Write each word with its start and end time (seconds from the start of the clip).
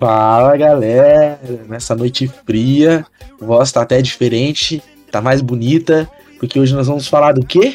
Fala 0.00 0.56
galera, 0.56 1.38
nessa 1.68 1.94
noite 1.94 2.26
fria, 2.46 3.04
a 3.38 3.44
voz 3.44 3.70
tá 3.70 3.82
até 3.82 4.00
diferente, 4.00 4.82
tá 5.12 5.20
mais 5.20 5.42
bonita, 5.42 6.10
porque 6.38 6.58
hoje 6.58 6.74
nós 6.74 6.86
vamos 6.86 7.06
falar 7.06 7.32
do 7.34 7.44
quê? 7.44 7.74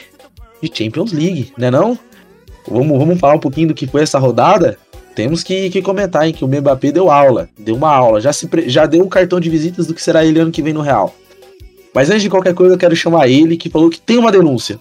De 0.60 0.72
Champions 0.74 1.12
League, 1.12 1.54
né 1.56 1.70
não? 1.70 1.96
Vamos, 2.68 2.98
vamos 2.98 3.20
falar 3.20 3.36
um 3.36 3.40
pouquinho 3.40 3.68
do 3.68 3.76
que 3.76 3.86
foi 3.86 4.02
essa 4.02 4.18
rodada? 4.18 4.76
Temos 5.14 5.44
que, 5.44 5.70
que 5.70 5.84
comentar, 5.84 6.26
hein, 6.26 6.34
que 6.34 6.44
o 6.44 6.48
Mbappé 6.48 6.92
deu 6.92 7.12
aula, 7.12 7.48
deu 7.60 7.76
uma 7.76 7.92
aula, 7.92 8.20
já, 8.20 8.34
se, 8.34 8.50
já 8.66 8.88
deu 8.88 9.04
um 9.04 9.08
cartão 9.08 9.40
de 9.40 9.48
visitas 9.48 9.86
do 9.86 9.94
que 9.94 10.02
será 10.02 10.26
ele 10.26 10.40
ano 10.40 10.52
que 10.52 10.64
vem 10.64 10.74
no 10.74 10.82
Real. 10.82 11.14
Mas 11.94 12.10
antes 12.10 12.24
de 12.24 12.30
qualquer 12.30 12.56
coisa, 12.56 12.74
eu 12.74 12.78
quero 12.80 12.96
chamar 12.96 13.28
ele, 13.28 13.56
que 13.56 13.70
falou 13.70 13.88
que 13.88 14.02
tem 14.02 14.18
uma 14.18 14.32
denúncia. 14.32 14.80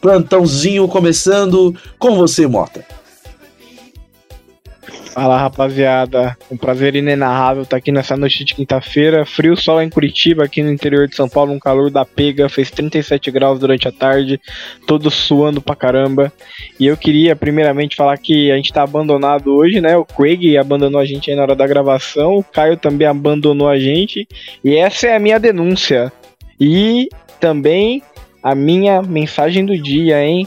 Plantãozinho 0.00 0.86
começando 0.86 1.74
com 1.98 2.14
você, 2.14 2.46
Mota. 2.46 2.97
Fala 5.18 5.36
rapaziada, 5.36 6.38
um 6.48 6.56
prazer 6.56 6.94
inenarrável 6.94 7.64
estar 7.64 7.76
aqui 7.76 7.90
nessa 7.90 8.16
noite 8.16 8.44
de 8.44 8.54
quinta-feira. 8.54 9.26
Frio 9.26 9.56
sol 9.56 9.82
em 9.82 9.90
Curitiba, 9.90 10.44
aqui 10.44 10.62
no 10.62 10.70
interior 10.70 11.08
de 11.08 11.16
São 11.16 11.28
Paulo, 11.28 11.52
um 11.52 11.58
calor 11.58 11.90
da 11.90 12.04
pega, 12.04 12.48
fez 12.48 12.70
37 12.70 13.28
graus 13.32 13.58
durante 13.58 13.88
a 13.88 13.90
tarde, 13.90 14.40
todo 14.86 15.10
suando 15.10 15.60
pra 15.60 15.74
caramba. 15.74 16.32
E 16.78 16.86
eu 16.86 16.96
queria 16.96 17.34
primeiramente 17.34 17.96
falar 17.96 18.16
que 18.16 18.52
a 18.52 18.54
gente 18.54 18.72
tá 18.72 18.84
abandonado 18.84 19.52
hoje, 19.52 19.80
né? 19.80 19.96
O 19.96 20.04
Craig 20.04 20.56
abandonou 20.56 21.00
a 21.00 21.04
gente 21.04 21.28
aí 21.28 21.36
na 21.36 21.42
hora 21.42 21.56
da 21.56 21.66
gravação, 21.66 22.36
o 22.36 22.44
Caio 22.44 22.76
também 22.76 23.08
abandonou 23.08 23.68
a 23.68 23.76
gente, 23.76 24.24
e 24.62 24.76
essa 24.76 25.08
é 25.08 25.16
a 25.16 25.18
minha 25.18 25.40
denúncia. 25.40 26.12
E 26.60 27.08
também 27.40 28.04
a 28.40 28.54
minha 28.54 29.02
mensagem 29.02 29.66
do 29.66 29.76
dia, 29.76 30.24
hein? 30.24 30.46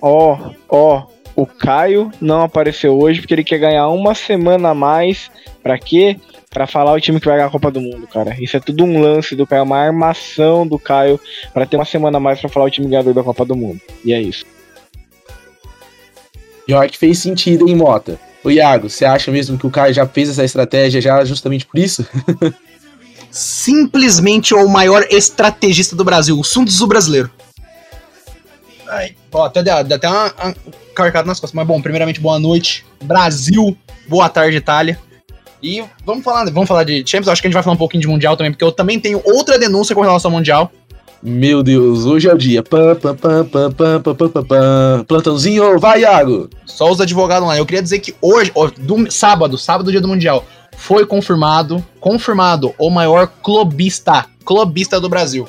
Ó, 0.00 0.38
ó, 0.68 1.06
o 1.36 1.44
Caio 1.44 2.10
não 2.20 2.42
apareceu 2.42 2.98
hoje 2.98 3.20
porque 3.20 3.34
ele 3.34 3.44
quer 3.44 3.58
ganhar 3.58 3.88
uma 3.88 4.14
semana 4.14 4.70
a 4.70 4.74
mais. 4.74 5.30
Pra 5.62 5.78
quê? 5.78 6.18
Pra 6.48 6.66
falar 6.66 6.92
o 6.94 7.00
time 7.00 7.20
que 7.20 7.26
vai 7.26 7.36
ganhar 7.36 7.48
a 7.48 7.50
Copa 7.50 7.70
do 7.70 7.80
Mundo, 7.80 8.06
cara. 8.06 8.34
Isso 8.40 8.56
é 8.56 8.60
tudo 8.60 8.84
um 8.84 8.98
lance 8.98 9.36
do 9.36 9.46
Caio, 9.46 9.64
uma 9.64 9.76
armação 9.76 10.66
do 10.66 10.78
Caio 10.78 11.20
para 11.52 11.66
ter 11.66 11.76
uma 11.76 11.84
semana 11.84 12.16
a 12.16 12.20
mais 12.20 12.40
pra 12.40 12.48
falar 12.48 12.66
o 12.66 12.70
time 12.70 12.88
ganhador 12.88 13.12
da 13.12 13.22
Copa 13.22 13.44
do 13.44 13.54
Mundo. 13.54 13.80
E 14.02 14.14
é 14.14 14.20
isso. 14.20 14.46
Pior 16.64 16.88
que 16.88 16.96
fez 16.96 17.18
sentido, 17.18 17.68
hein, 17.68 17.76
Mota? 17.76 18.18
Ô 18.42 18.50
Iago, 18.50 18.88
você 18.88 19.04
acha 19.04 19.30
mesmo 19.30 19.58
que 19.58 19.66
o 19.66 19.70
Caio 19.70 19.92
já 19.92 20.06
fez 20.06 20.30
essa 20.30 20.44
estratégia 20.44 21.00
já 21.00 21.22
justamente 21.24 21.66
por 21.66 21.78
isso? 21.78 22.06
Simplesmente 23.30 24.54
o 24.54 24.66
maior 24.66 25.06
estrategista 25.10 25.94
do 25.94 26.04
Brasil, 26.04 26.38
o 26.38 26.44
Sun 26.44 26.64
Tzu 26.64 26.86
brasileiro. 26.86 27.30
Ai, 28.88 29.14
ó, 29.32 29.44
até, 29.44 29.60
até 29.70 30.08
uma, 30.08 30.32
uma 30.96 31.04
carcada 31.04 31.26
nas 31.26 31.38
costas. 31.38 31.54
Mas 31.54 31.66
bom, 31.66 31.80
primeiramente, 31.80 32.20
boa 32.20 32.38
noite, 32.38 32.84
Brasil. 33.02 33.76
Boa 34.08 34.28
tarde, 34.28 34.56
Itália. 34.56 34.98
E 35.62 35.82
vamos 36.04 36.24
falar, 36.24 36.44
vamos 36.50 36.68
falar 36.68 36.84
de 36.84 37.04
Champions. 37.06 37.28
Acho 37.28 37.42
que 37.42 37.48
a 37.48 37.50
gente 37.50 37.54
vai 37.54 37.62
falar 37.62 37.74
um 37.74 37.78
pouquinho 37.78 38.00
de 38.00 38.08
Mundial 38.08 38.36
também, 38.36 38.52
porque 38.52 38.64
eu 38.64 38.72
também 38.72 39.00
tenho 39.00 39.20
outra 39.24 39.58
denúncia 39.58 39.94
com 39.94 40.00
relação 40.00 40.30
ao 40.30 40.36
Mundial. 40.36 40.70
Meu 41.22 41.62
Deus, 41.62 42.04
hoje 42.04 42.28
é 42.28 42.34
o 42.34 42.38
dia. 42.38 42.62
Pam, 42.62 42.94
pam, 42.94 43.16
pam, 43.16 43.44
pam, 43.44 43.72
pam, 43.72 44.02
pam, 44.02 44.14
pam, 44.14 44.44
pam. 44.44 45.04
Plantãozinho, 45.08 45.78
vai, 45.78 46.02
Iago! 46.02 46.48
Só 46.64 46.90
os 46.90 47.00
advogados 47.00 47.48
lá. 47.48 47.56
Eu 47.56 47.66
queria 47.66 47.82
dizer 47.82 47.98
que 47.98 48.14
hoje, 48.20 48.52
ó, 48.54 48.70
do, 48.76 49.10
sábado, 49.10 49.58
sábado, 49.58 49.90
dia 49.90 50.00
do 50.00 50.08
Mundial, 50.08 50.44
foi 50.76 51.06
confirmado, 51.06 51.84
confirmado, 51.98 52.74
o 52.78 52.90
maior 52.90 53.26
clubista, 53.42 54.26
clubista 54.44 55.00
do 55.00 55.08
Brasil. 55.08 55.48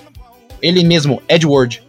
Ele 0.62 0.84
mesmo, 0.84 1.22
Edward. 1.28 1.84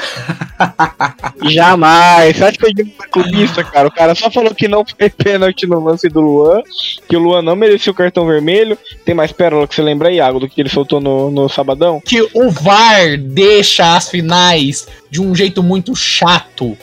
Jamais. 1.50 2.36
Você 2.36 2.44
acha 2.44 2.58
que 2.58 2.66
eu 2.66 2.74
digo 2.74 2.90
clubista, 3.10 3.64
cara? 3.64 3.88
O 3.88 3.92
cara 3.92 4.14
só 4.14 4.30
falou 4.30 4.54
que 4.54 4.68
não 4.68 4.84
foi 4.84 5.08
pênalti 5.08 5.66
no 5.66 5.82
lance 5.82 6.08
do 6.08 6.20
Luan, 6.20 6.62
que 7.08 7.16
o 7.16 7.20
Luan 7.20 7.42
não 7.42 7.56
merecia 7.56 7.92
o 7.92 7.94
cartão 7.94 8.26
vermelho. 8.26 8.78
Tem 9.04 9.14
mais 9.14 9.32
pérola 9.32 9.66
que 9.66 9.74
você 9.74 9.82
lembra 9.82 10.08
aí, 10.08 10.16
Iago, 10.16 10.40
do 10.40 10.48
que 10.48 10.60
ele 10.60 10.68
soltou 10.68 11.00
no, 11.00 11.30
no 11.30 11.48
sabadão? 11.48 12.00
Que 12.04 12.22
o 12.34 12.50
VAR 12.50 13.16
deixa 13.18 13.96
as 13.96 14.08
finais 14.08 14.86
de 15.10 15.20
um 15.20 15.34
jeito 15.34 15.62
muito 15.62 15.94
chato. 15.96 16.76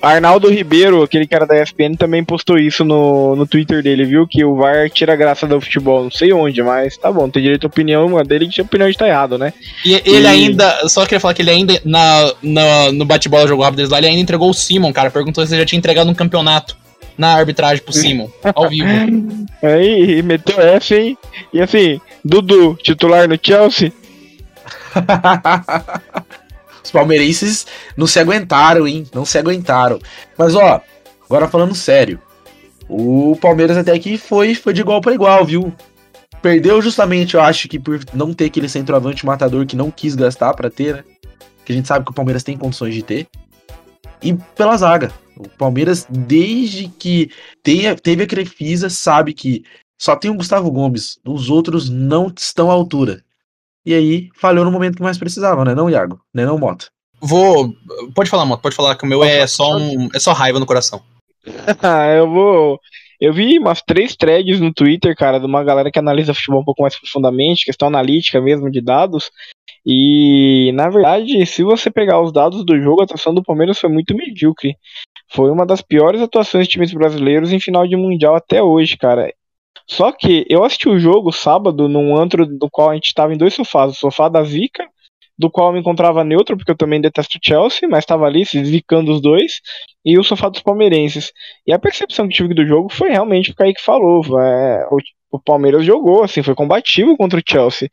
Arnaldo 0.00 0.48
Ribeiro, 0.48 1.02
aquele 1.02 1.26
cara 1.26 1.46
da 1.46 1.60
ESPN, 1.60 1.96
também 1.98 2.22
postou 2.22 2.58
isso 2.58 2.84
no, 2.84 3.34
no 3.34 3.46
Twitter 3.46 3.82
dele, 3.82 4.04
viu? 4.04 4.26
Que 4.26 4.44
o 4.44 4.54
VAR 4.54 4.88
tira 4.90 5.14
a 5.14 5.16
graça 5.16 5.46
do 5.46 5.60
futebol. 5.60 6.04
Não 6.04 6.10
sei 6.10 6.32
onde, 6.32 6.62
mas 6.62 6.96
tá 6.96 7.10
bom, 7.10 7.28
tem 7.28 7.42
direito 7.42 7.64
à 7.64 7.66
opinião 7.66 8.06
uma 8.06 8.22
dele 8.22 8.48
que 8.48 8.60
a 8.60 8.64
opinião 8.64 8.88
está 8.88 9.08
errado, 9.08 9.36
né? 9.36 9.52
E 9.84 9.94
ele 10.04 10.22
e... 10.22 10.26
ainda, 10.26 10.88
só 10.88 11.04
queria 11.04 11.18
falar 11.18 11.34
que 11.34 11.42
ele 11.42 11.50
ainda, 11.50 11.80
na, 11.84 12.32
na 12.42 12.92
no 12.92 13.04
bate-bola 13.04 13.48
jogou 13.48 13.64
rápido 13.64 13.78
deles 13.78 13.90
lá, 13.90 13.98
ele 13.98 14.06
ainda 14.08 14.20
entregou 14.20 14.50
o 14.50 14.54
Simon, 14.54 14.92
cara. 14.92 15.10
Perguntou 15.10 15.44
se 15.44 15.52
ele 15.52 15.62
já 15.62 15.66
tinha 15.66 15.78
entregado 15.78 16.10
um 16.10 16.14
campeonato 16.14 16.76
na 17.18 17.34
arbitragem 17.34 17.82
pro 17.84 17.92
Simon, 17.92 18.30
ao 18.54 18.68
vivo. 18.68 18.88
Aí, 19.62 20.22
meteu 20.22 20.60
essa, 20.60 20.94
hein? 20.94 21.18
E 21.52 21.60
assim, 21.60 22.00
Dudu, 22.24 22.78
titular 22.82 23.28
no 23.28 23.38
Chelsea. 23.42 23.92
Os 26.82 26.90
palmeirenses 26.90 27.66
não 27.96 28.06
se 28.06 28.18
aguentaram, 28.18 28.86
hein? 28.86 29.06
Não 29.14 29.24
se 29.24 29.38
aguentaram. 29.38 29.98
Mas 30.36 30.54
ó, 30.54 30.80
agora 31.24 31.48
falando 31.48 31.74
sério. 31.74 32.20
O 32.88 33.36
Palmeiras 33.40 33.76
até 33.76 33.92
aqui 33.92 34.18
foi, 34.18 34.54
foi 34.54 34.72
de 34.72 34.80
igual 34.80 35.00
para 35.00 35.14
igual, 35.14 35.44
viu? 35.44 35.72
Perdeu 36.42 36.80
justamente, 36.80 37.34
eu 37.34 37.40
acho 37.40 37.68
que 37.68 37.78
por 37.78 38.00
não 38.12 38.32
ter 38.32 38.46
aquele 38.46 38.68
centroavante 38.68 39.24
matador 39.24 39.66
que 39.66 39.76
não 39.76 39.90
quis 39.90 40.14
gastar 40.14 40.54
para 40.54 40.70
ter, 40.70 40.96
né? 40.96 41.04
Que 41.64 41.72
a 41.72 41.76
gente 41.76 41.86
sabe 41.86 42.04
que 42.04 42.10
o 42.10 42.14
Palmeiras 42.14 42.42
tem 42.42 42.56
condições 42.56 42.94
de 42.94 43.02
ter. 43.02 43.28
E 44.22 44.34
pela 44.56 44.76
zaga. 44.76 45.12
O 45.36 45.48
Palmeiras, 45.48 46.06
desde 46.10 46.88
que 46.88 47.30
tenha, 47.62 47.94
teve 47.94 48.24
a 48.24 48.26
Crefisa, 48.26 48.90
sabe 48.90 49.32
que 49.32 49.64
só 49.98 50.16
tem 50.16 50.30
o 50.30 50.34
Gustavo 50.34 50.70
Gomes. 50.70 51.18
Os 51.24 51.48
outros 51.48 51.88
não 51.88 52.32
estão 52.36 52.70
à 52.70 52.74
altura. 52.74 53.22
E 53.84 53.94
aí 53.94 54.28
falhou 54.36 54.64
no 54.64 54.70
momento 54.70 54.96
que 54.96 55.02
mais 55.02 55.18
precisava, 55.18 55.64
né, 55.64 55.74
não, 55.74 55.88
Iago? 55.88 56.20
Né, 56.34 56.44
não, 56.44 56.58
Moto? 56.58 56.88
Vou. 57.20 57.74
Pode 58.14 58.30
falar, 58.30 58.44
Moto, 58.44 58.62
pode 58.62 58.76
falar 58.76 58.96
que 58.96 59.04
o 59.04 59.08
meu 59.08 59.22
é 59.22 59.46
só 59.46 59.76
um. 59.76 60.08
É 60.14 60.18
só 60.18 60.32
raiva 60.32 60.58
no 60.58 60.66
coração. 60.66 61.02
eu 62.16 62.30
vou. 62.30 62.78
Eu 63.20 63.34
vi 63.34 63.58
umas 63.58 63.82
três 63.82 64.16
threads 64.16 64.60
no 64.60 64.72
Twitter, 64.72 65.14
cara, 65.14 65.38
de 65.38 65.44
uma 65.44 65.62
galera 65.62 65.90
que 65.90 65.98
analisa 65.98 66.32
futebol 66.32 66.62
um 66.62 66.64
pouco 66.64 66.80
mais 66.82 66.98
profundamente, 66.98 67.66
questão 67.66 67.88
analítica 67.88 68.40
mesmo 68.40 68.70
de 68.70 68.80
dados. 68.80 69.30
E, 69.84 70.72
na 70.74 70.88
verdade, 70.88 71.44
se 71.44 71.62
você 71.62 71.90
pegar 71.90 72.20
os 72.20 72.32
dados 72.32 72.64
do 72.64 72.80
jogo, 72.80 73.02
a 73.02 73.04
atuação 73.04 73.34
do 73.34 73.42
Palmeiras 73.42 73.78
foi 73.78 73.90
muito 73.90 74.14
medíocre. 74.14 74.74
Foi 75.32 75.50
uma 75.50 75.66
das 75.66 75.82
piores 75.82 76.20
atuações 76.22 76.66
de 76.66 76.72
times 76.72 76.92
brasileiros 76.92 77.52
em 77.52 77.60
final 77.60 77.86
de 77.86 77.96
Mundial 77.96 78.34
até 78.34 78.62
hoje, 78.62 78.96
cara. 78.96 79.32
Só 79.90 80.12
que 80.12 80.46
eu 80.48 80.62
assisti 80.62 80.88
o 80.88 81.00
jogo 81.00 81.32
sábado 81.32 81.88
num 81.88 82.16
antro 82.16 82.46
do 82.46 82.70
qual 82.70 82.90
a 82.90 82.94
gente 82.94 83.08
estava 83.08 83.34
em 83.34 83.36
dois 83.36 83.54
sofás. 83.54 83.90
O 83.90 83.96
sofá 83.96 84.28
da 84.28 84.44
Zica, 84.44 84.86
do 85.36 85.50
qual 85.50 85.68
eu 85.68 85.72
me 85.72 85.80
encontrava 85.80 86.22
neutro, 86.22 86.56
porque 86.56 86.70
eu 86.70 86.76
também 86.76 87.00
detesto 87.00 87.38
o 87.38 87.40
Chelsea, 87.42 87.88
mas 87.88 88.04
estava 88.04 88.24
ali 88.24 88.46
se 88.46 88.64
zicando 88.64 89.10
os 89.10 89.20
dois, 89.20 89.60
e 90.04 90.16
o 90.16 90.22
sofá 90.22 90.48
dos 90.48 90.62
palmeirenses. 90.62 91.32
E 91.66 91.72
a 91.72 91.78
percepção 91.78 92.28
que 92.28 92.34
tive 92.34 92.54
do 92.54 92.64
jogo 92.64 92.88
foi 92.88 93.10
realmente 93.10 93.50
o 93.50 93.54
que 93.54 93.62
o 93.62 93.64
Kaique 93.64 93.82
falou. 93.82 94.22
É, 94.40 94.86
o, 94.92 94.98
o 95.32 95.40
Palmeiras 95.40 95.84
jogou, 95.84 96.22
assim, 96.22 96.40
foi 96.42 96.54
combativo 96.54 97.16
contra 97.16 97.40
o 97.40 97.42
Chelsea. 97.44 97.88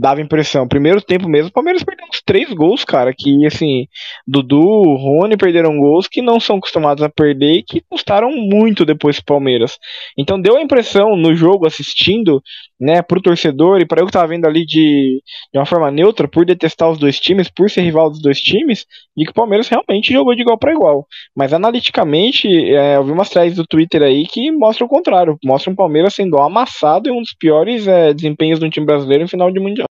Dava 0.00 0.22
impressão. 0.22 0.66
Primeiro 0.66 1.02
tempo 1.02 1.28
mesmo, 1.28 1.50
o 1.50 1.52
Palmeiras 1.52 1.84
perdeu 1.84 2.06
uns 2.06 2.22
três 2.24 2.50
gols, 2.54 2.84
cara. 2.86 3.12
Que, 3.14 3.44
assim, 3.44 3.86
Dudu, 4.26 4.58
Rony 4.58 5.36
perderam 5.36 5.78
gols 5.78 6.08
que 6.08 6.22
não 6.22 6.40
são 6.40 6.56
acostumados 6.56 7.02
a 7.04 7.10
perder 7.10 7.58
e 7.58 7.62
que 7.62 7.82
custaram 7.86 8.30
muito 8.30 8.86
depois 8.86 9.16
pro 9.16 9.34
Palmeiras. 9.34 9.78
Então 10.16 10.40
deu 10.40 10.56
a 10.56 10.62
impressão 10.62 11.16
no 11.16 11.34
jogo, 11.36 11.66
assistindo, 11.66 12.42
né, 12.80 13.02
pro 13.02 13.20
torcedor 13.20 13.82
e 13.82 13.86
para 13.86 14.00
eu 14.00 14.06
que 14.06 14.12
tava 14.12 14.28
vendo 14.28 14.46
ali 14.46 14.64
de, 14.64 15.22
de 15.52 15.58
uma 15.58 15.66
forma 15.66 15.90
neutra, 15.90 16.26
por 16.26 16.46
detestar 16.46 16.90
os 16.90 16.98
dois 16.98 17.20
times, 17.20 17.50
por 17.50 17.68
ser 17.68 17.82
rival 17.82 18.08
dos 18.08 18.22
dois 18.22 18.40
times, 18.40 18.86
de 19.14 19.26
que 19.26 19.32
o 19.32 19.34
Palmeiras 19.34 19.68
realmente 19.68 20.14
jogou 20.14 20.34
de 20.34 20.40
igual 20.40 20.58
para 20.58 20.72
igual. 20.72 21.06
Mas 21.36 21.52
analiticamente, 21.52 22.48
é, 22.48 22.96
eu 22.96 23.04
vi 23.04 23.12
umas 23.12 23.28
threads 23.28 23.56
do 23.56 23.66
Twitter 23.66 24.02
aí 24.02 24.26
que 24.26 24.50
mostram 24.50 24.86
o 24.86 24.90
contrário. 24.90 25.36
Mostram 25.44 25.74
o 25.74 25.76
Palmeiras 25.76 26.14
sendo 26.14 26.38
amassado 26.38 27.06
e 27.06 27.12
um 27.12 27.20
dos 27.20 27.34
piores 27.38 27.86
é, 27.86 28.14
desempenhos 28.14 28.58
do 28.58 28.70
time 28.70 28.86
brasileiro 28.86 29.24
em 29.24 29.28
final 29.28 29.50
de 29.50 29.60
Mundial. 29.60 29.89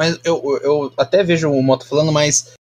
Mas 0.00 0.18
eu, 0.24 0.58
eu 0.62 0.92
até 0.96 1.22
vejo 1.22 1.50
o 1.50 1.62
Moto 1.62 1.86
falando, 1.86 2.10
mas. 2.10 2.54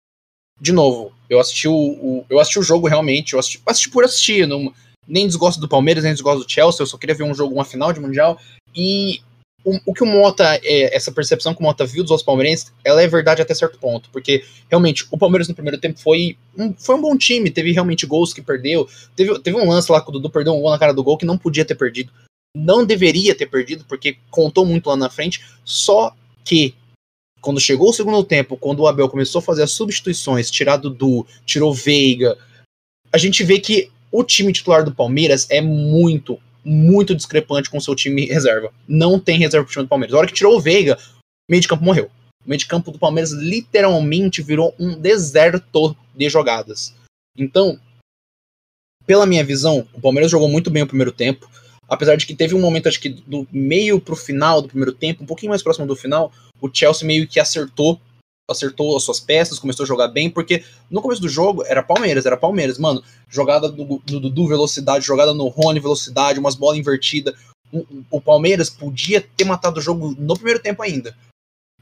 De 0.60 0.72
novo, 0.72 1.14
eu 1.30 1.40
assisti 1.40 1.68
o, 1.68 1.76
o 1.76 2.26
eu 2.28 2.40
assisti 2.40 2.58
o 2.58 2.64
jogo 2.64 2.88
realmente, 2.88 3.34
eu 3.34 3.40
assisti, 3.40 3.62
assisti 3.64 3.92
por 3.92 4.04
assistir, 4.04 4.48
não, 4.48 4.74
nem 5.08 5.28
desgosto 5.28 5.62
do 5.62 5.70
Palmeiras, 5.70 6.04
nem 6.04 6.14
desgosto 6.14 6.44
do 6.44 6.52
Chelsea, 6.52 6.82
eu 6.82 6.88
só 6.88 6.98
queria 6.98 7.14
ver 7.14 7.26
um 7.26 7.36
jogo, 7.36 7.54
uma 7.54 7.64
final 7.64 7.94
de 7.94 8.00
Mundial. 8.00 8.40
E 8.76 9.22
o, 9.64 9.80
o 9.86 9.94
que 9.94 10.02
o 10.02 10.08
Mota, 10.08 10.60
é, 10.64 10.96
essa 10.96 11.12
percepção 11.12 11.54
que 11.54 11.60
o 11.60 11.64
Mota 11.64 11.86
viu 11.86 12.02
dos 12.02 12.10
outros 12.10 12.26
palmeirenses, 12.26 12.74
ela 12.84 13.04
é 13.04 13.08
verdade 13.08 13.40
até 13.40 13.54
certo 13.54 13.78
ponto, 13.78 14.10
porque 14.10 14.44
realmente 14.68 15.06
o 15.12 15.18
Palmeiras 15.18 15.48
no 15.48 15.54
primeiro 15.54 15.78
tempo 15.78 16.00
foi 16.00 16.36
um, 16.58 16.74
foi 16.74 16.96
um 16.96 17.02
bom 17.02 17.16
time, 17.16 17.52
teve 17.52 17.72
realmente 17.72 18.08
gols 18.08 18.34
que 18.34 18.42
perdeu, 18.42 18.90
teve, 19.16 19.38
teve 19.42 19.58
um 19.58 19.70
lance 19.70 19.92
lá 19.92 20.02
que 20.02 20.10
o 20.10 20.12
Dudu 20.12 20.32
perdeu 20.32 20.56
um 20.56 20.62
gol 20.62 20.72
na 20.72 20.80
cara 20.80 20.92
do 20.92 21.04
gol 21.04 21.20
que 21.20 21.26
não 21.26 21.38
podia 21.38 21.64
ter 21.64 21.76
perdido, 21.76 22.12
não 22.56 22.84
deveria 22.84 23.36
ter 23.36 23.46
perdido, 23.46 23.86
porque 23.88 24.18
contou 24.32 24.66
muito 24.66 24.90
lá 24.90 24.96
na 24.96 25.08
frente, 25.08 25.46
só 25.64 26.16
que 26.44 26.74
quando 27.42 27.60
chegou 27.60 27.90
o 27.90 27.94
segundo 27.94 28.24
tempo, 28.24 28.58
quando 28.58 28.80
o 28.80 28.88
Abel 28.88 29.10
começou 29.10 29.40
a 29.40 29.42
fazer 29.42 29.64
as 29.64 29.72
substituições, 29.72 30.52
tirar 30.52 30.78
Dudu, 30.78 31.26
tirou 31.46 31.74
Veiga, 31.74 32.38
a 33.12 33.18
gente 33.18 33.44
vê 33.44 33.60
que 33.60 33.92
o 34.12 34.24
time 34.24 34.52
titular 34.52 34.84
do 34.84 34.94
Palmeiras 34.94 35.48
é 35.50 35.62
muito, 35.62 36.40
muito 36.64 37.16
discrepante 37.16 37.70
com 37.70 37.78
o 37.78 37.82
seu 37.82 37.96
time 37.96 38.26
reserva. 38.26 38.72
Não 38.88 39.20
tem 39.20 39.40
reserva 39.40 39.66
pro 39.66 39.74
time 39.74 39.86
do 39.86 39.90
Palmeiras. 39.90 40.14
A 40.14 40.18
hora 40.18 40.28
que 40.28 40.34
tirou 40.34 40.56
o 40.56 40.62
Veiga, 40.62 40.98
o 40.98 41.52
meio 41.52 41.62
de 41.62 41.68
campo 41.68 41.84
morreu. 41.84 42.10
O 42.46 42.50
meio 42.50 42.60
de 42.60 42.68
campo 42.68 42.92
do 42.92 43.00
Palmeiras 43.00 43.32
literalmente 43.32 44.42
virou 44.42 44.74
um 44.80 44.96
deserto 45.00 45.96
de 46.16 46.30
jogadas. 46.30 46.94
Então, 47.38 47.80
pela 49.06 49.26
minha 49.26 49.44
visão, 49.44 49.88
o 49.94 50.02
Palmeiras 50.02 50.32
jogou 50.32 50.50
muito 50.50 50.70
bem 50.70 50.84
o 50.84 50.88
primeiro 50.88 51.12
tempo. 51.12 51.50
Apesar 51.88 52.16
de 52.16 52.26
que 52.26 52.36
teve 52.36 52.54
um 52.54 52.60
momento, 52.60 52.88
acho 52.88 53.00
que 53.00 53.10
do 53.10 53.48
meio 53.52 54.00
pro 54.00 54.16
final 54.16 54.62
do 54.62 54.68
primeiro 54.68 54.92
tempo, 54.92 55.24
um 55.24 55.28
pouquinho 55.28 55.52
mais 55.52 55.64
próximo 55.64 55.88
do 55.88 55.96
final, 55.96 56.32
o 56.62 56.70
Chelsea 56.72 57.08
meio 57.08 57.28
que 57.28 57.40
acertou 57.40 58.00
acertou 58.50 58.96
as 58.96 59.04
suas 59.04 59.20
peças, 59.20 59.60
começou 59.60 59.84
a 59.84 59.88
jogar 59.88 60.08
bem, 60.08 60.30
porque 60.30 60.64
no 60.90 61.02
começo 61.02 61.22
do 61.22 61.28
jogo 61.28 61.66
era 61.66 61.84
Palmeiras, 61.84 62.26
era 62.26 62.38
Palmeiras, 62.38 62.80
mano. 62.80 63.04
Jogada 63.30 63.70
do 63.70 64.02
Dudu, 64.06 64.48
velocidade, 64.48 65.06
jogada 65.06 65.34
no 65.34 65.48
Rony, 65.48 65.82
velocidade, 65.82 66.40
umas 66.40 66.56
bolas 66.56 66.78
invertidas. 66.78 67.36
O, 67.72 67.86
o, 68.10 68.22
Palmeiras 68.22 68.70
podia 68.70 69.20
ter 69.20 69.44
matado 69.44 69.80
o 69.80 69.84
jogo 69.84 70.16
no 70.18 70.36
primeiro 70.36 70.62
tempo 70.62 70.82
ainda. 70.82 71.14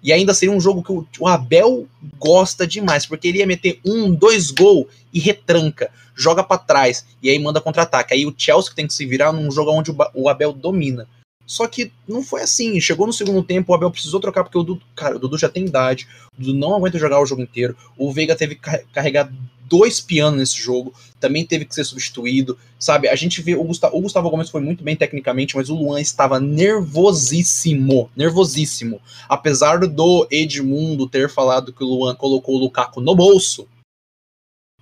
E 0.05 0.13
ainda 0.13 0.35
seria 0.35 0.53
um 0.53 0.61
jogo 0.61 0.83
que 0.83 1.19
o, 1.19 1.27
Abel 1.27 1.87
gosta 2.19 2.67
demais, 2.67 3.07
porque 3.07 3.27
ele 3.27 3.39
ia 3.39 3.47
meter 3.47 3.79
um, 3.83 4.13
dois 4.13 4.51
gol 4.51 4.87
e 5.11 5.19
retranca, 5.19 5.89
joga 6.15 6.43
para 6.43 6.59
trás, 6.59 7.03
e 7.23 7.29
aí 7.31 7.39
manda 7.39 7.59
contra-ataque. 7.59 8.13
Aí 8.13 8.23
o 8.23 8.33
Chelsea 8.37 8.71
tem 8.75 8.85
que 8.85 8.93
se 8.93 9.03
virar 9.03 9.33
num 9.33 9.49
jogo 9.49 9.71
onde 9.71 9.91
o 10.13 10.29
Abel 10.29 10.53
domina. 10.53 11.07
Só 11.45 11.67
que 11.67 11.91
não 12.07 12.23
foi 12.23 12.41
assim. 12.41 12.79
Chegou 12.79 13.05
no 13.05 13.13
segundo 13.13 13.43
tempo, 13.43 13.71
o 13.71 13.75
Abel 13.75 13.91
precisou 13.91 14.19
trocar 14.19 14.43
porque 14.43 14.57
o 14.57 14.63
Dudu, 14.63 14.81
cara, 14.95 15.15
o 15.15 15.19
Dudu 15.19 15.37
já 15.37 15.49
tem 15.49 15.65
idade, 15.65 16.07
o 16.37 16.41
Dudu 16.41 16.57
não 16.57 16.75
aguenta 16.75 16.97
jogar 16.97 17.21
o 17.21 17.25
jogo 17.25 17.41
inteiro. 17.41 17.75
O 17.97 18.11
Veiga 18.11 18.35
teve 18.35 18.55
que 18.55 18.79
carregar 18.93 19.31
dois 19.67 19.99
pianos 19.99 20.39
nesse 20.39 20.61
jogo, 20.61 20.93
também 21.19 21.45
teve 21.45 21.65
que 21.65 21.73
ser 21.73 21.83
substituído, 21.83 22.57
sabe? 22.79 23.07
A 23.07 23.15
gente 23.15 23.41
vê 23.41 23.55
o 23.55 23.63
Gustavo, 23.63 23.97
o 23.97 24.01
Gustavo 24.01 24.29
Gomes 24.29 24.49
foi 24.49 24.61
muito 24.61 24.83
bem 24.83 24.95
tecnicamente, 24.95 25.55
mas 25.55 25.69
o 25.69 25.75
Luan 25.75 25.99
estava 25.99 26.39
nervosíssimo, 26.39 28.09
nervosíssimo. 28.15 29.01
Apesar 29.27 29.79
do 29.79 30.27
Edmundo 30.29 31.09
ter 31.09 31.29
falado 31.29 31.73
que 31.73 31.83
o 31.83 31.87
Luan 31.87 32.15
colocou 32.15 32.55
o 32.55 32.59
Lukaku 32.59 33.01
no 33.01 33.15
bolso, 33.15 33.67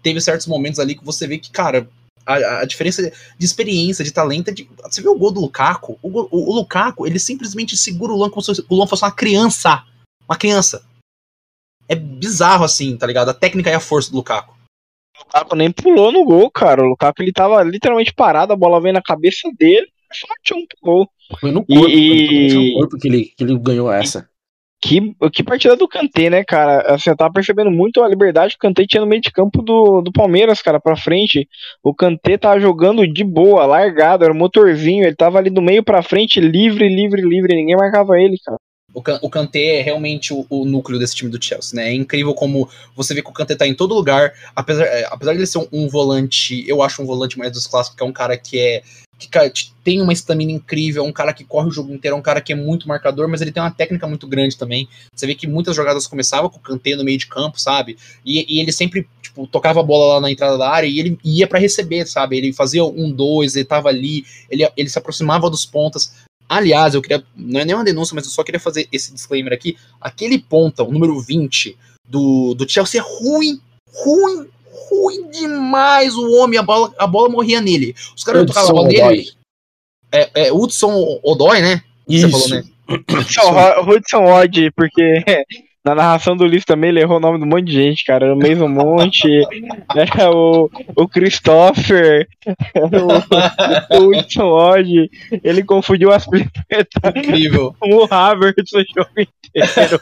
teve 0.02 0.20
certos 0.20 0.48
momentos 0.48 0.80
ali 0.80 0.96
que 0.96 1.06
você 1.06 1.26
vê 1.26 1.38
que, 1.38 1.50
cara, 1.50 1.90
a, 2.26 2.62
a, 2.62 2.66
diferença 2.66 3.02
de 3.38 3.46
experiência, 3.46 4.04
de 4.04 4.12
talento. 4.12 4.54
De, 4.54 4.70
você 4.84 5.02
viu 5.02 5.12
o 5.12 5.18
gol 5.18 5.32
do 5.32 5.42
Lukaku? 5.42 5.98
O, 6.02 6.10
o, 6.10 6.28
o, 6.32 6.56
Lukaku, 6.56 7.06
ele 7.06 7.20
simplesmente 7.20 7.78
segura 7.78 8.14
o 8.14 8.18
Luan 8.18 8.30
como 8.30 8.42
se 8.42 8.52
o 8.52 8.76
Luan 8.76 8.88
fosse 8.88 9.04
uma 9.04 9.12
criança. 9.12 9.84
Uma 10.28 10.38
criança. 10.38 10.86
É 11.88 11.96
bizarro 11.96 12.64
assim, 12.64 12.98
tá 12.98 13.06
ligado? 13.06 13.30
A 13.30 13.34
técnica 13.34 13.70
e 13.70 13.74
a 13.74 13.80
força 13.80 14.10
do 14.10 14.18
Lukaku. 14.18 14.54
O 15.16 15.26
Lukaku 15.26 15.56
nem 15.56 15.72
pulou 15.72 16.12
no 16.12 16.24
gol, 16.24 16.50
cara. 16.50 16.82
O 16.82 16.88
Lukaku 16.88 17.22
ele 17.22 17.34
tava 17.34 17.62
literalmente 17.64 18.14
parado, 18.14 18.54
a 18.54 18.58
bola 18.58 18.82
veio 18.82 18.94
na 18.94 19.02
cabeça 19.02 19.50
dele, 19.58 19.88
só 20.12 20.28
tinha 20.44 20.60
um 20.60 20.66
gol. 20.82 21.10
Foi 21.40 21.52
no 21.52 21.66
corpo, 21.66 21.90
e... 21.90 22.50
foi 22.52 22.66
no 22.66 22.74
corpo 22.80 22.98
que, 22.98 23.08
ele, 23.08 23.26
que 23.38 23.44
ele 23.44 23.58
ganhou 23.58 23.92
essa. 23.92 24.30
Que, 24.86 25.00
que 25.32 25.44
partida 25.44 25.78
do 25.78 25.88
Kanté, 25.88 26.30
né, 26.30 26.44
cara? 26.44 26.94
Assim, 26.94 27.10
eu 27.10 27.16
tava 27.16 27.32
percebendo 27.32 27.72
muito 27.72 28.04
a 28.04 28.08
liberdade 28.08 28.52
que 28.52 28.58
o 28.58 28.68
Kanté 28.68 28.86
tinha 28.86 29.00
no 29.00 29.08
meio 29.08 29.22
de 29.22 29.32
campo 29.32 29.62
do, 29.62 30.02
do 30.02 30.12
Palmeiras, 30.12 30.62
cara, 30.62 30.78
pra 30.78 30.98
frente. 30.98 31.48
O 31.82 31.96
Kanté 31.96 32.38
tava 32.38 32.60
jogando 32.60 33.08
de 33.08 33.24
boa, 33.24 33.66
largado, 33.66 34.26
era 34.26 34.34
um 34.34 34.38
motorzinho, 34.38 35.06
ele 35.06 35.16
tava 35.16 35.38
ali 35.38 35.50
do 35.50 35.62
meio 35.62 35.84
pra 35.84 36.04
frente, 36.04 36.42
livre, 36.42 36.90
livre, 36.90 37.22
livre, 37.22 37.56
ninguém 37.56 37.78
marcava 37.78 38.20
ele, 38.20 38.38
cara. 38.44 38.58
O, 38.94 39.02
o 39.22 39.30
Kanté 39.30 39.80
é 39.80 39.82
realmente 39.82 40.34
o, 40.34 40.46
o, 40.50 40.66
núcleo 40.66 41.00
desse 41.00 41.16
time 41.16 41.32
do 41.32 41.44
Chelsea, 41.44 41.76
né? 41.76 41.90
É 41.90 41.94
incrível 41.94 42.34
como 42.34 42.70
você 42.96 43.14
vê 43.14 43.22
que 43.22 43.30
o 43.30 43.34
Kanté 43.34 43.56
tá 43.56 43.68
em 43.68 43.74
todo 43.74 43.96
lugar, 43.96 44.34
apesar, 44.56 44.86
é, 44.86 45.06
apesar 45.10 45.34
de 45.34 45.40
ele 45.40 45.48
ser 45.48 45.58
um, 45.60 45.68
um 45.72 45.88
volante, 45.88 46.64
eu 46.68 46.82
acho 46.82 47.02
um 47.02 47.06
volante 47.06 47.38
mais 47.38 47.52
dos 47.52 47.66
clássicos, 47.66 47.98
que 47.98 48.04
é 48.04 48.06
um 48.06 48.14
cara 48.14 48.38
que 48.38 48.60
é 48.60 48.84
que 49.18 49.72
tem 49.84 50.02
uma 50.02 50.14
estamina 50.14 50.52
incrível, 50.52 51.04
é 51.04 51.08
um 51.08 51.12
cara 51.12 51.34
que 51.34 51.44
corre 51.44 51.68
o 51.68 51.72
jogo 51.72 51.94
inteiro, 51.94 52.16
é 52.16 52.20
um 52.20 52.22
cara 52.22 52.42
que 52.42 52.54
é 52.54 52.56
muito 52.56 52.88
marcador, 52.88 53.28
mas 53.28 53.42
ele 53.42 53.52
tem 53.52 53.62
uma 53.62 53.72
técnica 53.72 54.08
muito 54.08 54.28
grande 54.28 54.58
também. 54.58 54.88
Você 55.14 55.28
vê 55.28 55.36
que 55.36 55.48
muitas 55.48 55.76
jogadas 55.76 56.08
começavam 56.08 56.50
com 56.50 56.58
o 56.58 56.62
Kanté 56.62 56.96
no 56.96 57.04
meio 57.04 57.18
de 57.18 57.28
campo, 57.28 57.60
sabe? 57.60 57.98
E, 58.26 58.46
e 58.56 58.60
ele 58.60 58.72
sempre, 58.72 59.08
tipo, 59.22 59.46
tocava 59.48 59.80
a 59.80 59.84
bola 59.84 60.16
lá 60.16 60.22
na 60.22 60.32
entrada 60.32 60.58
da 60.58 60.70
área 60.70 60.88
e 60.88 61.00
ele 61.00 61.18
ia 61.24 61.48
para 61.48 61.60
receber, 61.60 62.06
sabe? 62.06 62.38
Ele 62.38 62.54
fazia 62.54 62.84
um, 62.84 63.12
dois, 63.12 63.56
ele 63.56 63.66
tava 63.66 63.90
ali, 63.90 64.26
ele, 64.50 64.68
ele 64.76 64.90
se 64.90 64.98
aproximava 64.98 65.50
dos 65.50 65.66
pontas. 65.66 66.14
Aliás, 66.48 66.94
eu 66.94 67.02
queria, 67.02 67.24
não 67.36 67.60
é 67.60 67.66
nem 67.66 67.76
uma 67.76 67.84
denúncia, 67.84 68.14
mas 68.14 68.26
eu 68.26 68.32
só 68.32 68.44
queria 68.44 68.60
fazer 68.60 68.88
esse 68.92 69.14
disclaimer 69.14 69.54
aqui. 69.54 69.78
Aquele 70.00 70.38
ponta, 70.38 70.84
o 70.84 70.92
número 70.92 71.20
20 71.20 71.78
do, 72.08 72.54
do 72.54 72.70
Chelsea 72.70 73.02
é 73.02 73.04
ruim, 73.04 73.60
ruim, 73.92 74.48
ruim 74.90 75.30
demais 75.32 76.16
o 76.16 76.32
homem, 76.34 76.60
a 76.60 76.64
bola, 76.64 76.94
a 76.98 77.08
bola 77.08 77.30
morria 77.30 77.62
nele. 77.62 77.96
Os 78.16 78.24
caras 78.24 78.46
tocavam 78.46 78.70
a 78.70 78.74
bola 78.74 78.88
nele. 78.88 79.32
É, 80.12 80.48
é 80.48 80.54
Hudson 80.54 81.20
Odoi, 81.24 81.62
né? 81.62 81.84
Isso. 82.08 82.30
Você 82.30 82.32
falou, 82.32 82.50
né? 82.50 82.64
Hudson 83.88 84.26
Odd, 84.26 84.72
porque 84.76 85.24
na 85.84 85.94
narração 85.94 86.36
do 86.38 86.46
livro 86.46 86.66
também 86.66 86.90
ele 86.90 87.02
errou 87.02 87.18
o 87.18 87.20
nome 87.20 87.38
de 87.38 87.44
um 87.44 87.48
monte 87.48 87.66
de 87.66 87.74
gente, 87.74 88.06
cara. 88.06 88.26
Era 88.26 88.34
o 88.34 88.38
mesmo 88.38 88.70
monte, 88.70 89.28
era 89.96 90.32
o, 90.32 90.70
o 90.96 91.08
Christopher, 91.08 92.28
o, 93.92 93.98
o 94.00 94.18
Hudson 94.18 94.50
Odd. 94.50 95.10
Ele 95.44 95.64
confundiu 95.64 96.12
as 96.12 96.26
pletas 96.26 96.56
Incrível. 97.16 97.76
com 97.80 97.90
o 97.96 98.08
Havertz 98.10 98.72
o 98.72 98.80
jogo 98.80 99.10
inteiro. 99.18 100.00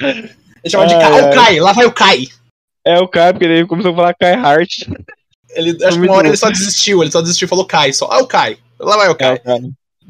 Ele 0.00 0.70
chama 0.70 0.86
de 0.86 0.94
Kai. 0.94 1.18
É 1.18 1.22
o 1.22 1.34
Kai, 1.34 1.60
lá 1.60 1.72
vai 1.72 1.86
o 1.86 1.92
Kai. 1.92 2.28
É 2.84 2.98
o 2.98 3.08
Kai, 3.08 3.32
porque 3.32 3.44
ele 3.46 3.66
começou 3.66 3.92
a 3.92 3.96
falar 3.96 4.14
Kai 4.14 4.34
Hart. 4.34 4.88
Ele, 5.50 5.84
acho 5.84 5.98
que 5.98 6.06
uma 6.06 6.14
hora 6.14 6.28
ele 6.28 6.36
só 6.36 6.48
desistiu, 6.48 7.02
ele 7.02 7.10
só 7.10 7.20
desistiu 7.20 7.46
e 7.46 7.48
falou 7.48 7.64
Kai, 7.64 7.92
só. 7.92 8.08
Ah, 8.10 8.20
o 8.20 8.26
Kai. 8.26 8.58
Lá 8.78 8.96
vai 8.96 9.08
o 9.08 9.14
Kai. 9.16 9.40
É, 9.44 9.58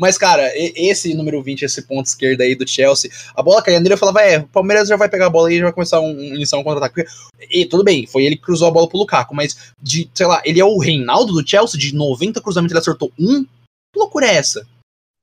Mas, 0.01 0.17
cara, 0.17 0.51
esse 0.57 1.13
número 1.13 1.43
20, 1.43 1.61
esse 1.61 1.83
ponto 1.83 2.07
esquerdo 2.07 2.41
aí 2.41 2.55
do 2.55 2.67
Chelsea, 2.67 3.11
a 3.37 3.43
bola 3.43 3.61
caía 3.61 3.79
nele, 3.79 3.93
eu 3.93 3.99
falava, 3.99 4.23
é, 4.23 4.39
o 4.39 4.49
Palmeiras 4.49 4.89
já 4.89 4.97
vai 4.97 5.11
pegar 5.11 5.27
a 5.27 5.31
bola 5.31 5.49
aí 5.49 5.57
e 5.57 5.59
já 5.59 5.65
vai 5.65 5.75
começar 5.75 6.01
um, 6.01 6.19
iniciar 6.19 6.57
um 6.57 6.65
contra-ataque. 6.65 7.05
E 7.51 7.67
tudo 7.67 7.85
bem, 7.85 8.07
foi 8.07 8.25
ele 8.25 8.37
que 8.37 8.43
cruzou 8.43 8.69
a 8.69 8.71
bola 8.71 8.89
pro 8.89 8.97
Lukaku, 8.97 9.35
mas 9.35 9.75
de, 9.79 10.11
sei 10.15 10.25
lá, 10.25 10.41
ele 10.43 10.59
é 10.59 10.65
o 10.65 10.79
Reinaldo 10.79 11.35
do 11.35 11.47
Chelsea, 11.47 11.79
de 11.79 11.95
90 11.95 12.41
cruzamentos 12.41 12.73
ele 12.73 12.81
acertou 12.81 13.13
um? 13.19 13.45
Que 13.45 13.99
loucura 13.99 14.27
é 14.27 14.37
essa? 14.37 14.67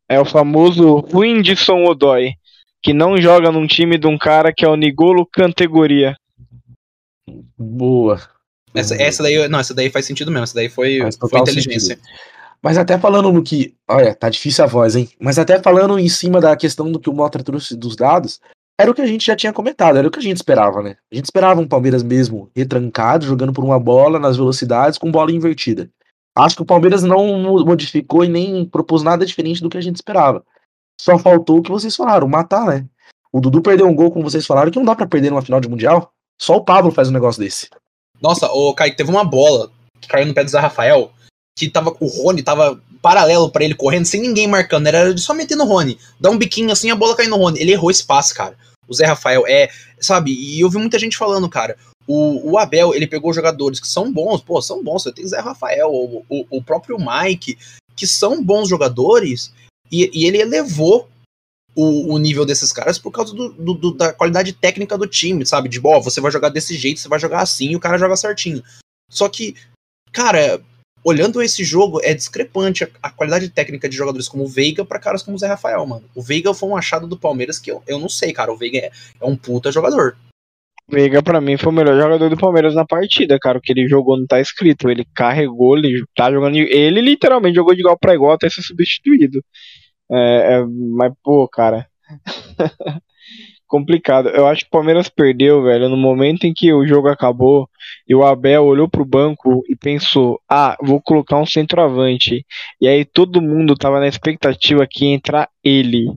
É 0.08 0.20
o 0.20 0.26
famoso 0.26 1.04
Windson 1.12 1.84
Odoi, 1.86 2.34
que 2.84 2.94
não 2.94 3.20
joga 3.20 3.52
num 3.52 3.66
time 3.66 3.98
de 3.98 4.06
um 4.06 4.16
cara 4.16 4.54
que 4.54 4.64
é 4.64 4.70
o 4.70 4.76
Nigolo 4.76 5.26
Categoria. 5.26 6.16
Boa. 7.58 8.22
Essa, 8.76 9.02
essa 9.02 9.24
daí, 9.24 9.48
não, 9.48 9.60
essa 9.60 9.74
daí 9.74 9.90
faz 9.90 10.06
sentido 10.06 10.30
mesmo. 10.30 10.44
Essa 10.44 10.54
daí 10.54 10.70
foi, 10.70 11.00
foi 11.20 11.40
inteligência. 11.40 11.96
Sentido. 11.96 12.37
Mas 12.62 12.78
até 12.78 12.98
falando 12.98 13.32
no 13.32 13.44
que. 13.44 13.76
Olha, 13.88 14.14
tá 14.16 14.30
difícil 14.30 14.64
a 14.64 14.68
voz, 14.68 14.96
hein? 14.96 15.10
Mas 15.20 15.38
até 15.38 15.60
falando 15.62 15.98
em 16.00 16.10
cima 16.10 16.42
da 16.42 16.56
questão 16.56 16.92
do 16.92 17.00
que 17.00 17.10
o 17.10 17.14
Mota 17.14 17.44
trouxe 17.44 17.76
dos 17.76 17.96
dados, 17.96 18.40
era 18.80 18.92
o 18.92 18.94
que 18.94 19.02
a 19.02 19.08
gente 19.08 19.26
já 19.26 19.36
tinha 19.36 19.54
comentado, 19.54 19.98
era 19.98 20.08
o 20.08 20.12
que 20.12 20.20
a 20.20 20.22
gente 20.22 20.38
esperava, 20.38 20.84
né? 20.84 20.98
A 21.12 21.16
gente 21.16 21.26
esperava 21.26 21.60
um 21.60 21.68
Palmeiras 21.68 22.04
mesmo 22.04 22.50
retrancado, 22.56 23.26
jogando 23.26 23.54
por 23.54 23.64
uma 23.64 23.80
bola 23.80 24.20
nas 24.20 24.38
velocidades, 24.38 25.00
com 25.00 25.12
bola 25.12 25.32
invertida. 25.32 25.90
Acho 26.36 26.58
que 26.58 26.62
o 26.62 26.66
Palmeiras 26.66 27.02
não 27.02 27.42
modificou 27.66 28.24
e 28.24 28.28
nem 28.28 28.66
propôs 28.66 29.02
nada 29.02 29.26
diferente 29.26 29.62
do 29.62 29.70
que 29.70 29.78
a 29.78 29.82
gente 29.82 29.96
esperava. 29.96 30.44
Só 31.00 31.18
faltou 31.18 31.58
o 31.58 31.62
que 31.64 31.72
vocês 31.72 31.96
falaram, 31.96 32.28
matar, 32.28 32.66
né? 32.68 32.86
O 33.32 33.40
Dudu 33.40 33.62
perdeu 33.62 33.88
um 33.88 33.96
gol, 33.96 34.12
como 34.12 34.30
vocês 34.30 34.46
falaram, 34.46 34.72
que 34.72 34.78
não 34.78 34.86
dá 34.86 34.96
para 34.96 35.08
perder 35.08 35.32
numa 35.32 35.42
final 35.42 35.60
de 35.60 35.68
Mundial. 35.68 36.12
Só 36.40 36.58
o 36.58 36.64
Pablo 36.64 36.92
faz 36.92 37.10
um 37.10 37.14
negócio 37.14 37.42
desse. 37.42 37.70
Nossa, 38.22 38.48
o 38.52 38.74
Kaique, 38.76 38.98
teve 38.98 39.10
uma 39.10 39.24
bola 39.24 39.72
que 40.00 40.08
caiu 40.08 40.28
no 40.28 40.34
pé 40.34 40.44
do 40.44 40.50
Zé 40.50 40.60
Rafael, 40.60 41.12
que 41.58 41.68
tava 41.68 41.92
o 42.00 42.06
Rony 42.06 42.44
tava 42.44 42.80
paralelo 43.02 43.50
para 43.50 43.66
ele 43.66 43.74
correndo, 43.74 44.06
sem 44.06 44.22
ninguém 44.22 44.48
marcando, 44.48 44.86
era 44.86 45.18
só 45.18 45.34
meter 45.34 45.56
no 45.56 45.66
Rony. 45.66 45.98
Dá 46.20 46.30
um 46.30 46.38
biquinho 46.38 46.72
assim, 46.72 46.92
a 46.92 46.96
bola 46.96 47.16
cai 47.16 47.26
no 47.26 47.36
Rony. 47.36 47.60
Ele 47.60 47.72
errou 47.72 47.92
passe, 48.08 48.34
cara. 48.34 48.56
O 48.88 48.94
Zé 48.94 49.06
Rafael 49.06 49.46
é, 49.48 49.70
sabe, 50.00 50.32
e 50.32 50.62
eu 50.62 50.70
vi 50.70 50.78
muita 50.78 51.00
gente 51.00 51.18
falando, 51.18 51.50
cara, 51.50 51.76
o, 52.08 52.52
o 52.52 52.58
Abel, 52.58 52.94
ele 52.94 53.08
pegou 53.08 53.34
jogadores 53.34 53.80
que 53.80 53.88
são 53.88 54.14
bons, 54.14 54.40
pô, 54.42 54.62
são 54.62 54.82
bons, 54.84 55.04
você 55.04 55.12
tem 55.12 55.26
o 55.26 55.28
Zé 55.28 55.40
Rafael, 55.40 55.92
o, 55.92 56.24
o, 56.30 56.46
o 56.50 56.64
próprio 56.64 56.98
Mike, 56.98 57.58
que 57.96 58.08
são 58.08 58.42
bons 58.42 58.70
jogadores, 58.70 59.52
e, 59.92 60.10
e 60.14 60.26
ele 60.26 60.38
elevou 60.38 61.10
o, 61.76 62.14
o, 62.14 62.18
nível 62.18 62.46
desses 62.46 62.72
caras 62.72 62.98
por 62.98 63.12
causa 63.12 63.34
do, 63.34 63.50
do, 63.50 63.74
do, 63.74 63.94
da 63.94 64.14
qualidade 64.14 64.54
técnica 64.54 64.98
do 64.98 65.06
time, 65.06 65.46
sabe? 65.46 65.68
De, 65.68 65.82
ó, 65.84 66.00
você 66.00 66.22
vai 66.22 66.32
jogar 66.32 66.50
desse 66.50 66.78
jeito, 66.78 67.00
você 67.00 67.10
vai 67.10 67.20
jogar 67.20 67.42
assim, 67.42 67.72
e 67.72 67.76
o 67.76 67.80
cara 67.80 67.98
joga 67.98 68.16
certinho. 68.16 68.64
Só 69.12 69.28
que, 69.28 69.56
cara, 70.14 70.62
olhando 71.08 71.42
esse 71.42 71.64
jogo, 71.64 72.02
é 72.04 72.14
discrepante 72.14 72.84
a, 72.84 72.90
a 73.02 73.10
qualidade 73.10 73.48
técnica 73.50 73.88
de 73.88 73.96
jogadores 73.96 74.28
como 74.28 74.44
o 74.44 74.48
Veiga 74.48 74.84
para 74.84 75.00
caras 75.00 75.24
como 75.24 75.38
o 75.38 75.40
Zé 75.40 75.48
Rafael, 75.48 75.86
mano. 75.86 76.04
O 76.14 76.22
Veiga 76.22 76.54
foi 76.54 76.68
um 76.68 76.76
achado 76.76 77.08
do 77.08 77.18
Palmeiras 77.18 77.58
que 77.58 77.72
eu, 77.72 77.82
eu 77.88 77.98
não 77.98 78.10
sei, 78.10 78.34
cara. 78.34 78.52
O 78.52 78.58
Veiga 78.58 78.78
é, 78.78 78.92
é 79.22 79.26
um 79.26 79.38
puta 79.38 79.72
jogador. 79.72 80.18
Veiga, 80.90 81.24
pra 81.24 81.40
mim, 81.40 81.56
foi 81.56 81.72
o 81.72 81.76
melhor 81.76 81.96
jogador 81.96 82.30
do 82.30 82.36
Palmeiras 82.36 82.76
na 82.76 82.86
partida, 82.86 83.40
cara. 83.40 83.58
O 83.58 83.62
que 83.62 83.72
ele 83.72 83.88
jogou 83.88 84.18
não 84.18 84.28
tá 84.28 84.42
escrito. 84.42 84.90
Ele 84.90 85.06
carregou, 85.16 85.78
ele 85.78 86.04
tá 86.14 86.30
jogando. 86.30 86.58
Ele 86.58 87.00
literalmente 87.00 87.56
jogou 87.56 87.74
de 87.74 87.80
igual 87.80 87.98
para 87.98 88.14
igual 88.14 88.34
até 88.34 88.50
ser 88.50 88.62
substituído. 88.62 89.42
É, 90.12 90.56
é, 90.56 90.66
mas, 90.66 91.14
pô, 91.24 91.48
cara. 91.48 91.88
complicado. 93.68 94.30
Eu 94.30 94.48
acho 94.48 94.62
que 94.62 94.68
o 94.68 94.72
Palmeiras 94.72 95.10
perdeu, 95.10 95.64
velho, 95.64 95.90
no 95.90 95.98
momento 95.98 96.46
em 96.46 96.54
que 96.54 96.74
o 96.74 96.86
jogo 96.88 97.10
acabou 97.10 97.70
e 98.08 98.16
o 98.16 98.24
Abel 98.24 98.64
olhou 98.66 98.90
pro 98.90 99.06
banco 99.06 99.64
e 99.70 99.76
pensou: 99.76 100.40
ah, 100.50 100.78
vou 100.82 101.02
colocar 101.02 101.38
um 101.38 101.46
centroavante. 101.46 102.46
E 102.82 102.88
aí 102.88 103.06
todo 103.06 103.42
mundo 103.42 103.76
tava 103.76 104.00
na 104.00 104.08
expectativa 104.08 104.88
que 104.90 105.06
ia 105.06 105.14
entrar 105.16 105.50
ele, 105.64 106.08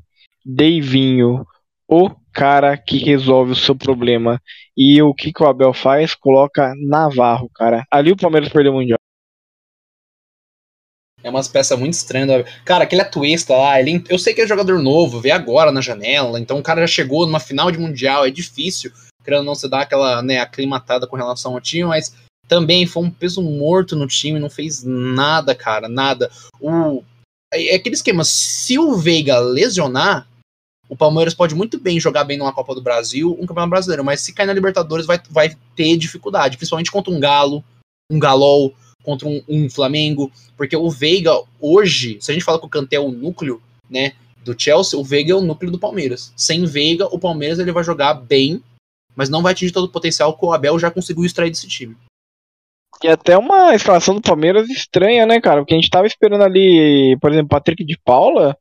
Deivinho, 0.45 1.45
o 1.89 2.11
cara 2.33 2.77
que 2.77 2.99
resolve 2.99 3.53
o 3.53 3.57
seu 3.57 3.75
problema. 3.75 4.41
E 4.77 5.03
o 5.03 5.13
que, 5.13 5.33
que 5.33 5.43
o 5.43 5.47
Abel 5.49 5.75
faz? 5.75 6.15
Coloca 6.15 6.73
Navarro, 6.89 7.51
cara. 7.55 7.85
Ali 7.91 8.13
o 8.13 8.17
Palmeiras 8.17 8.49
perdeu 8.49 8.73
o 8.73 8.77
Mundial. 8.77 9.00
É 11.23 11.29
umas 11.29 11.49
peças 11.49 11.79
muito 11.79 11.95
estranhas. 11.95 12.47
Cara, 12.65 12.85
aquele 12.85 13.03
Atuesta 13.03 13.57
lá, 13.57 13.79
ele, 13.81 14.03
eu 14.09 14.19
sei 14.19 14.33
que 14.33 14.41
é 14.41 14.47
jogador 14.47 14.79
novo, 14.79 15.21
vê 15.21 15.31
agora 15.31 15.71
na 15.71 15.81
janela, 15.81 16.41
então 16.41 16.59
o 16.59 16.63
cara 16.63 16.81
já 16.83 16.87
chegou 16.87 17.27
numa 17.27 17.41
final 17.41 17.71
de 17.71 17.79
Mundial, 17.79 18.25
é 18.25 18.31
difícil, 18.31 18.91
querendo 19.23 19.45
não 19.45 19.55
se 19.55 19.69
dar 19.69 19.83
aquela 19.83 20.23
né, 20.23 20.39
aclimatada 20.39 21.07
com 21.07 21.17
relação 21.17 21.53
ao 21.53 21.61
time, 21.61 21.85
mas 21.85 22.15
também 22.49 22.87
foi 22.87 23.05
um 23.05 23.11
peso 23.11 23.43
morto 23.43 23.95
no 23.95 24.07
time, 24.07 24.41
não 24.41 24.51
fez 24.51 24.83
nada, 24.83 25.55
cara, 25.55 25.89
nada. 25.89 26.31
O, 26.61 27.03
é, 27.53 27.75
é 27.75 27.77
aquele 27.77 27.95
esquema, 27.95 28.25
se 28.25 28.79
o 28.79 28.97
Veiga 28.97 29.39
lesionar, 29.39 30.27
o 30.89 30.97
Palmeiras 30.97 31.35
pode 31.35 31.55
muito 31.55 31.79
bem 31.79 32.01
jogar 32.01 32.25
bem 32.25 32.37
numa 32.37 32.53
Copa 32.53 32.75
do 32.75 32.83
Brasil, 32.83 33.37
um 33.39 33.47
Campeonato 33.47 33.71
Brasileiro, 33.71 34.05
mas 34.05 34.23
se 34.23 34.33
cair 34.33 34.47
na 34.47 34.53
Libertadores 34.53 35.07
vai, 35.07 35.21
vai 35.31 35.57
ter 35.77 35.97
dificuldade, 35.97 36.57
principalmente 36.57 36.91
contra 36.91 37.13
um 37.13 37.21
Galo, 37.21 37.63
um 38.11 38.19
Galol, 38.19 38.75
contra 39.03 39.27
um, 39.29 39.43
um, 39.49 39.71
Flamengo, 39.71 40.31
porque 40.57 40.77
o 40.77 40.91
Veiga 40.91 41.33
hoje, 41.61 42.19
se 42.21 42.31
a 42.31 42.35
gente 42.35 42.45
fala 42.45 42.59
que 42.59 42.67
o 42.67 42.71
Kanté 42.71 42.97
é 42.97 43.01
o 43.01 43.11
núcleo, 43.11 43.61
né, 43.89 44.13
do 44.45 44.55
Chelsea, 44.59 44.99
o 44.99 45.05
Veiga 45.05 45.33
é 45.33 45.37
o 45.37 45.41
núcleo 45.41 45.71
do 45.71 45.79
Palmeiras. 45.79 46.33
Sem 46.37 46.65
Veiga, 46.65 47.07
o 47.07 47.19
Palmeiras 47.19 47.59
ele 47.59 47.73
vai 47.73 47.85
jogar 47.85 48.15
bem, 48.15 48.63
mas 49.15 49.29
não 49.29 49.43
vai 49.43 49.53
atingir 49.53 49.73
todo 49.73 49.85
o 49.85 49.93
potencial 49.93 50.37
que 50.37 50.45
o 50.45 50.53
Abel 50.53 50.79
já 50.79 50.91
conseguiu 50.91 51.25
extrair 51.25 51.51
desse 51.51 51.69
time. 51.69 51.97
E 53.03 53.09
até 53.09 53.37
uma 53.37 53.75
escalação 53.75 54.15
do 54.15 54.21
Palmeiras 54.21 54.69
estranha, 54.69 55.25
né, 55.25 55.41
cara? 55.41 55.61
Porque 55.61 55.73
a 55.73 55.77
gente 55.77 55.89
tava 55.91 56.07
esperando 56.07 56.43
ali, 56.43 57.17
por 57.21 57.31
exemplo, 57.31 57.49
Patrick 57.49 57.85
de 57.85 57.99
Paula, 58.05 58.55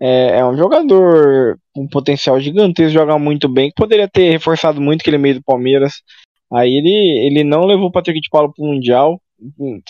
é, 0.00 0.38
é 0.38 0.44
um 0.44 0.56
jogador 0.56 1.58
com 1.72 1.86
potencial 1.86 2.40
gigantesco, 2.40 2.92
joga 2.92 3.18
muito 3.18 3.48
bem, 3.48 3.68
que 3.68 3.76
poderia 3.76 4.08
ter 4.08 4.30
reforçado 4.30 4.80
muito 4.80 5.00
aquele 5.00 5.18
meio 5.18 5.36
do 5.36 5.42
Palmeiras. 5.42 6.02
Aí 6.52 6.76
ele, 6.76 7.26
ele 7.26 7.44
não 7.44 7.64
levou 7.66 7.86
o 7.86 7.92
Patrick 7.92 8.20
de 8.20 8.28
Paula 8.28 8.52
pro 8.52 8.64
Mundial 8.64 9.20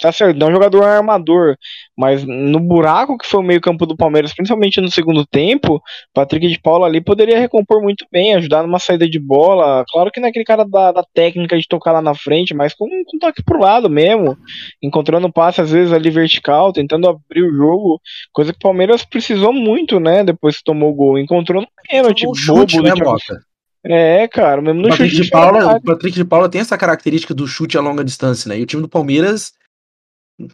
tá 0.01 0.13
certo, 0.13 0.37
não 0.37 0.49
é 0.49 0.51
um 0.51 0.55
jogador 0.55 0.85
armador, 0.85 1.57
mas 1.97 2.25
no 2.25 2.61
buraco 2.61 3.19
que 3.19 3.27
foi 3.27 3.41
o 3.41 3.45
meio-campo 3.45 3.87
do 3.87 3.97
Palmeiras, 3.97 4.35
principalmente 4.35 4.81
no 4.81 4.91
segundo 4.91 5.25
tempo, 5.27 5.83
Patrick 6.13 6.49
de 6.49 6.61
Paula 6.61 6.87
ali 6.87 7.01
poderia 7.01 7.39
recompor 7.39 7.83
muito 7.83 8.07
bem, 8.11 8.35
ajudar 8.35 8.63
numa 8.63 8.79
saída 8.79 9.09
de 9.09 9.19
bola. 9.19 9.85
Claro 9.91 10.11
que 10.11 10.21
não 10.21 10.27
é 10.27 10.31
aquele 10.31 10.45
cara 10.45 10.65
da, 10.65 10.93
da 10.93 11.05
técnica 11.15 11.59
de 11.59 11.69
tocar 11.69 11.93
lá 11.93 12.03
na 12.03 12.15
frente, 12.15 12.55
mas 12.55 12.75
com 12.75 12.87
um 12.87 13.19
toque 13.19 13.43
pro 13.43 13.61
lado 13.61 13.89
mesmo, 13.89 14.37
encontrando 14.83 15.33
passe 15.33 15.61
às 15.61 15.71
vezes 15.71 15.93
ali 15.93 16.11
vertical, 16.11 16.73
tentando 16.73 17.09
abrir 17.09 17.43
o 17.43 17.55
jogo, 17.55 18.01
coisa 18.33 18.53
que 18.53 18.59
o 18.59 18.63
Palmeiras 18.63 19.05
precisou 19.05 19.53
muito, 19.53 20.01
né, 20.01 20.25
depois 20.25 20.59
que 20.59 20.65
tomou 20.65 20.91
o 20.91 20.95
gol. 20.95 21.19
Encontrou 21.19 21.63
no 21.63 21.69
pênalti, 21.89 22.25
bobo 22.25 22.37
chute, 22.37 22.81
né, 22.81 22.93
Mota? 22.95 23.54
É, 23.85 24.26
cara, 24.29 24.62
mesmo 24.62 24.81
no 24.81 24.88
Patrick 24.88 25.11
chute. 25.11 25.25
De 25.25 25.31
Paula, 25.31 25.76
o 25.76 25.83
Patrick 25.83 26.17
de 26.17 26.25
Paula 26.25 26.49
tem 26.49 26.61
essa 26.61 26.79
característica 26.79 27.35
do 27.35 27.47
chute 27.47 27.76
a 27.76 27.83
longa 27.83 28.03
distância, 28.03 28.49
né? 28.49 28.59
E 28.59 28.62
o 28.62 28.67
time 28.67 28.81
do 28.81 28.88
Palmeiras 28.88 29.53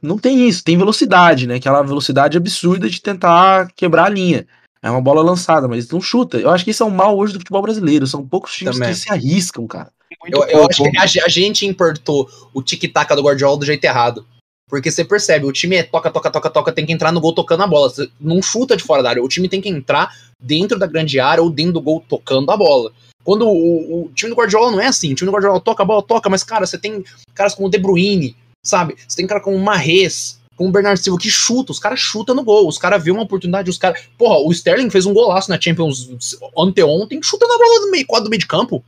não 0.02 0.18
tem 0.18 0.48
isso, 0.48 0.64
tem 0.64 0.76
velocidade, 0.76 1.46
né? 1.46 1.54
Aquela 1.54 1.82
velocidade 1.82 2.36
absurda 2.36 2.90
de 2.90 3.00
tentar 3.00 3.70
quebrar 3.74 4.06
a 4.06 4.08
linha. 4.08 4.46
É 4.82 4.90
uma 4.90 5.00
bola 5.00 5.22
lançada, 5.22 5.68
mas 5.68 5.88
não 5.90 6.00
chuta. 6.00 6.38
Eu 6.38 6.50
acho 6.50 6.64
que 6.64 6.70
isso 6.70 6.82
é 6.82 6.86
um 6.86 6.90
mal 6.90 7.16
hoje 7.16 7.34
do 7.34 7.38
futebol 7.38 7.62
brasileiro. 7.62 8.06
São 8.06 8.26
poucos 8.26 8.52
times 8.52 8.74
Também. 8.74 8.90
que 8.90 8.98
se 8.98 9.12
arriscam, 9.12 9.66
cara. 9.66 9.90
Eu, 10.26 10.42
eu, 10.44 10.66
acho 10.66 10.82
que 10.82 10.98
a, 10.98 11.24
a 11.24 11.28
gente 11.28 11.66
importou 11.66 12.28
o 12.52 12.62
tic-tac 12.62 13.14
do 13.14 13.22
Guardiola 13.22 13.58
do 13.58 13.66
jeito 13.66 13.84
errado. 13.84 14.26
Porque 14.68 14.90
você 14.90 15.04
percebe, 15.04 15.44
o 15.44 15.52
time 15.52 15.76
é 15.76 15.82
toca, 15.82 16.10
toca, 16.10 16.30
toca, 16.30 16.48
toca, 16.48 16.72
tem 16.72 16.86
que 16.86 16.92
entrar 16.92 17.12
no 17.12 17.20
gol 17.20 17.34
tocando 17.34 17.62
a 17.62 17.66
bola. 17.66 17.90
Você 17.90 18.08
não 18.20 18.40
chuta 18.40 18.76
de 18.76 18.82
fora 18.82 19.02
da 19.02 19.10
área. 19.10 19.22
O 19.22 19.28
time 19.28 19.48
tem 19.48 19.60
que 19.60 19.68
entrar 19.68 20.14
dentro 20.38 20.78
da 20.78 20.86
grande 20.86 21.20
área 21.20 21.42
ou 21.42 21.50
dentro 21.50 21.74
do 21.74 21.80
gol 21.80 22.02
tocando 22.08 22.50
a 22.50 22.56
bola. 22.56 22.92
Quando 23.24 23.46
o, 23.46 24.04
o, 24.04 24.12
time 24.12 24.30
do 24.30 24.36
Guardiola 24.36 24.70
não 24.70 24.80
é 24.80 24.86
assim, 24.86 25.12
o 25.12 25.14
time 25.14 25.30
do 25.30 25.32
Guardiola 25.32 25.60
toca 25.60 25.82
a 25.82 25.86
bola, 25.86 26.02
toca, 26.02 26.28
mas, 26.28 26.42
cara, 26.42 26.66
você 26.66 26.78
tem 26.78 27.04
caras 27.34 27.54
como 27.54 27.68
o 27.68 27.70
De 27.70 27.78
Bruyne, 27.78 28.36
sabe? 28.64 28.96
Você 29.06 29.16
tem 29.16 29.26
cara 29.26 29.40
como 29.40 29.56
o 29.56 29.60
Marrez, 29.60 30.40
como 30.56 30.68
o 30.68 30.72
Bernardo 30.72 30.98
Silva, 30.98 31.18
que 31.18 31.30
chuta, 31.30 31.72
os 31.72 31.78
caras 31.78 32.00
chutam 32.00 32.34
no 32.34 32.44
gol, 32.44 32.68
os 32.68 32.78
caras 32.78 33.02
vê 33.02 33.10
uma 33.10 33.22
oportunidade, 33.22 33.70
os 33.70 33.78
caras. 33.78 34.02
Porra, 34.18 34.38
o 34.38 34.50
Sterling 34.52 34.90
fez 34.90 35.06
um 35.06 35.14
golaço 35.14 35.50
na 35.50 35.60
Champions 35.60 36.10
anteontem, 36.56 37.22
chutando 37.22 37.52
a 37.52 37.58
bola 37.58 37.80
do 37.80 37.90
meio 37.90 38.06
quadro 38.06 38.24
do 38.24 38.30
meio 38.30 38.40
de 38.40 38.46
campo. 38.46 38.84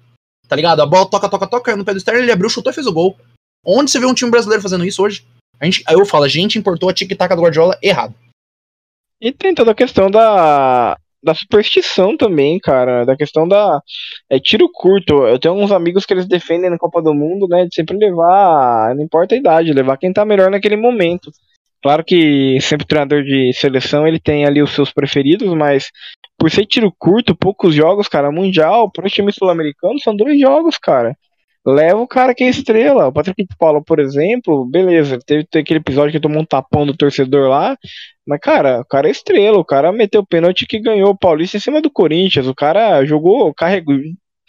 Tá 0.49 0.57
ligado? 0.57 0.81
A 0.81 0.87
bola 0.87 1.09
toca, 1.09 1.29
toca, 1.29 1.47
toca, 1.47 1.77
no 1.77 1.85
pé 1.85 1.93
do 1.93 1.99
Sterling, 1.99 2.25
ele 2.25 2.33
abriu, 2.33 2.51
chutou 2.51 2.71
e 2.71 2.75
fez 2.75 2.87
o 2.87 2.93
gol. 2.93 3.17
Onde 3.65 3.91
você 3.91 3.99
vê 3.99 4.07
um 4.07 4.15
time 4.15 4.31
brasileiro 4.31 4.63
fazendo 4.63 4.85
isso 4.85 5.03
hoje? 5.03 5.25
A 5.59 5.65
gente, 5.65 5.83
aí 5.87 5.95
eu 5.95 6.05
falo, 6.05 6.25
a 6.25 6.29
gente 6.29 6.59
importou 6.59 6.89
a 6.89 6.93
tic-tac 6.93 7.35
do 7.35 7.43
Guardiola 7.43 7.79
errado. 7.81 8.15
E 9.21 9.33
tem 9.33 9.55
toda 9.55 9.71
a 9.71 9.75
questão 9.75 10.11
da 10.11 10.99
da 11.23 11.35
superstição 11.35 12.17
também, 12.17 12.59
cara, 12.59 13.05
da 13.05 13.17
questão 13.17 13.47
da 13.47 13.81
é 14.29 14.39
tiro 14.41 14.69
curto. 14.73 15.27
Eu 15.27 15.39
tenho 15.39 15.55
alguns 15.55 15.73
amigos 15.73 16.05
que 16.05 16.13
eles 16.13 16.27
defendem 16.27 16.71
na 16.71 16.79
Copa 16.79 17.01
do 17.01 17.15
Mundo, 17.15 17.47
né, 17.49 17.67
de 17.67 17.75
sempre 17.75 17.97
levar, 17.97 18.95
não 18.95 19.05
importa 19.05 19.35
a 19.35 19.39
idade, 19.39 19.73
levar 19.73 19.97
quem 19.97 20.13
tá 20.13 20.25
melhor 20.25 20.51
naquele 20.51 20.77
momento. 20.77 21.31
Claro 21.83 22.05
que 22.05 22.61
sempre 22.61 22.87
treinador 22.87 23.23
de 23.25 23.53
seleção 23.55 24.07
ele 24.07 24.21
tem 24.21 24.45
ali 24.45 24.63
os 24.63 24.71
seus 24.73 24.93
preferidos, 24.93 25.53
mas 25.55 25.91
por 26.39 26.51
ser 26.51 26.67
tiro 26.67 26.93
curto, 26.97 27.37
poucos 27.37 27.75
jogos, 27.75 28.09
cara, 28.09 28.31
mundial, 28.31 28.91
para 28.91 29.07
o 29.07 29.11
time 29.11 29.33
sul-americano 29.33 29.99
são 30.01 30.17
dois 30.17 30.41
jogos, 30.41 30.79
cara 30.79 31.17
leva 31.65 32.01
o 32.01 32.09
cara 32.09 32.35
que 32.35 32.45
é 32.45 32.49
estrela. 32.49 33.07
O 33.07 33.13
Patrick 33.13 33.45
de 33.45 33.57
Paula, 33.57 33.83
por 33.83 34.01
exemplo, 34.01 34.67
beleza, 34.67 35.19
teve, 35.25 35.45
teve 35.45 35.63
aquele 35.63 35.81
episódio 35.81 36.13
que 36.13 36.21
tomou 36.21 36.43
um 36.43 36.45
tapão 36.45 36.85
do 36.85 36.97
torcedor 36.97 37.49
lá, 37.49 37.77
mas, 38.27 38.41
cara, 38.41 38.81
o 38.81 38.85
cara 38.85 39.09
é 39.09 39.11
estrela, 39.11 39.59
o 39.59 39.65
cara 39.65 39.93
meteu 39.93 40.21
o 40.21 40.27
pênalti 40.27 40.67
que 40.67 40.79
ganhou 40.79 41.11
o 41.11 41.19
Paulista 41.19 41.57
em 41.57 41.61
cima 41.61 41.81
do 41.81 41.91
Corinthians, 41.91 42.47
o 42.47 42.55
cara 42.55 43.05
jogou, 43.05 43.53
carregou. 43.55 43.97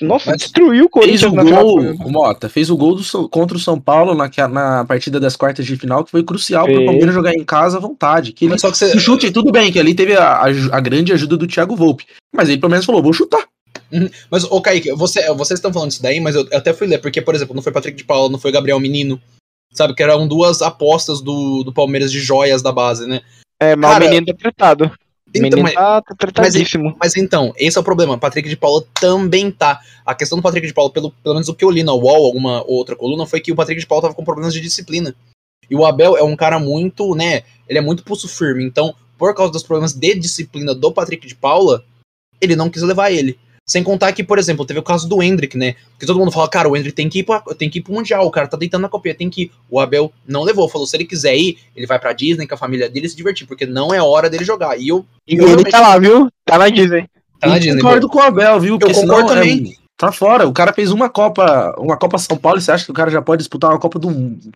Nossa, 0.02 0.32
mas 0.32 0.40
destruiu 0.40 0.86
o 0.86 0.90
Corinthians 0.90 1.22
fez 1.22 1.32
o 1.32 1.36
gol, 1.36 2.12
Mota, 2.12 2.50
fez 2.50 2.70
o 2.70 2.76
gol 2.76 2.96
do, 2.96 3.30
contra 3.30 3.56
o 3.56 3.60
São 3.60 3.80
Paulo 3.80 4.16
na, 4.16 4.30
na 4.50 4.86
partida 4.86 5.20
das 5.20 5.36
quartas 5.36 5.66
de 5.66 5.78
final, 5.78 6.04
que 6.04 6.12
foi 6.12 6.24
crucial 6.24 6.66
para 6.66 6.80
o 6.80 6.86
Palmeiras 6.86 7.14
jogar 7.14 7.34
em 7.34 7.44
casa 7.44 7.78
à 7.78 7.80
vontade. 7.80 8.34
Que 8.34 8.46
ele, 8.46 8.58
só 8.58 8.72
que 8.72 8.78
você... 8.78 8.96
O 8.96 9.00
chute, 9.00 9.32
tudo 9.32 9.52
bem, 9.52 9.72
que 9.72 9.80
ali 9.80 9.94
teve 9.94 10.16
a, 10.16 10.34
a, 10.34 10.46
a 10.72 10.80
grande 10.80 11.14
ajuda 11.14 11.38
do 11.38 11.48
Thiago 11.48 11.76
Volpe. 11.76 12.06
Mas 12.36 12.50
ele 12.50 12.60
pelo 12.60 12.72
menos 12.72 12.86
falou: 12.86 13.04
vou 13.04 13.14
chutar. 13.14 13.48
Uhum. 13.92 14.10
Mas, 14.30 14.44
ô 14.46 14.60
Kaique, 14.60 14.92
você, 14.94 15.32
vocês 15.34 15.60
estão 15.60 15.72
falando 15.72 15.92
isso 15.92 16.02
daí, 16.02 16.20
mas 16.20 16.36
eu, 16.36 16.48
eu, 16.50 16.58
até 16.58 16.74
fui 16.74 16.88
ler, 16.88 17.00
porque, 17.00 17.22
por 17.22 17.36
exemplo, 17.36 17.56
não 17.56 17.62
foi 17.62 17.72
Patrick 17.72 17.96
de 17.96 18.04
Paula, 18.04 18.30
não 18.30 18.40
foi 18.40 18.52
Gabriel 18.52 18.80
Menino, 18.80 19.22
sabe? 19.72 19.94
Que 19.94 20.02
eram 20.02 20.28
duas 20.28 20.64
apostas 20.64 21.22
do, 21.22 21.64
do 21.64 21.72
Palmeiras 21.72 22.12
de 22.12 22.20
joias 22.20 22.64
da 22.64 22.72
base, 22.72 23.08
né? 23.08 23.22
É, 23.64 23.76
mas 23.76 23.92
Cara, 23.92 24.06
o 24.06 24.10
menino 24.10 24.26
tá 24.28 24.34
tratado. 24.34 24.92
Então, 25.30 25.42
menino 25.42 25.64
mas, 25.64 25.74
tá, 25.74 26.02
tá 26.02 26.16
tratadíssimo. 26.16 26.84
Mas, 26.84 26.98
mas, 27.00 27.18
então, 27.18 27.54
esse 27.58 27.78
é 27.78 27.82
o 27.82 27.84
problema. 27.84 28.18
Patrick 28.18 28.48
de 28.48 28.58
Paula 28.58 28.84
também 29.00 29.50
tá. 29.50 29.80
A 30.06 30.14
questão 30.14 30.38
do 30.38 30.42
Patrick 30.42 30.68
de 30.68 30.74
Paula, 30.74 30.92
pelo, 30.92 31.12
pelo 31.12 31.36
menos 31.36 31.50
o 31.50 31.56
que 31.56 31.66
eu 31.66 31.72
li 31.72 31.82
na 31.82 31.94
UOL, 31.94 32.26
alguma 32.26 32.64
outra 32.68 32.96
coluna, 32.96 33.26
foi 33.26 33.40
que 33.40 33.52
o 33.52 33.56
Patrick 33.56 33.80
de 33.80 33.88
Paula 33.88 34.04
tava 34.04 34.14
com 34.14 34.24
problemas 34.24 34.54
de 34.54 34.62
disciplina. 34.62 35.16
E 35.70 35.76
o 35.76 35.86
Abel 35.86 36.16
é 36.18 36.24
um 36.24 36.36
cara 36.36 36.60
muito, 36.60 37.16
né? 37.16 37.44
Ele 37.68 37.80
é 37.80 37.82
muito 37.82 38.04
pulso 38.04 38.28
firme. 38.28 38.64
Então, 38.64 38.94
por 39.18 39.34
causa 39.34 39.52
dos 39.52 39.64
problemas 39.64 39.94
de 39.94 40.16
disciplina 40.16 40.76
do 40.76 40.92
Patrick 40.92 41.26
de 41.26 41.36
Paula, 41.36 41.84
ele 42.40 42.56
não 42.56 42.70
quis 42.70 42.84
levar 42.84 43.12
ele. 43.12 43.40
Sem 43.66 43.82
contar 43.82 44.12
que, 44.12 44.24
por 44.24 44.38
exemplo, 44.38 44.66
teve 44.66 44.80
o 44.80 44.84
caso 44.84 45.08
do 45.08 45.24
Hendrick, 45.24 45.58
né? 45.58 45.76
Porque 45.92 46.06
todo 46.06 46.20
mundo 46.20 46.32
fala, 46.32 46.50
cara, 46.50 46.68
o 46.68 46.76
Hendrick 46.76 46.96
tem 46.96 47.08
que 47.08 47.20
ir, 47.20 47.24
pra, 47.24 47.40
tem 47.58 47.70
que 47.70 47.80
ir 47.80 47.82
pro 47.82 47.94
Mundial, 47.94 48.26
o 48.26 48.32
cara 48.32 48.48
tá 48.48 48.58
deitando 48.58 48.82
na 48.82 48.90
copinha, 48.90 49.16
tem 49.16 49.30
que 49.30 49.44
ir. 49.44 49.52
O 49.70 49.80
Abel 49.80 50.12
não 50.28 50.44
levou, 50.44 50.68
falou, 50.68 50.86
se 50.86 50.98
ele 50.98 51.06
quiser 51.06 51.36
ir, 51.36 51.58
ele 51.76 51.88
vai 51.88 51.98
pra 51.98 52.12
Disney 52.12 52.46
com 52.46 52.56
a 52.56 52.58
família 52.58 52.90
dele 52.90 53.08
se 53.08 53.16
divertir, 53.16 53.48
porque 53.48 53.66
não 53.66 53.94
é 53.94 54.02
hora 54.02 54.30
dele 54.30 54.44
jogar. 54.44 54.78
E 54.78 54.90
eu. 54.90 55.06
E 55.26 55.38
eu 55.38 55.48
ele 55.48 55.64
tá 55.64 55.80
lá, 55.80 55.98
viu? 55.98 56.28
Tá 56.46 56.58
na 56.58 56.68
Disney. 56.68 57.08
Tá 57.40 57.48
na 57.48 57.58
Disney. 57.58 57.82
concordo 57.82 58.10
com 58.10 58.18
o 58.18 58.22
Abel, 58.22 58.60
viu? 58.60 58.78
Eu 58.82 58.94
concordo 58.94 59.32
é 59.32 59.36
também. 59.36 59.74
É... 59.80 59.84
Tá 59.96 60.12
fora. 60.12 60.46
O 60.46 60.52
cara 60.52 60.74
fez 60.74 60.92
uma 60.92 61.10
Copa, 61.10 61.74
uma 61.78 61.96
Copa 61.96 62.18
São 62.18 62.36
Paulo 62.36 62.58
e 62.58 62.62
você 62.62 62.72
acha 62.72 62.84
que 62.84 62.92
o 62.92 62.96
cara 62.96 63.10
já 63.10 63.22
pode 63.22 63.40
disputar 63.40 63.70
uma 63.70 63.80
Copa 63.80 63.98
do, 64.00 64.10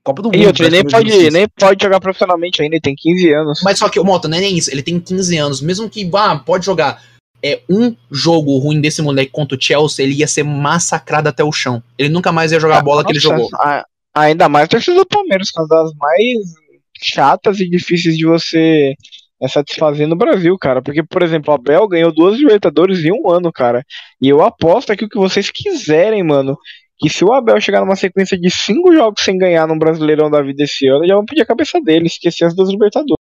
Copa 0.03 0.21
do 0.21 0.29
Mundo? 0.29 0.35
E 0.35 0.43
ele 0.43 0.69
nem 0.69 0.83
pode, 0.83 1.29
nem 1.29 1.47
pode 1.47 1.81
jogar 1.81 2.01
profissionalmente 2.01 2.61
ainda, 2.61 2.75
ele 2.75 2.81
tem 2.81 2.93
15 2.93 3.33
anos. 3.33 3.61
Mas 3.63 3.79
só 3.79 3.87
que, 3.87 3.99
o 3.99 4.03
Mota, 4.03 4.27
não 4.27 4.37
é 4.37 4.41
nem 4.41 4.57
isso. 4.57 4.69
Ele 4.69 4.83
tem 4.83 4.99
15 4.99 5.37
anos. 5.37 5.61
Mesmo 5.61 5.89
que, 5.89 6.09
ah, 6.13 6.35
pode 6.43 6.65
jogar 6.65 7.01
é 7.43 7.61
um 7.69 7.95
jogo 8.11 8.57
ruim 8.57 8.81
desse 8.81 9.01
moleque 9.01 9.31
contra 9.31 9.57
o 9.57 9.61
Chelsea, 9.61 10.03
ele 10.03 10.15
ia 10.15 10.27
ser 10.27 10.43
massacrado 10.43 11.29
até 11.29 11.43
o 11.43 11.51
chão. 11.51 11.81
Ele 11.97 12.09
nunca 12.09 12.31
mais 12.31 12.51
ia 12.51 12.59
jogar 12.59 12.79
a 12.79 12.81
bola 12.81 13.03
Nossa, 13.03 13.07
que 13.07 13.13
ele 13.13 13.19
jogou. 13.19 13.49
A, 13.55 13.85
ainda 14.15 14.49
mais 14.49 14.65
a 14.65 14.67
torcida 14.67 14.97
do 14.97 15.05
Palmeiras, 15.05 15.49
uma 15.55 15.67
das 15.67 15.91
mais 15.95 16.67
chatas 17.01 17.59
e 17.59 17.69
difíceis 17.69 18.17
de 18.17 18.25
você 18.25 18.95
é 19.41 19.47
satisfazer 19.47 20.07
no 20.07 20.15
Brasil, 20.15 20.57
cara. 20.57 20.81
Porque, 20.81 21.03
por 21.03 21.21
exemplo, 21.21 21.53
o 21.53 21.55
Abel 21.55 21.87
ganhou 21.87 22.11
duas 22.11 22.37
Libertadores 22.37 23.03
em 23.05 23.11
um 23.11 23.29
ano, 23.29 23.51
cara. 23.51 23.83
E 24.21 24.27
eu 24.27 24.41
aposto 24.41 24.91
aqui 24.91 25.05
o 25.05 25.09
que 25.09 25.17
vocês 25.17 25.51
quiserem, 25.51 26.23
mano. 26.23 26.57
Que 26.99 27.09
se 27.09 27.23
o 27.23 27.31
Abel 27.31 27.61
chegar 27.61 27.81
numa 27.81 27.95
sequência 27.95 28.37
de 28.39 28.49
cinco 28.49 28.91
jogos 28.91 29.23
sem 29.23 29.37
ganhar 29.37 29.67
no 29.67 29.77
Brasileirão 29.77 30.31
da 30.31 30.41
vida 30.41 30.63
esse 30.63 30.87
ano, 30.87 31.05
já 31.05 31.13
vão 31.13 31.25
pedir 31.25 31.41
a 31.41 31.45
cabeça 31.45 31.79
dele, 31.79 32.07
esquecer 32.07 32.45
as 32.45 32.55
duas 32.55 32.69
Libertadores. 32.69 33.26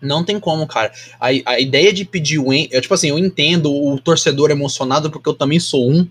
Não 0.00 0.24
tem 0.24 0.38
como, 0.38 0.66
cara. 0.66 0.92
A, 1.20 1.28
a 1.46 1.60
ideia 1.60 1.92
de 1.92 2.04
pedir 2.04 2.38
o. 2.38 2.52
Eu, 2.52 2.80
tipo 2.80 2.94
assim, 2.94 3.08
eu 3.08 3.18
entendo 3.18 3.72
o 3.72 3.98
torcedor 4.00 4.50
emocionado, 4.50 5.10
porque 5.10 5.28
eu 5.28 5.34
também 5.34 5.58
sou 5.58 5.90
um. 5.90 6.06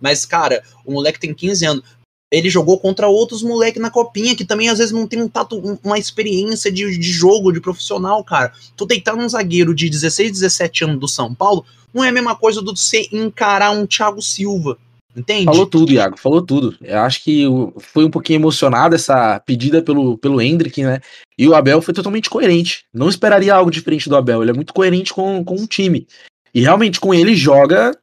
Mas, 0.00 0.24
cara, 0.24 0.62
o 0.84 0.92
moleque 0.92 1.20
tem 1.20 1.34
15 1.34 1.64
anos. 1.64 1.84
Ele 2.32 2.48
jogou 2.48 2.78
contra 2.78 3.08
outros 3.08 3.42
moleques 3.42 3.80
na 3.80 3.90
copinha 3.90 4.34
que 4.34 4.44
também 4.44 4.70
às 4.70 4.78
vezes 4.78 4.92
não 4.92 5.06
tem 5.06 5.20
um 5.20 5.28
tato, 5.28 5.78
uma 5.84 5.98
experiência 5.98 6.72
de, 6.72 6.98
de 6.98 7.12
jogo, 7.12 7.52
de 7.52 7.60
profissional, 7.60 8.24
cara. 8.24 8.52
Tu 8.74 8.86
deitar 8.86 9.14
num 9.14 9.28
zagueiro 9.28 9.74
de 9.74 9.90
16, 9.90 10.32
17 10.32 10.84
anos 10.84 10.98
do 10.98 11.06
São 11.06 11.34
Paulo 11.34 11.64
não 11.92 12.02
é 12.02 12.08
a 12.08 12.12
mesma 12.12 12.34
coisa 12.34 12.62
do 12.62 12.74
você 12.74 13.06
encarar 13.12 13.70
um 13.72 13.86
Thiago 13.86 14.22
Silva. 14.22 14.78
Entende? 15.14 15.44
Falou 15.44 15.66
tudo, 15.66 15.92
Iago, 15.92 16.18
falou 16.18 16.40
tudo. 16.40 16.74
Eu 16.80 17.00
acho 17.00 17.22
que 17.22 17.44
foi 17.78 18.04
um 18.06 18.10
pouquinho 18.10 18.38
emocionado 18.38 18.94
essa 18.94 19.38
pedida 19.40 19.82
pelo, 19.82 20.16
pelo 20.16 20.40
Hendrick, 20.40 20.82
né? 20.82 21.00
E 21.42 21.48
o 21.48 21.56
Abel 21.56 21.82
foi 21.82 21.92
totalmente 21.92 22.30
coerente. 22.30 22.84
Não 22.94 23.08
esperaria 23.08 23.52
algo 23.52 23.68
diferente 23.68 24.08
do 24.08 24.14
Abel. 24.14 24.42
Ele 24.42 24.52
é 24.52 24.54
muito 24.54 24.72
coerente 24.72 25.12
com, 25.12 25.44
com 25.44 25.56
o 25.56 25.66
time. 25.66 26.06
E 26.54 26.60
realmente, 26.60 27.00
com 27.00 27.12
ele, 27.12 27.34
joga 27.34 27.98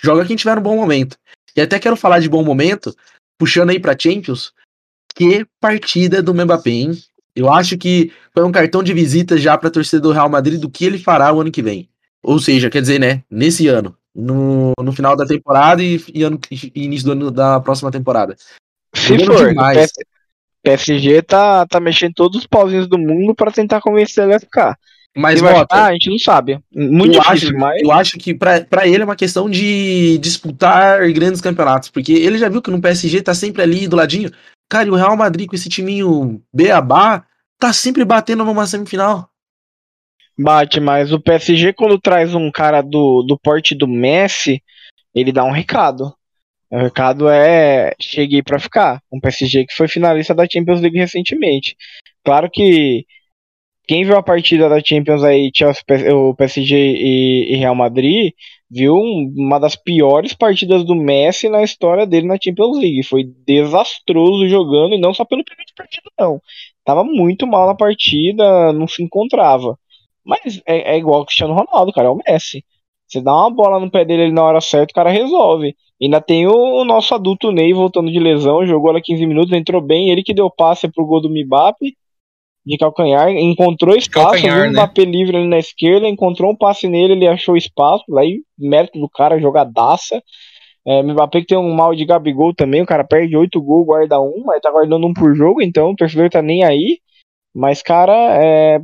joga 0.00 0.24
quem 0.24 0.36
tiver 0.36 0.56
um 0.56 0.62
bom 0.62 0.76
momento. 0.76 1.16
E 1.56 1.60
até 1.60 1.80
quero 1.80 1.96
falar 1.96 2.20
de 2.20 2.28
bom 2.28 2.44
momento, 2.44 2.94
puxando 3.36 3.70
aí 3.70 3.80
pra 3.80 3.98
Champions. 3.98 4.52
Que 5.16 5.44
partida 5.60 6.22
do 6.22 6.32
Mbappé, 6.32 6.70
hein? 6.70 6.92
Eu 7.34 7.52
acho 7.52 7.76
que 7.76 8.12
foi 8.32 8.44
um 8.44 8.52
cartão 8.52 8.84
de 8.84 8.94
visita 8.94 9.36
já 9.36 9.58
pra 9.58 9.68
torcida 9.68 10.00
do 10.00 10.12
Real 10.12 10.28
Madrid 10.28 10.60
do 10.60 10.70
que 10.70 10.84
ele 10.84 10.98
fará 10.98 11.32
o 11.32 11.40
ano 11.40 11.50
que 11.50 11.62
vem. 11.62 11.88
Ou 12.22 12.38
seja, 12.38 12.70
quer 12.70 12.82
dizer, 12.82 13.00
né? 13.00 13.24
Nesse 13.28 13.66
ano 13.66 13.98
no, 14.14 14.74
no 14.80 14.92
final 14.92 15.16
da 15.16 15.26
temporada 15.26 15.82
e, 15.82 16.00
e, 16.14 16.22
ano, 16.22 16.38
e 16.52 16.84
início 16.84 17.06
do 17.06 17.12
ano 17.12 17.30
da 17.32 17.58
próxima 17.58 17.90
temporada. 17.90 18.36
Se 18.94 19.18
for, 19.24 19.48
demais. 19.48 19.90
PSG 20.66 21.22
tá, 21.22 21.64
tá 21.64 21.78
mexendo 21.78 22.14
todos 22.14 22.40
os 22.40 22.46
pauzinhos 22.46 22.88
do 22.88 22.98
mundo 22.98 23.36
para 23.36 23.52
tentar 23.52 23.80
convencer 23.80 24.24
ele 24.24 24.34
a 24.34 24.40
ficar. 24.40 24.76
Mas 25.16 25.40
Mota, 25.40 25.74
ah, 25.74 25.86
a 25.86 25.92
gente 25.92 26.10
não 26.10 26.18
sabe. 26.18 26.58
Muito 26.74 27.14
eu 27.14 27.20
difícil, 27.20 27.48
acho, 27.48 27.58
mas... 27.58 27.82
Eu 27.82 27.92
acho 27.92 28.18
que 28.18 28.34
para 28.34 28.86
ele 28.86 29.02
é 29.02 29.04
uma 29.04 29.16
questão 29.16 29.48
de 29.48 30.18
disputar 30.18 31.10
grandes 31.12 31.40
campeonatos, 31.40 31.88
porque 31.88 32.12
ele 32.12 32.36
já 32.36 32.48
viu 32.48 32.60
que 32.60 32.70
no 32.70 32.80
PSG 32.80 33.22
tá 33.22 33.32
sempre 33.32 33.62
ali 33.62 33.86
do 33.86 33.96
ladinho. 33.96 34.30
Cara, 34.68 34.88
e 34.88 34.90
o 34.90 34.96
Real 34.96 35.16
Madrid 35.16 35.48
com 35.48 35.54
esse 35.54 35.68
timinho 35.68 36.42
beabá 36.52 37.24
tá 37.58 37.72
sempre 37.72 38.04
batendo 38.04 38.44
numa 38.44 38.66
semifinal. 38.66 39.30
Bate, 40.38 40.80
mas 40.80 41.12
o 41.12 41.20
PSG, 41.20 41.72
quando 41.72 41.98
traz 41.98 42.34
um 42.34 42.50
cara 42.50 42.82
do, 42.82 43.22
do 43.22 43.38
porte 43.38 43.74
do 43.74 43.86
Messi, 43.86 44.62
ele 45.14 45.32
dá 45.32 45.44
um 45.44 45.52
recado. 45.52 46.12
O 46.70 46.78
recado 46.78 47.28
é: 47.28 47.94
cheguei 48.00 48.42
para 48.42 48.58
ficar. 48.58 49.02
Um 49.12 49.20
PSG 49.20 49.66
que 49.66 49.74
foi 49.74 49.88
finalista 49.88 50.34
da 50.34 50.46
Champions 50.50 50.80
League 50.80 50.98
recentemente. 50.98 51.76
Claro 52.24 52.50
que 52.50 53.06
quem 53.86 54.04
viu 54.04 54.16
a 54.16 54.22
partida 54.22 54.68
da 54.68 54.82
Champions 54.84 55.22
aí, 55.22 55.50
Chelsea, 55.54 55.82
o 56.14 56.34
PSG 56.34 56.76
e, 56.76 57.54
e 57.54 57.56
Real 57.56 57.74
Madrid, 57.74 58.32
viu 58.70 58.96
uma 58.96 59.58
das 59.60 59.76
piores 59.76 60.34
partidas 60.34 60.84
do 60.84 60.94
Messi 60.94 61.48
na 61.48 61.62
história 61.62 62.04
dele 62.06 62.26
na 62.26 62.36
Champions 62.42 62.78
League. 62.78 63.04
Foi 63.04 63.24
desastroso 63.46 64.48
jogando, 64.48 64.94
e 64.94 65.00
não 65.00 65.14
só 65.14 65.24
pelo 65.24 65.44
primeiro 65.44 65.70
partido, 65.76 66.10
não. 66.18 66.40
Tava 66.84 67.04
muito 67.04 67.46
mal 67.46 67.66
na 67.66 67.74
partida, 67.76 68.72
não 68.72 68.88
se 68.88 69.02
encontrava. 69.02 69.78
Mas 70.24 70.60
é, 70.66 70.94
é 70.94 70.98
igual 70.98 71.22
o 71.22 71.26
Cristiano 71.26 71.54
Ronaldo, 71.54 71.92
cara, 71.92 72.08
é 72.08 72.10
o 72.10 72.20
Messi. 72.26 72.64
Você 73.06 73.20
dá 73.20 73.32
uma 73.32 73.50
bola 73.50 73.78
no 73.78 73.90
pé 73.90 74.04
dele 74.04 74.32
na 74.32 74.42
hora 74.42 74.60
certa, 74.60 74.90
o 74.90 74.94
cara 74.94 75.10
resolve. 75.10 75.76
Ainda 76.00 76.20
tem 76.20 76.46
o, 76.46 76.84
nosso 76.84 77.14
adulto 77.14 77.50
Ney 77.50 77.72
voltando 77.72 78.12
de 78.12 78.18
lesão, 78.18 78.66
jogou 78.66 78.92
lá 78.92 79.00
15 79.00 79.26
minutos, 79.26 79.52
entrou 79.52 79.80
bem, 79.80 80.10
ele 80.10 80.22
que 80.22 80.34
deu 80.34 80.50
passe 80.50 80.88
pro 80.88 81.06
gol 81.06 81.20
do 81.20 81.30
Mbappe 81.30 81.96
de 82.66 82.76
calcanhar, 82.76 83.30
encontrou 83.30 83.96
espaço, 83.96 84.32
calcanhar, 84.32 84.56
viu 84.56 84.64
o 84.64 84.66
né? 84.66 84.72
Mbappé 84.72 85.04
livre 85.04 85.36
ali 85.36 85.46
na 85.46 85.58
esquerda, 85.58 86.08
encontrou 86.08 86.50
um 86.50 86.56
passe 86.56 86.88
nele, 86.88 87.12
ele 87.12 87.28
achou 87.28 87.56
espaço, 87.56 88.04
aí 88.18 88.42
mérito 88.58 88.98
do 88.98 89.08
cara, 89.08 89.38
jogadaça. 89.38 90.20
É, 90.84 91.02
Mbappé 91.02 91.40
que 91.40 91.46
tem 91.46 91.58
um 91.58 91.72
mal 91.72 91.94
de 91.94 92.04
Gabigol 92.04 92.52
também, 92.52 92.82
o 92.82 92.86
cara 92.86 93.04
perde 93.04 93.36
8 93.36 93.60
gols, 93.62 93.86
guarda 93.86 94.20
um, 94.20 94.42
mas 94.44 94.60
tá 94.60 94.70
guardando 94.70 95.06
um 95.06 95.14
por 95.14 95.34
jogo, 95.34 95.62
então 95.62 95.90
o 95.90 95.96
torcedor 95.96 96.28
tá 96.28 96.42
nem 96.42 96.64
aí. 96.64 96.98
Mas, 97.54 97.82
cara, 97.82 98.14
é, 98.44 98.80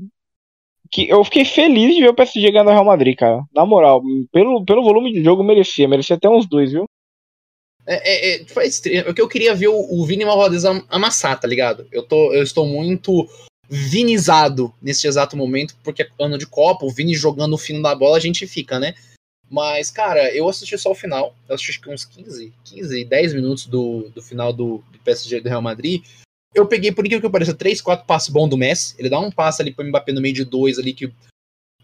que 0.91 1.09
eu 1.09 1.23
fiquei 1.25 1.45
feliz 1.45 1.95
de 1.95 2.03
ver 2.03 2.11
o 2.11 2.15
PSG 2.15 2.53
ganhar 2.53 2.65
no 2.65 2.71
Real 2.71 2.85
Madrid, 2.85 3.17
cara. 3.17 3.43
Na 3.53 3.67
moral, 3.67 4.01
pelo, 4.31 4.65
pelo 4.65 4.85
volume 4.85 5.13
de 5.13 5.25
jogo 5.25 5.43
merecia, 5.43 5.89
merecia 5.89 6.17
até 6.17 6.29
uns 6.29 6.47
dois, 6.47 6.71
viu? 6.71 6.87
É, 7.87 8.37
é, 8.37 8.43
é, 8.43 8.99
é 8.99 9.13
que 9.13 9.21
eu 9.21 9.29
queria 9.29 9.55
ver 9.55 9.69
o, 9.69 9.77
o 9.77 10.07
Vini 10.07 10.25
Malvadez 10.25 10.65
amassar, 10.89 11.39
tá 11.39 11.49
ligado? 11.49 11.87
Eu, 11.91 12.03
tô, 12.03 12.33
eu 12.33 12.43
estou 12.43 12.67
muito 12.67 13.29
vinizado 13.69 14.73
nesse 14.81 15.07
exato 15.07 15.37
momento, 15.37 15.75
porque 15.83 16.03
é 16.03 16.09
ano 16.19 16.39
de 16.39 16.47
Copa, 16.47 16.85
o 16.85 16.91
Vini 16.91 17.15
jogando 17.15 17.55
o 17.55 17.59
fino 17.59 17.83
da 17.83 17.95
bola, 17.95 18.17
a 18.17 18.21
gente 18.21 18.47
fica, 18.47 18.79
né? 18.79 18.95
Mas, 19.51 19.91
cara, 19.91 20.35
eu 20.35 20.49
assisti 20.49 20.79
só 20.79 20.93
o 20.93 20.95
final. 20.95 21.37
Eu 21.47 21.55
assisti 21.55 21.79
uns 21.89 22.07
15, 22.07 22.53
15, 22.65 23.05
10 23.05 23.35
minutos 23.35 23.67
do, 23.67 24.11
do 24.15 24.23
final 24.23 24.51
do, 24.51 24.83
do 24.91 24.99
PSG 25.01 25.41
do 25.41 25.49
Real 25.49 25.61
Madrid. 25.61 26.03
Eu 26.55 26.67
peguei, 26.67 26.91
por 26.91 27.05
incrível 27.05 27.29
que 27.29 27.33
pareça, 27.33 27.53
3, 27.53 27.81
4 27.83 28.07
passos 28.07 28.31
bons 28.31 28.49
do 28.49 28.57
Messi. 28.57 28.95
Ele 28.99 29.11
dá 29.11 29.21
um 29.21 29.31
passo 29.31 29.61
ali 29.61 29.71
pro 29.71 29.87
Mbappé 29.87 30.13
no 30.13 30.23
meio 30.23 30.35
de 30.35 30.45
dois 30.45 30.79
ali 30.79 30.95
que. 30.95 31.13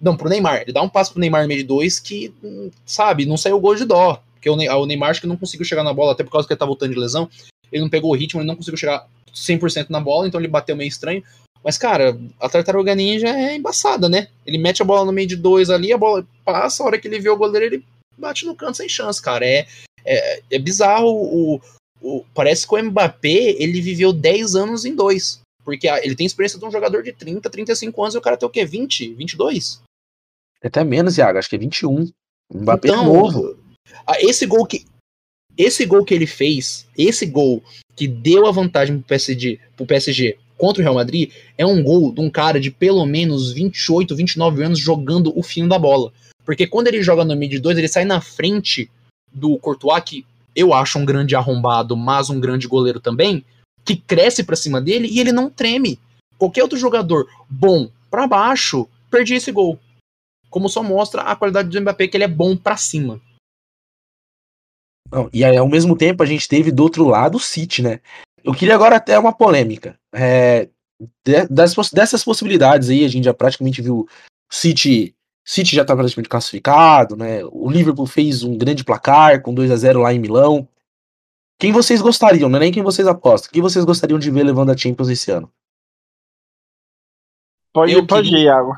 Não, 0.00 0.16
pro 0.16 0.30
Neymar. 0.30 0.62
Ele 0.62 0.72
dá 0.72 0.80
um 0.80 0.88
passo 0.88 1.12
pro 1.12 1.20
Neymar 1.20 1.42
no 1.42 1.48
meio 1.48 1.60
de 1.60 1.66
dois 1.66 2.00
que, 2.00 2.32
sabe, 2.86 3.26
não 3.26 3.36
saiu 3.36 3.60
gol 3.60 3.74
de 3.74 3.84
dó. 3.84 4.22
Porque 4.38 4.48
o 4.48 4.86
Neymar 4.86 5.10
acho 5.10 5.20
que 5.20 5.26
não 5.26 5.36
conseguiu 5.36 5.66
chegar 5.66 5.82
na 5.82 5.92
bola, 5.92 6.12
até 6.12 6.22
por 6.22 6.30
causa 6.30 6.46
que 6.46 6.52
ele 6.52 6.58
tá 6.58 6.64
voltando 6.64 6.94
de 6.94 6.98
lesão. 6.98 7.28
Ele 7.72 7.82
não 7.82 7.90
pegou 7.90 8.12
o 8.12 8.14
ritmo, 8.14 8.40
ele 8.40 8.46
não 8.46 8.56
conseguiu 8.56 8.78
chegar 8.78 9.06
100% 9.34 9.90
na 9.90 10.00
bola, 10.00 10.26
então 10.26 10.40
ele 10.40 10.48
bateu 10.48 10.76
meio 10.76 10.88
estranho. 10.88 11.22
Mas, 11.62 11.76
cara, 11.76 12.18
a 12.40 12.48
Tartaruga 12.48 12.94
Ninja 12.94 13.28
é 13.28 13.56
embaçada, 13.56 14.08
né? 14.08 14.28
Ele 14.46 14.58
mete 14.58 14.80
a 14.80 14.84
bola 14.84 15.04
no 15.04 15.12
meio 15.12 15.26
de 15.26 15.36
dois 15.36 15.70
ali, 15.70 15.92
a 15.92 15.98
bola 15.98 16.26
passa, 16.44 16.82
a 16.82 16.86
hora 16.86 16.98
que 16.98 17.08
ele 17.08 17.18
vê 17.18 17.28
o 17.28 17.36
goleiro, 17.36 17.66
ele 17.66 17.84
bate 18.16 18.46
no 18.46 18.54
canto 18.54 18.76
sem 18.76 18.88
chance, 18.88 19.20
cara. 19.20 19.44
É, 19.44 19.66
é, 20.04 20.42
é 20.50 20.58
bizarro 20.58 21.10
o, 21.10 21.60
o, 22.00 22.24
parece 22.32 22.66
que 22.66 22.74
o 22.74 22.82
Mbappé 22.82 23.56
ele 23.58 23.80
viveu 23.80 24.12
10 24.12 24.54
anos 24.54 24.84
em 24.84 24.94
dois. 24.94 25.40
Porque 25.64 25.86
ele 25.86 26.14
tem 26.14 26.26
experiência 26.26 26.58
de 26.58 26.64
um 26.64 26.70
jogador 26.70 27.02
de 27.02 27.12
30, 27.12 27.50
35 27.50 28.02
anos 28.02 28.14
e 28.14 28.18
o 28.18 28.22
cara 28.22 28.36
tem 28.36 28.48
o 28.48 28.50
quê? 28.50 28.64
20, 28.64 29.14
22? 29.14 29.82
Até 30.62 30.82
menos, 30.82 31.18
Iago, 31.18 31.38
acho 31.38 31.50
que 31.50 31.56
é 31.56 31.58
21. 31.58 32.10
O 32.50 32.58
Mbappé 32.58 32.88
é 32.88 32.92
então, 32.92 33.02
é 33.02 33.06
novo. 33.06 33.56
Esse 34.20 34.46
gol 34.46 34.66
que 34.66 34.84
esse 35.56 35.84
gol 35.84 36.04
que 36.04 36.14
ele 36.14 36.26
fez, 36.26 36.86
esse 36.96 37.26
gol 37.26 37.62
que 37.96 38.06
deu 38.06 38.46
a 38.46 38.52
vantagem 38.52 38.98
pro 38.98 39.08
PSG, 39.08 39.58
pro 39.76 39.86
PSG 39.86 40.38
contra 40.56 40.80
o 40.80 40.84
Real 40.84 40.94
Madrid, 40.94 41.32
é 41.56 41.66
um 41.66 41.82
gol 41.82 42.12
de 42.12 42.20
um 42.20 42.30
cara 42.30 42.60
de 42.60 42.70
pelo 42.70 43.04
menos 43.04 43.52
28, 43.52 44.14
29 44.14 44.62
anos 44.62 44.78
jogando 44.78 45.36
o 45.36 45.42
fino 45.42 45.68
da 45.68 45.78
bola. 45.78 46.12
Porque 46.44 46.66
quando 46.66 46.86
ele 46.86 47.02
joga 47.02 47.24
no 47.24 47.34
mid 47.34 47.60
2, 47.60 47.76
ele 47.76 47.88
sai 47.88 48.04
na 48.04 48.20
frente 48.20 48.88
do 49.32 49.58
Courtois, 49.58 50.02
que 50.04 50.24
eu 50.54 50.72
acho 50.72 50.98
um 50.98 51.04
grande 51.04 51.34
arrombado, 51.34 51.96
mas 51.96 52.30
um 52.30 52.40
grande 52.40 52.68
goleiro 52.68 53.00
também, 53.00 53.44
que 53.84 53.96
cresce 53.96 54.44
para 54.44 54.56
cima 54.56 54.80
dele 54.80 55.08
e 55.08 55.20
ele 55.20 55.32
não 55.32 55.50
treme. 55.50 55.98
Qualquer 56.36 56.62
outro 56.62 56.78
jogador 56.78 57.28
bom 57.50 57.90
para 58.10 58.26
baixo 58.26 58.88
perdia 59.10 59.36
esse 59.36 59.50
gol. 59.50 59.78
Como 60.48 60.68
só 60.68 60.82
mostra 60.82 61.22
a 61.22 61.36
qualidade 61.36 61.68
do 61.68 61.80
Mbappé, 61.80 62.06
que 62.08 62.16
ele 62.16 62.24
é 62.24 62.28
bom 62.28 62.56
para 62.56 62.76
cima. 62.76 63.20
Não, 65.10 65.28
e 65.32 65.44
aí, 65.44 65.56
ao 65.56 65.68
mesmo 65.68 65.96
tempo, 65.96 66.22
a 66.22 66.26
gente 66.26 66.48
teve 66.48 66.70
do 66.70 66.82
outro 66.82 67.06
lado 67.06 67.36
o 67.36 67.40
City, 67.40 67.82
né? 67.82 68.00
Eu 68.44 68.54
queria 68.54 68.74
agora 68.74 68.96
até 68.96 69.18
uma 69.18 69.32
polêmica. 69.32 69.98
É, 70.12 70.68
dessas 71.90 72.24
possibilidades 72.24 72.88
aí, 72.88 73.04
a 73.04 73.08
gente 73.08 73.24
já 73.24 73.34
praticamente 73.34 73.80
viu 73.82 74.00
o 74.00 74.08
City 74.50 75.14
City 75.48 75.74
já 75.74 75.80
está 75.80 75.96
praticamente 75.96 76.28
classificado, 76.28 77.16
né? 77.16 77.42
O 77.50 77.70
Liverpool 77.70 78.04
fez 78.04 78.42
um 78.42 78.58
grande 78.58 78.84
placar 78.84 79.40
com 79.40 79.54
2 79.54 79.70
a 79.70 79.76
0 79.76 80.02
lá 80.02 80.12
em 80.12 80.18
Milão. 80.18 80.68
Quem 81.58 81.72
vocês 81.72 82.02
gostariam, 82.02 82.50
não 82.50 82.58
é 82.58 82.60
nem 82.60 82.72
quem 82.72 82.82
vocês 82.82 83.08
apostam, 83.08 83.50
quem 83.50 83.62
vocês 83.62 83.82
gostariam 83.82 84.18
de 84.18 84.30
ver 84.30 84.42
levando 84.44 84.72
a 84.72 84.76
Champions 84.76 85.08
esse 85.08 85.30
ano? 85.30 85.50
Pode, 87.72 87.94
eu 87.94 88.06
pode 88.06 88.28
queria... 88.28 88.42
ir, 88.42 88.44
Iago. 88.44 88.72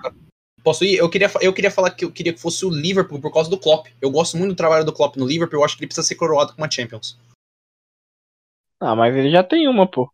Posso 0.62 0.84
ir? 0.84 0.96
Eu 0.96 1.08
queria, 1.08 1.30
eu 1.40 1.52
queria 1.52 1.70
falar 1.70 1.90
que 1.90 2.04
eu 2.04 2.12
queria 2.12 2.32
que 2.32 2.40
fosse 2.40 2.64
o 2.64 2.70
Liverpool 2.70 3.20
por 3.20 3.32
causa 3.32 3.48
do 3.48 3.58
Klopp. 3.58 3.86
Eu 4.00 4.10
gosto 4.10 4.36
muito 4.36 4.50
do 4.50 4.56
trabalho 4.56 4.84
do 4.84 4.92
Klopp 4.92 5.16
no 5.16 5.26
Liverpool, 5.26 5.60
eu 5.60 5.64
acho 5.64 5.76
que 5.76 5.82
ele 5.82 5.88
precisa 5.88 6.06
ser 6.06 6.14
coroado 6.14 6.52
com 6.52 6.60
uma 6.60 6.70
Champions. 6.70 7.18
Ah, 8.78 8.94
mas 8.94 9.14
ele 9.14 9.30
já 9.30 9.42
tem 9.42 9.68
uma, 9.68 9.86
pô. 9.86 10.10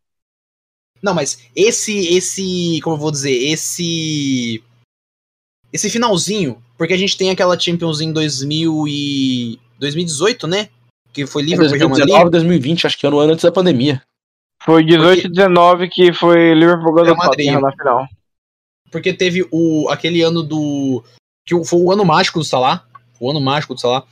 Não, 1.03 1.15
mas 1.15 1.49
esse, 1.55 2.15
esse, 2.15 2.81
como 2.83 2.97
eu 2.97 3.01
vou 3.01 3.11
dizer, 3.11 3.33
esse 3.33 4.63
esse 5.73 5.91
finalzinho, 5.91 6.63
porque 6.79 6.95
a 6.95 6.97
gente 6.97 7.17
tem 7.17 7.31
aquela 7.31 7.59
Champions 7.59 8.01
em 8.01 8.13
2000 8.13 8.89
e 8.89 9.61
2018, 9.79 10.47
né? 10.47 10.69
Que 11.13 11.27
foi 11.27 11.43
Liverpool 11.43 11.77
é, 11.77 11.79
2019, 11.79 12.31
2020, 12.31 12.87
acho 12.87 12.99
que 12.99 13.07
ano 13.07 13.21
antes 13.21 13.45
da 13.45 13.53
pandemia. 13.53 14.03
Foi 14.63 14.85
18 14.85 15.27
e 15.27 15.31
19 15.31 15.89
que 15.89 16.13
foi 16.13 16.55
Liverpool 16.55 16.95
ganhando 16.95 17.17
Madrid 17.17 17.53
na 17.53 17.73
final. 17.73 18.09
Porque 18.90 19.12
teve 19.12 19.46
o 19.51 19.88
aquele 19.88 20.22
ano 20.22 20.42
do 20.42 21.03
que 21.44 21.64
foi 21.64 21.81
o 21.81 21.92
ano 21.92 22.05
mágico 22.05 22.38
do 22.38 22.44
Salah, 22.44 22.87
o 23.20 23.31
ano 23.31 23.40
mágico 23.40 23.75
do 23.75 23.81
Salah. 23.81 24.05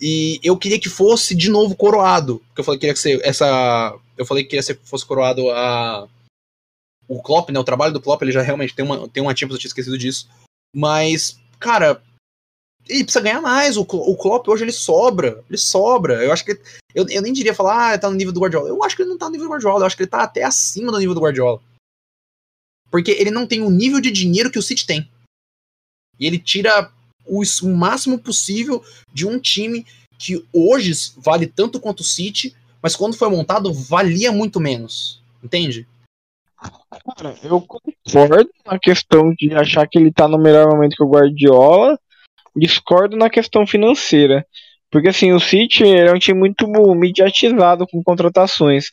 E 0.00 0.38
eu 0.42 0.56
queria 0.56 0.78
que 0.78 0.90
fosse 0.90 1.34
de 1.34 1.50
novo 1.50 1.74
coroado, 1.74 2.42
porque 2.48 2.60
eu 2.60 2.64
falei 2.64 2.78
que 2.78 2.80
queria 2.80 2.94
que 2.94 3.00
ser 3.00 3.20
essa, 3.24 3.96
eu 4.16 4.26
falei 4.26 4.44
que 4.44 4.50
queria 4.50 4.62
ser 4.62 4.78
fosse 4.84 5.06
coroado 5.06 5.50
a 5.50 6.06
o 7.08 7.22
Klopp, 7.22 7.50
né, 7.50 7.58
o 7.58 7.64
trabalho 7.64 7.92
do 7.92 8.00
Klopp, 8.00 8.20
ele 8.22 8.32
já 8.32 8.42
realmente 8.42 8.74
tem 8.74 8.84
uma 8.84 9.08
tem 9.08 9.22
uma 9.22 9.34
Champions, 9.34 9.54
eu 9.54 9.60
tinha 9.60 9.68
esquecido 9.68 9.96
disso 9.96 10.28
Mas, 10.74 11.38
cara, 11.58 12.02
ele 12.88 13.04
precisa 13.04 13.22
ganhar 13.22 13.40
mais. 13.40 13.76
O, 13.76 13.82
o 13.82 14.16
Klopp 14.16 14.48
hoje 14.48 14.64
ele 14.64 14.72
sobra. 14.72 15.42
Ele 15.48 15.58
sobra. 15.58 16.24
Eu 16.24 16.32
acho 16.32 16.44
que. 16.44 16.58
Eu, 16.94 17.06
eu 17.08 17.22
nem 17.22 17.32
diria 17.32 17.54
falar, 17.54 17.94
ah, 17.94 17.98
tá 17.98 18.08
no 18.08 18.16
nível 18.16 18.32
do 18.32 18.40
Guardiola. 18.40 18.68
Eu 18.68 18.82
acho 18.82 18.96
que 18.96 19.02
ele 19.02 19.10
não 19.10 19.18
tá 19.18 19.26
no 19.26 19.32
nível 19.32 19.46
do 19.46 19.50
Guardiola. 19.50 19.80
Eu 19.80 19.86
acho 19.86 19.96
que 19.96 20.02
ele 20.02 20.10
tá 20.10 20.22
até 20.22 20.44
acima 20.44 20.92
do 20.92 20.98
nível 20.98 21.14
do 21.14 21.20
Guardiola. 21.20 21.60
Porque 22.90 23.10
ele 23.10 23.30
não 23.30 23.46
tem 23.46 23.62
o 23.62 23.70
nível 23.70 24.00
de 24.00 24.10
dinheiro 24.10 24.50
que 24.50 24.58
o 24.58 24.62
City 24.62 24.86
tem. 24.86 25.08
E 26.18 26.26
ele 26.26 26.38
tira 26.38 26.90
o, 27.26 27.42
o 27.62 27.76
máximo 27.76 28.18
possível 28.18 28.84
de 29.12 29.26
um 29.26 29.38
time 29.38 29.84
que 30.18 30.44
hoje 30.52 30.92
vale 31.18 31.46
tanto 31.46 31.80
quanto 31.80 32.00
o 32.00 32.04
City, 32.04 32.54
mas 32.82 32.96
quando 32.96 33.16
foi 33.16 33.28
montado 33.28 33.72
valia 33.72 34.32
muito 34.32 34.60
menos. 34.60 35.20
Entende? 35.42 35.86
Cara, 37.16 37.36
eu 37.42 37.60
concordo 37.60 38.50
na 38.64 38.78
questão 38.78 39.34
de 39.34 39.54
achar 39.54 39.86
que 39.86 39.98
ele 39.98 40.12
tá 40.12 40.26
no 40.26 40.38
melhor 40.38 40.68
momento 40.68 40.96
que 40.96 41.02
o 41.02 41.08
Guardiola. 41.08 41.98
Discordo 42.56 43.16
na 43.16 43.28
questão 43.28 43.66
financeira. 43.66 44.46
Porque 44.90 45.08
assim, 45.08 45.32
o 45.32 45.40
City 45.40 45.84
é 45.84 46.10
um 46.10 46.18
time 46.18 46.38
muito 46.38 46.66
mediatizado 46.94 47.86
com 47.86 48.02
contratações. 48.02 48.86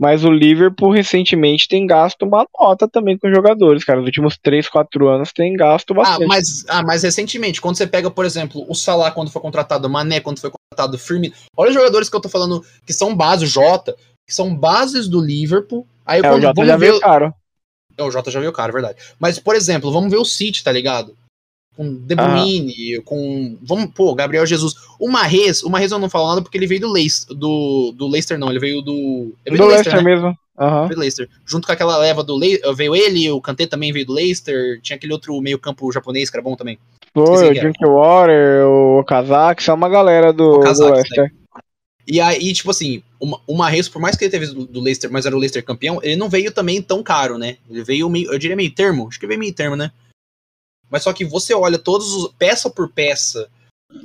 Mas 0.00 0.24
o 0.24 0.30
Liverpool 0.30 0.92
recentemente 0.92 1.68
tem 1.68 1.86
gasto 1.86 2.22
uma 2.22 2.46
nota 2.58 2.88
também 2.88 3.18
com 3.18 3.28
jogadores, 3.28 3.84
cara. 3.84 3.98
Nos 3.98 4.06
últimos 4.06 4.38
3, 4.38 4.66
4 4.66 5.06
anos 5.06 5.30
tem 5.30 5.52
gasto 5.52 5.92
bastante. 5.92 6.24
Ah, 6.24 6.26
mas, 6.26 6.64
ah, 6.68 6.82
mas 6.82 7.02
recentemente, 7.02 7.60
quando 7.60 7.76
você 7.76 7.86
pega, 7.86 8.10
por 8.10 8.24
exemplo, 8.24 8.64
o 8.66 8.74
Salah 8.74 9.10
quando 9.10 9.30
foi 9.30 9.42
contratado, 9.42 9.86
o 9.86 9.90
Mané 9.90 10.18
quando 10.18 10.40
foi 10.40 10.50
contratado, 10.50 10.96
o 10.96 10.98
Firmino. 10.98 11.34
Olha 11.54 11.68
os 11.68 11.74
jogadores 11.74 12.08
que 12.08 12.16
eu 12.16 12.20
tô 12.20 12.30
falando 12.30 12.64
que 12.86 12.94
são 12.94 13.14
bases, 13.14 13.50
o 13.50 13.52
Jota, 13.52 13.94
que 14.26 14.34
são 14.34 14.56
bases 14.56 15.06
do 15.06 15.20
Liverpool. 15.20 15.86
Aí 16.06 16.20
é, 16.20 16.22
quando, 16.22 16.38
o 16.38 16.40
Jota 16.46 16.64
já 16.64 16.76
veio 16.78 16.98
caro. 16.98 17.34
É, 17.98 18.02
o 18.02 18.10
Jota 18.10 18.30
já 18.30 18.40
veio 18.40 18.52
caro, 18.52 18.72
verdade. 18.72 18.96
Mas, 19.18 19.38
por 19.38 19.54
exemplo, 19.54 19.92
vamos 19.92 20.10
ver 20.10 20.16
o 20.16 20.24
City, 20.24 20.64
tá 20.64 20.72
ligado? 20.72 21.14
Com 21.80 21.94
De 21.94 22.14
Bruyne, 22.14 22.96
ah. 22.98 23.02
com. 23.06 23.56
Vamos, 23.62 23.86
pô, 23.94 24.14
Gabriel 24.14 24.44
Jesus. 24.44 24.74
O 24.98 25.08
Marrez, 25.08 25.62
o 25.62 25.70
Marrez 25.70 25.90
eu 25.90 25.98
não 25.98 26.10
falo 26.10 26.28
nada 26.28 26.42
porque 26.42 26.58
ele 26.58 26.66
veio 26.66 26.82
do 26.82 26.92
Leicester. 26.92 27.34
Do, 27.34 27.94
do 27.96 28.06
Leicester, 28.06 28.38
não, 28.38 28.50
ele 28.50 28.58
veio 28.58 28.82
do. 28.82 29.32
Ele 29.46 29.56
veio 29.56 29.58
do, 29.58 29.64
do 29.64 29.66
Leicester, 29.68 29.94
Leicester 29.94 30.04
né? 30.04 30.10
mesmo. 30.10 30.38
Uhum. 30.58 30.88
Do 30.88 30.98
Leicester. 30.98 31.28
Junto 31.46 31.66
com 31.66 31.72
aquela 31.72 31.96
leva 31.96 32.22
do 32.22 32.36
Leicester. 32.36 32.74
Veio 32.74 32.94
ele, 32.94 33.30
o 33.30 33.40
Kanté 33.40 33.66
também 33.66 33.92
veio 33.92 34.04
do 34.04 34.12
Leicester. 34.12 34.78
Tinha 34.82 34.96
aquele 34.96 35.14
outro 35.14 35.40
meio-campo 35.40 35.90
japonês 35.90 36.28
que 36.28 36.36
era 36.36 36.44
bom 36.44 36.54
também. 36.54 36.78
Foi, 37.14 37.48
o 37.48 37.54
Drinkwater, 37.54 38.66
o 38.66 39.02
Kazak, 39.04 39.62
são 39.62 39.74
uma 39.74 39.88
galera 39.88 40.34
do, 40.34 40.60
Kazak, 40.60 40.90
do 40.90 40.94
Leicester. 40.94 41.24
Né? 41.24 41.30
E 42.06 42.20
aí, 42.20 42.52
tipo 42.52 42.70
assim, 42.70 43.02
o 43.46 43.56
Marres, 43.56 43.88
por 43.88 44.02
mais 44.02 44.16
que 44.16 44.24
ele 44.24 44.30
teve 44.30 44.46
do, 44.48 44.66
do 44.66 44.80
Leicester, 44.80 45.10
mas 45.10 45.24
era 45.24 45.34
o 45.34 45.38
Leicester 45.38 45.64
campeão, 45.64 45.98
ele 46.02 46.16
não 46.16 46.28
veio 46.28 46.52
também 46.52 46.82
tão 46.82 47.02
caro, 47.02 47.38
né? 47.38 47.56
Ele 47.70 47.82
veio 47.82 48.10
meio, 48.10 48.32
eu 48.32 48.38
diria 48.38 48.56
meio 48.56 48.70
termo, 48.70 49.08
acho 49.08 49.18
que 49.18 49.26
veio 49.26 49.40
meio 49.40 49.54
termo, 49.54 49.76
né? 49.76 49.90
Mas 50.90 51.04
só 51.04 51.12
que 51.12 51.24
você 51.24 51.54
olha 51.54 51.78
todos 51.78 52.12
os 52.12 52.32
peça 52.32 52.68
por 52.68 52.90
peça 52.90 53.48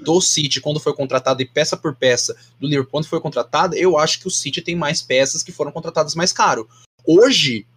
do 0.04 0.20
City 0.20 0.62
quando 0.62 0.80
foi 0.80 0.94
contratado 0.94 1.42
e 1.42 1.46
peça 1.46 1.78
por 1.78 1.96
peça 1.96 2.36
do 2.60 2.68
Liverpool 2.68 2.92
quando 2.92 3.08
foi 3.08 3.20
contratado, 3.20 3.76
eu 3.76 3.98
acho 3.98 4.20
que 4.20 4.28
o 4.28 4.32
City 4.32 4.62
tem 4.62 4.76
mais 4.76 5.02
peças 5.02 5.44
que 5.44 5.52
foram 5.52 5.72
contratadas 5.72 6.16
mais 6.16 6.34
caro. 6.34 6.68
Hoje, 7.06 7.68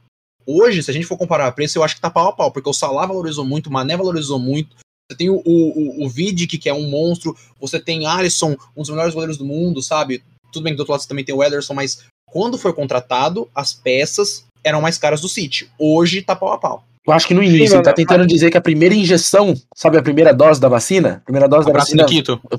hoje, 0.47 0.83
se 0.83 0.91
a 0.91 0.95
gente 0.95 1.07
for 1.07 1.19
comparar 1.19 1.53
preço, 1.53 1.79
eu 1.79 1.85
acho 1.85 1.95
que 1.95 2.01
tá 2.01 2.11
pau 2.11 2.29
a 2.29 2.33
pau, 2.33 2.51
porque 2.51 2.69
o 2.69 2.73
Salah 2.73 3.07
valorizou 3.07 3.45
muito, 3.45 3.67
o 3.69 3.73
Mané 3.73 3.97
valorizou 3.97 4.39
muito. 4.39 4.77
Você 5.11 5.17
tem 5.17 5.31
o, 5.31 5.43
o, 5.45 6.05
o 6.05 6.09
Vidic, 6.09 6.59
que 6.59 6.69
é 6.69 6.75
um 6.75 6.89
monstro, 6.89 7.37
você 7.59 7.81
tem 7.81 8.07
Alisson, 8.07 8.57
um 8.77 8.83
dos 8.83 8.91
melhores 8.91 9.15
goleiros 9.15 9.39
do 9.39 9.45
mundo, 9.45 9.83
sabe? 9.83 10.23
Tudo 10.53 10.65
bem 10.65 10.73
que 10.73 10.77
do 10.77 10.81
outro 10.81 10.93
lado 10.93 11.03
você 11.03 11.09
também 11.09 11.25
tem 11.25 11.35
o 11.35 11.43
Ederson, 11.43 11.75
mas 11.75 12.05
quando 12.27 12.59
foi 12.59 12.73
contratado, 12.73 13.51
as 13.55 13.73
peças 13.73 14.45
eram 14.63 14.83
mais 14.83 14.99
caras 14.99 15.21
do 15.21 15.29
City. 15.29 15.71
Hoje 15.79 16.23
tá 16.23 16.37
pau 16.37 16.53
a 16.53 16.59
pau. 16.59 16.85
Eu 17.09 17.15
acho 17.15 17.27
que 17.27 17.33
no 17.33 17.43
início, 17.43 17.69
Sim, 17.69 17.75
ele 17.77 17.83
tá 17.83 17.93
tentando 17.95 18.27
dizer 18.27 18.51
que 18.51 18.59
a 18.59 18.61
primeira 18.61 18.95
injeção, 18.95 19.55
sabe, 19.75 19.97
a 19.97 20.03
primeira 20.03 20.35
dose 20.35 20.61
da 20.61 20.69
vacina? 20.69 21.23
A 21.23 21.25
primeira 21.25 21.49
dose 21.49 21.67
da 21.67 21.73
vacina 21.73 22.05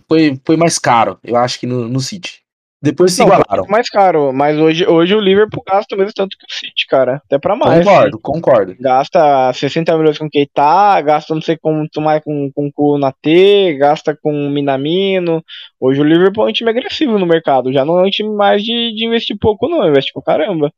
foi, 0.08 0.40
foi 0.44 0.58
mais 0.58 0.80
caro, 0.80 1.20
eu 1.24 1.36
acho 1.36 1.60
que 1.60 1.68
no, 1.68 1.88
no 1.88 2.00
City. 2.00 2.40
Depois 2.82 3.12
se 3.12 3.20
não, 3.20 3.28
igualaram. 3.28 3.66
Mais 3.68 3.90
caro, 3.90 4.32
mas 4.32 4.58
hoje, 4.58 4.88
hoje 4.88 5.14
o 5.14 5.20
Liverpool 5.20 5.62
gasta 5.68 5.94
o 5.94 5.98
mesmo 5.98 6.14
tanto 6.16 6.38
que 6.38 6.46
o 6.46 6.56
City, 6.56 6.88
cara. 6.88 7.22
Até 7.26 7.38
pra 7.38 7.56
mais. 7.56 7.86
Concordo, 7.86 8.20
concordo. 8.20 8.76
Gasta 8.80 9.52
60 9.54 9.98
milhões 9.98 10.18
com 10.18 10.30
Keita, 10.30 11.02
gasta 11.02 11.36
não 11.36 11.42
sei 11.42 11.58
quanto 11.58 12.00
mais 12.00 12.24
com, 12.24 12.50
com, 12.56 12.72
com 12.72 12.84
o 12.94 12.98
Nate, 12.98 13.76
gasta 13.78 14.16
com 14.16 14.32
o 14.32 14.50
Minamino. 14.50 15.44
Hoje 15.78 16.00
o 16.00 16.06
Liverpool 16.06 16.48
é 16.48 16.50
um 16.50 16.54
time 16.54 16.70
agressivo 16.70 17.20
no 17.20 17.26
mercado. 17.26 17.74
Já 17.74 17.84
não 17.84 18.00
é 18.00 18.04
um 18.04 18.10
time 18.10 18.34
mais 18.34 18.64
de, 18.64 18.96
de 18.96 19.06
investir 19.06 19.38
pouco, 19.38 19.68
não. 19.68 19.86
Investe 19.86 20.14
por 20.14 20.24
caramba. 20.24 20.72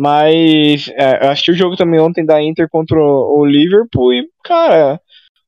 Mas 0.00 0.88
é, 0.90 1.26
eu 1.26 1.30
assisti 1.30 1.50
o 1.50 1.56
jogo 1.56 1.74
também 1.74 1.98
ontem 1.98 2.24
da 2.24 2.40
Inter 2.40 2.68
contra 2.70 2.96
o 2.96 3.44
Liverpool 3.44 4.14
e, 4.14 4.28
cara, 4.44 5.00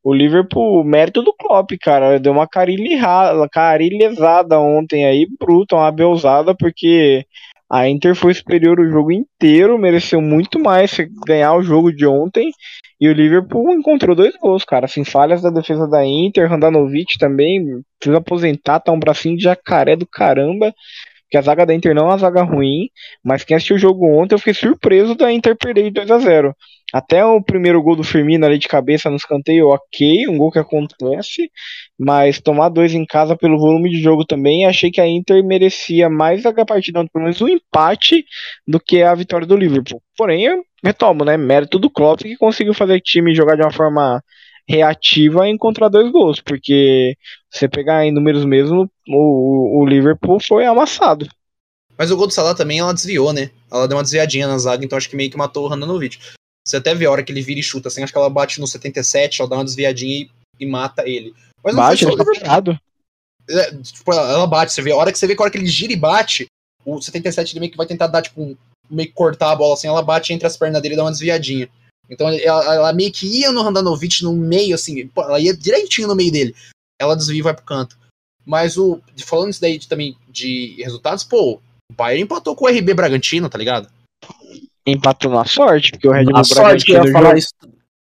o 0.03 0.13
Liverpool, 0.13 0.83
mérito 0.83 1.23
do 1.23 1.33
Klopp, 1.33 1.71
cara, 1.81 2.19
deu 2.19 2.33
uma 2.33 2.49
carilhezada 2.49 4.59
ontem 4.59 5.07
aí, 5.07 5.25
bruta, 5.39 5.77
uma 5.77 5.93
belzada, 5.93 6.53
porque 6.53 7.25
a 7.71 7.89
Inter 7.89 8.17
foi 8.17 8.35
superior 8.35 8.81
o 8.81 8.91
jogo 8.91 9.13
inteiro, 9.13 9.79
mereceu 9.79 10.21
muito 10.21 10.59
mais 10.59 10.97
ganhar 11.25 11.55
o 11.55 11.63
jogo 11.63 11.93
de 11.93 12.05
ontem. 12.05 12.51
E 13.01 13.09
o 13.09 13.13
Liverpool 13.13 13.71
encontrou 13.71 14.17
dois 14.17 14.37
gols, 14.37 14.65
cara. 14.65 14.87
Assim, 14.87 15.05
falhas 15.05 15.43
da 15.43 15.51
defesa 15.51 15.87
da 15.87 16.05
Inter, 16.05 16.51
Randanovic 16.51 17.19
também, 17.21 17.65
precisa 18.01 18.19
aposentar, 18.19 18.81
tá 18.81 18.91
um 18.91 18.99
bracinho 18.99 19.37
de 19.37 19.45
jacaré 19.45 19.95
do 19.95 20.09
caramba 20.09 20.75
que 21.31 21.37
a 21.39 21.43
zaga 21.43 21.65
da 21.65 21.75
Inter 21.75 21.95
não 21.95 22.05
é 22.05 22.07
uma 22.07 22.19
zaga 22.19 22.43
ruim, 22.43 22.89
mas 23.25 23.45
quem 23.45 23.57
assistiu 23.57 23.77
o 23.77 23.79
jogo 23.79 24.07
ontem 24.07 24.35
eu 24.35 24.39
fiquei 24.39 24.55
surpreso 24.55 25.15
da 25.15 25.33
Inter 25.33 25.57
perder 25.57 25.85
de 25.85 25.91
2 25.91 26.11
a 26.11 26.19
0 26.19 26.55
Até 26.93 27.25
o 27.25 27.43
primeiro 27.43 27.81
gol 27.83 27.95
do 27.97 28.03
Firmino 28.03 28.45
ali 28.45 28.59
de 28.59 28.69
cabeça 28.69 29.09
no 29.09 29.17
escanteio, 29.17 29.69
ok, 29.69 30.27
um 30.29 30.37
gol 30.37 30.51
que 30.51 30.59
acontece, 30.59 31.51
mas 31.99 32.41
tomar 32.41 32.69
dois 32.69 32.95
em 32.95 33.07
casa 33.07 33.37
pelo 33.37 33.59
volume 33.59 33.91
de 33.91 34.03
jogo 34.03 34.25
também, 34.25 34.67
achei 34.67 34.91
que 34.91 35.01
a 35.01 35.07
Inter 35.07 35.45
merecia 35.45 36.11
mais 36.11 36.45
a 36.45 36.53
partida, 36.65 37.05
pelo 37.13 37.25
menos 37.25 37.41
um 37.41 37.49
empate, 37.49 38.25
do 38.67 38.81
que 38.81 39.03
a 39.03 39.15
vitória 39.15 39.47
do 39.47 39.57
Liverpool. 39.57 40.03
Porém, 40.17 40.45
eu 40.45 40.63
retomo, 40.85 41.25
né? 41.25 41.37
Mérito 41.37 41.79
do 41.79 41.91
Klopp 41.91 42.23
que 42.23 42.37
conseguiu 42.37 42.75
fazer 42.75 42.95
o 42.95 43.01
time 43.01 43.35
jogar 43.35 43.57
de 43.57 43.63
uma 43.63 43.73
forma 43.73 44.23
reativa 44.69 45.45
a 45.45 45.49
encontrar 45.49 45.89
dois 45.89 46.11
gols, 46.13 46.41
porque 46.41 47.17
você 47.51 47.69
pegar 47.69 48.05
em 48.05 48.13
números 48.13 48.45
mesmo, 48.45 48.91
o, 49.09 49.81
o 49.81 49.87
Liverpool 49.87 50.39
foi 50.41 50.65
amassado. 50.65 51.29
Mas 51.99 52.11
o 52.11 52.17
gol 52.17 52.27
do 52.27 52.33
Salah 52.33 52.55
também 52.55 52.79
ela 52.79 52.95
desviou, 52.95 53.33
né? 53.33 53.51
Ela 53.71 53.87
deu 53.87 53.97
uma 53.97 54.03
desviadinha 54.03 54.47
na 54.47 54.57
zaga, 54.57 54.85
então 54.85 54.97
acho 54.97 55.11
que 55.11 55.17
meio 55.17 55.31
que 55.31 55.37
matou 55.37 55.65
o 55.65 55.69
Randanovic. 55.69 56.19
Você 56.67 56.77
até 56.77 56.95
vê 56.95 57.07
a 57.07 57.11
hora 57.11 57.23
que 57.23 57.33
ele 57.33 57.43
vira 57.43 57.61
e 57.61 57.63
chuta, 57.63 57.89
assim, 57.89 58.03
acho 58.03 58.13
que 58.13 58.19
ela 58.19 58.31
bate 58.31 58.61
no 58.61 58.67
77, 58.67 59.41
ela 59.41 59.51
dá 59.51 59.57
uma 59.57 59.65
desviadinha 59.65 60.21
e, 60.21 60.31
e 60.61 60.67
mata 60.67 61.07
ele. 61.07 61.35
Mas 61.63 61.75
não 61.75 61.83
bate, 61.83 62.05
foi 62.05 62.17
só 62.17 62.25
tá 62.25 62.81
é, 63.51 63.75
tipo, 63.83 64.13
ela 64.13 64.47
bate, 64.47 64.73
você 64.73 64.81
vê, 64.81 64.93
a 64.93 64.97
hora 64.97 65.11
que 65.11 65.19
você 65.19 65.27
vê 65.27 65.35
que 65.35 65.43
a 65.43 65.45
hora 65.45 65.51
que 65.51 65.59
ele 65.59 65.67
gira 65.67 65.93
e 65.93 65.97
bate, 65.97 66.47
o 66.85 67.01
77 67.01 67.53
ele 67.53 67.61
meio 67.61 67.73
que 67.73 67.77
vai 67.77 67.87
tentar 67.87 68.07
dar, 68.07 68.23
tipo, 68.23 68.41
um, 68.41 68.57
meio 68.89 69.09
que 69.09 69.15
cortar 69.15 69.53
a 69.53 69.57
bola 69.57 69.75
assim, 69.75 69.89
ela 69.89 70.03
bate 70.03 70.33
entre 70.33 70.47
as 70.47 70.57
pernas 70.57 70.81
dele 70.81 70.95
e 70.95 70.97
dá 70.97 71.05
uma 71.05 71.11
desviadinha. 71.11 71.69
Então 72.09 72.29
ela, 72.29 72.75
ela, 72.75 72.93
meio 72.93 73.13
que 73.13 73.27
ia 73.27 73.53
no 73.53 73.63
Randanovic 73.63 74.23
no 74.23 74.33
meio, 74.33 74.75
assim, 74.75 75.09
ela 75.17 75.39
ia 75.39 75.57
direitinho 75.57 76.09
no 76.09 76.17
meio 76.17 76.33
dele. 76.33 76.55
Ela 77.01 77.17
desvia 77.17 77.39
e 77.39 77.43
vai 77.43 77.55
pro 77.55 77.65
canto. 77.65 77.99
Mas 78.45 78.77
o. 78.77 79.01
Falando 79.25 79.51
isso 79.51 79.61
daí 79.61 79.79
de, 79.79 79.89
também 79.89 80.17
de 80.29 80.77
resultados, 80.83 81.25
pô, 81.25 81.55
o 81.55 81.95
Bayern 81.95 82.23
empatou 82.23 82.55
com 82.55 82.67
o 82.67 82.69
RB 82.69 82.95
Bragantino, 82.95 83.49
tá 83.49 83.59
ligado? 83.59 83.89
Empatou 84.87 85.31
na 85.31 85.45
sorte, 85.45 85.93
porque 85.93 86.09
o 86.09 86.13
Red 86.13 86.25
Bull 86.25 86.43
Bragantino 86.55 87.07
ia 87.07 87.13
falar 87.13 87.39
isso. 87.39 87.55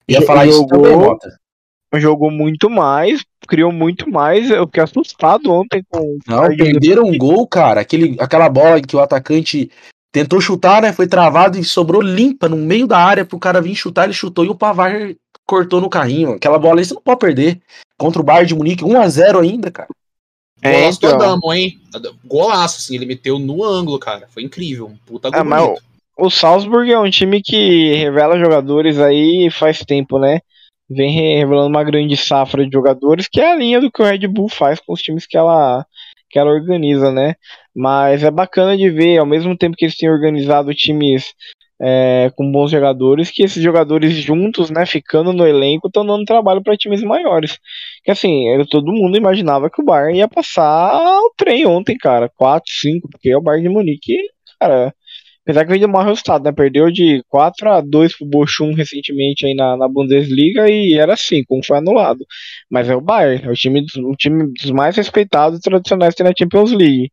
Ia 0.07 0.21
falar 0.23 0.47
jogou, 0.47 0.65
isso 0.65 1.19
também, 1.19 2.01
Jogou 2.01 2.31
muito 2.31 2.69
mais, 2.69 3.23
criou 3.47 3.71
muito 3.71 4.09
mais. 4.09 4.49
Eu 4.49 4.65
fiquei 4.65 4.83
assustado 4.83 5.51
ontem 5.51 5.83
com. 5.89 6.17
Não, 6.27 6.47
perderam 6.55 7.03
um 7.03 7.17
gol, 7.17 7.47
cara. 7.47 7.81
Aquele, 7.81 8.15
aquela 8.19 8.49
bola 8.49 8.81
que 8.81 8.95
o 8.95 8.99
atacante 8.99 9.71
Tentou 10.11 10.41
chutar, 10.41 10.81
né? 10.81 10.91
Foi 10.91 11.07
travado 11.07 11.57
e 11.57 11.63
sobrou 11.63 12.01
limpa 12.01 12.49
no 12.49 12.57
meio 12.57 12.87
da 12.87 12.97
área 12.97 13.23
pro 13.23 13.37
cara 13.37 13.61
vir 13.61 13.75
chutar. 13.75 14.05
Ele 14.05 14.13
chutou 14.13 14.43
e 14.43 14.49
o 14.49 14.55
Pavar 14.55 14.91
cortou 15.49 15.81
no 15.81 15.89
carrinho. 15.89 16.33
Aquela 16.33 16.59
bola 16.59 16.79
aí 16.79 16.85
você 16.85 16.93
não 16.93 17.01
pode 17.01 17.19
perder. 17.19 17.59
Contra 17.97 18.21
o 18.21 18.23
Bayern 18.23 18.47
de 18.47 18.55
Munique, 18.55 18.83
1x0 18.83 19.41
ainda, 19.41 19.71
cara. 19.71 19.89
É, 20.61 20.81
Golaço 20.81 20.99
então... 20.99 21.17
do 21.17 21.23
Adamo, 21.23 21.53
hein? 21.53 21.79
Golaço, 22.23 22.77
assim, 22.77 22.95
ele 22.95 23.05
meteu 23.07 23.39
no 23.39 23.63
ângulo, 23.63 23.97
cara. 23.97 24.27
Foi 24.29 24.43
incrível. 24.43 24.87
Um 24.87 24.97
puta 24.97 25.29
gol 25.31 25.39
é, 25.39 25.61
o, 25.63 26.25
o 26.27 26.29
Salzburg 26.29 26.91
é 26.91 26.99
um 26.99 27.09
time 27.09 27.41
que 27.41 27.95
revela 27.95 28.37
jogadores 28.37 28.99
aí 28.99 29.49
faz 29.49 29.79
tempo, 29.79 30.19
né? 30.19 30.39
Vem 30.87 31.11
revelando 31.11 31.67
uma 31.67 31.83
grande 31.83 32.15
safra 32.15 32.65
de 32.65 32.71
jogadores, 32.71 33.27
que 33.27 33.41
é 33.41 33.51
a 33.51 33.55
linha 33.55 33.81
do 33.81 33.91
que 33.91 34.01
o 34.01 34.05
Red 34.05 34.27
Bull 34.27 34.49
faz 34.49 34.79
com 34.79 34.93
os 34.93 35.01
times 35.01 35.25
que 35.25 35.37
ela 35.37 35.85
que 36.29 36.37
ela 36.37 36.51
organiza, 36.51 37.11
né? 37.11 37.33
Mas 37.75 38.23
é 38.23 38.29
bacana 38.29 38.77
de 38.77 38.87
ver, 38.89 39.17
ao 39.17 39.25
mesmo 39.25 39.57
tempo 39.57 39.75
que 39.75 39.85
eles 39.85 39.97
têm 39.97 40.11
organizado 40.11 40.73
times 40.75 41.33
é, 41.81 42.31
com 42.35 42.51
bons 42.51 42.71
jogadores, 42.71 43.31
que 43.31 43.43
esses 43.43 43.63
jogadores 43.63 44.13
juntos, 44.13 44.69
né, 44.69 44.85
ficando 44.85 45.31
no 45.33 45.47
elenco, 45.47 45.87
estão 45.87 46.05
dando 46.05 46.25
trabalho 46.25 46.61
para 46.61 46.77
times 46.77 47.01
maiores. 47.03 47.57
Que 48.03 48.11
assim, 48.11 48.45
todo 48.69 48.91
mundo 48.91 49.17
imaginava 49.17 49.69
que 49.69 49.81
o 49.81 49.85
Bayern 49.85 50.17
ia 50.19 50.27
passar 50.27 50.93
o 50.97 51.33
trem 51.37 51.65
ontem, 51.65 51.97
cara, 51.97 52.29
4, 52.35 52.71
5, 52.71 53.09
porque 53.09 53.29
é 53.31 53.37
o 53.37 53.41
Bayern 53.41 53.67
de 53.67 53.73
Munique, 53.73 54.17
cara. 54.59 54.93
Apesar 55.49 55.63
que 55.63 55.69
veio 55.69 55.81
de 55.81 55.87
mau 55.87 56.03
resultado, 56.03 56.43
né? 56.43 56.51
Perdeu 56.51 56.91
de 56.91 57.23
4 57.27 57.69
a 57.71 57.81
2 57.81 58.17
pro 58.17 58.27
Bochum 58.27 58.71
recentemente 58.73 59.47
aí 59.47 59.55
na, 59.55 59.75
na 59.75 59.87
Bundesliga 59.87 60.69
e 60.69 60.93
era 60.93 61.13
assim, 61.13 61.43
como 61.43 61.65
foi 61.65 61.77
anulado. 61.79 62.23
Mas 62.69 62.87
é 62.87 62.95
o 62.95 63.01
Bayern, 63.01 63.47
é 63.47 63.49
o 63.49 63.55
time, 63.55 63.83
o 63.97 64.15
time 64.15 64.53
dos 64.53 64.69
mais 64.69 64.95
respeitados 64.95 65.57
e 65.57 65.61
tradicionais 65.61 66.13
que 66.13 66.21
tem 66.21 66.29
na 66.29 66.35
Champions 66.37 66.71
League. 66.71 67.11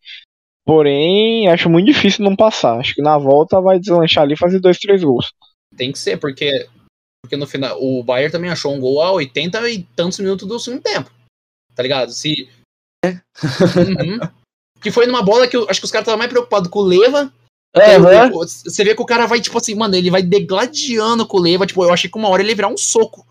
Porém, 0.67 1.49
acho 1.49 1.71
muito 1.71 1.87
difícil 1.87 2.25
não 2.25 2.35
passar. 2.35 2.81
Acho 2.81 2.93
que 2.93 3.01
na 3.01 3.17
volta 3.17 3.61
vai 3.61 3.79
deslanchar 3.79 4.25
ali 4.25 4.35
e 4.35 4.39
fazer 4.39 4.59
dois, 4.59 4.79
três 4.79 5.03
gols. 5.03 5.33
Tem 5.77 5.93
que 5.93 5.99
ser, 5.99 6.19
porque, 6.19 6.69
porque 7.23 7.37
no 7.37 7.47
final 7.47 7.81
o 7.81 8.03
Bayern 8.03 8.33
também 8.33 8.51
achou 8.51 8.75
um 8.75 8.81
gol 8.81 9.01
a 9.01 9.13
80 9.13 9.71
e 9.71 9.85
tantos 9.95 10.19
minutos 10.19 10.49
do 10.49 10.59
segundo 10.59 10.83
tempo. 10.83 11.09
Tá 11.73 11.85
ligado? 11.85 12.11
Se. 12.11 12.49
É. 13.05 13.11
Uhum. 13.11 14.19
que 14.83 14.91
foi 14.91 15.07
numa 15.07 15.23
bola 15.23 15.47
que 15.47 15.57
eu, 15.57 15.69
acho 15.71 15.81
que 15.81 15.87
os 15.87 15.93
caras 15.93 16.03
estavam 16.03 16.19
mais 16.19 16.31
preocupados 16.31 16.69
com 16.69 16.81
o 16.81 16.85
Leva 16.85 17.33
É, 17.73 17.99
né? 17.99 18.31
Você 18.31 18.83
vê 18.83 18.95
que 18.95 19.03
o 19.03 19.07
cara 19.07 19.27
vai, 19.27 19.41
tipo 19.41 19.57
assim, 19.59 19.75
mano, 19.77 19.95
ele 19.95 20.11
vai 20.11 20.23
degladiando 20.23 21.27
com 21.27 21.37
o 21.37 21.41
Leva. 21.41 21.65
Tipo, 21.65 21.85
eu 21.85 21.93
achei 21.93 22.11
que 22.11 22.19
uma 22.19 22.29
hora 22.29 22.43
ele 22.43 22.51
ia 22.51 22.57
virar 22.57 22.69
um 22.69 22.77
soco 22.77 23.25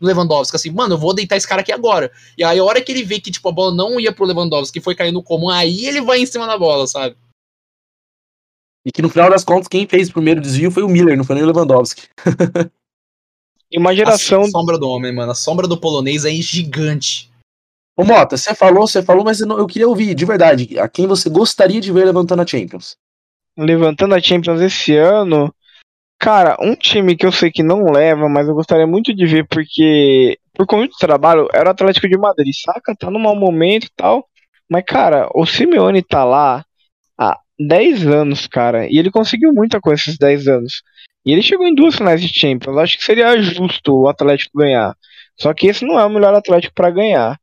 no 0.00 0.06
Lewandowski. 0.08 0.56
Assim, 0.56 0.70
mano, 0.70 0.94
eu 0.94 0.98
vou 0.98 1.14
deitar 1.14 1.36
esse 1.36 1.46
cara 1.48 1.60
aqui 1.60 1.72
agora. 1.72 2.10
E 2.36 2.44
aí, 2.44 2.58
a 2.58 2.64
hora 2.64 2.80
que 2.82 2.90
ele 2.92 3.02
vê 3.02 3.20
que, 3.20 3.30
tipo, 3.30 3.48
a 3.48 3.52
bola 3.52 3.74
não 3.74 3.98
ia 4.00 4.12
pro 4.12 4.24
Lewandowski, 4.26 4.78
que 4.78 4.84
foi 4.84 4.94
caindo 4.94 5.22
comum, 5.22 5.48
aí 5.50 5.86
ele 5.86 6.00
vai 6.00 6.20
em 6.20 6.26
cima 6.26 6.46
da 6.46 6.58
bola, 6.58 6.86
sabe? 6.86 7.16
E 8.84 8.92
que 8.92 9.02
no 9.02 9.08
final 9.08 9.28
das 9.28 9.42
contas, 9.42 9.66
quem 9.68 9.86
fez 9.86 10.08
o 10.08 10.12
primeiro 10.12 10.40
desvio 10.40 10.70
foi 10.70 10.82
o 10.82 10.88
Miller, 10.88 11.16
não 11.16 11.24
foi 11.24 11.34
nem 11.34 11.44
o 11.44 11.46
Lewandowski. 11.46 12.08
E 13.68 13.78
uma 13.78 13.92
geração. 13.94 14.42
A 14.42 14.48
sombra 14.48 14.78
do 14.78 14.88
homem, 14.88 15.12
mano. 15.12 15.32
A 15.32 15.34
sombra 15.34 15.66
do 15.66 15.76
polonês 15.76 16.24
aí 16.24 16.38
é 16.38 16.42
gigante. 16.42 17.28
Ô 17.96 18.04
Mota, 18.04 18.36
você 18.36 18.54
falou, 18.54 18.86
você 18.86 19.02
falou, 19.02 19.24
mas 19.24 19.40
eu, 19.40 19.46
não- 19.46 19.58
eu 19.58 19.66
queria 19.66 19.88
ouvir, 19.88 20.14
de 20.14 20.24
verdade, 20.24 20.78
a 20.78 20.88
quem 20.88 21.06
você 21.06 21.28
gostaria 21.28 21.80
de 21.80 21.90
ver 21.90 22.04
levantando 22.04 22.42
a 22.42 22.46
Champions. 22.46 22.96
levantando 23.58 24.14
a 24.14 24.20
Champions 24.20 24.60
esse 24.60 24.94
ano. 24.96 25.52
Cara, 26.18 26.56
um 26.60 26.74
time 26.74 27.14
que 27.16 27.26
eu 27.26 27.32
sei 27.32 27.50
que 27.50 27.62
não 27.62 27.92
leva, 27.92 28.28
mas 28.28 28.48
eu 28.48 28.54
gostaria 28.54 28.86
muito 28.86 29.14
de 29.14 29.26
ver 29.26 29.46
porque 29.48 30.38
por 30.54 30.66
conta 30.66 30.86
do 30.88 30.98
trabalho 30.98 31.48
era 31.52 31.68
o 31.68 31.72
Atlético 31.72 32.08
de 32.08 32.16
Madrid, 32.16 32.54
saca? 32.54 32.96
Tá 32.96 33.10
num 33.10 33.18
mau 33.18 33.36
momento 33.36 33.84
e 33.84 33.90
tal. 33.94 34.26
Mas, 34.68 34.84
cara, 34.84 35.28
o 35.34 35.44
Simeone 35.46 36.02
tá 36.02 36.24
lá 36.24 36.64
há 37.18 37.38
10 37.58 38.06
anos, 38.06 38.46
cara, 38.46 38.86
e 38.88 38.98
ele 38.98 39.10
conseguiu 39.10 39.52
muita 39.52 39.80
coisa 39.80 40.00
esses 40.02 40.18
10 40.18 40.48
anos. 40.48 40.82
E 41.24 41.32
ele 41.32 41.42
chegou 41.42 41.66
em 41.66 41.74
duas 41.74 41.96
finais 41.96 42.20
de 42.22 42.28
Champions. 42.28 42.78
Acho 42.78 42.96
que 42.98 43.04
seria 43.04 43.36
justo 43.40 44.02
o 44.02 44.08
Atlético 44.08 44.58
ganhar. 44.58 44.94
Só 45.38 45.52
que 45.52 45.66
esse 45.66 45.84
não 45.84 45.98
é 45.98 46.04
o 46.04 46.10
melhor 46.10 46.34
Atlético 46.34 46.74
pra 46.74 46.90
ganhar. 46.90 47.38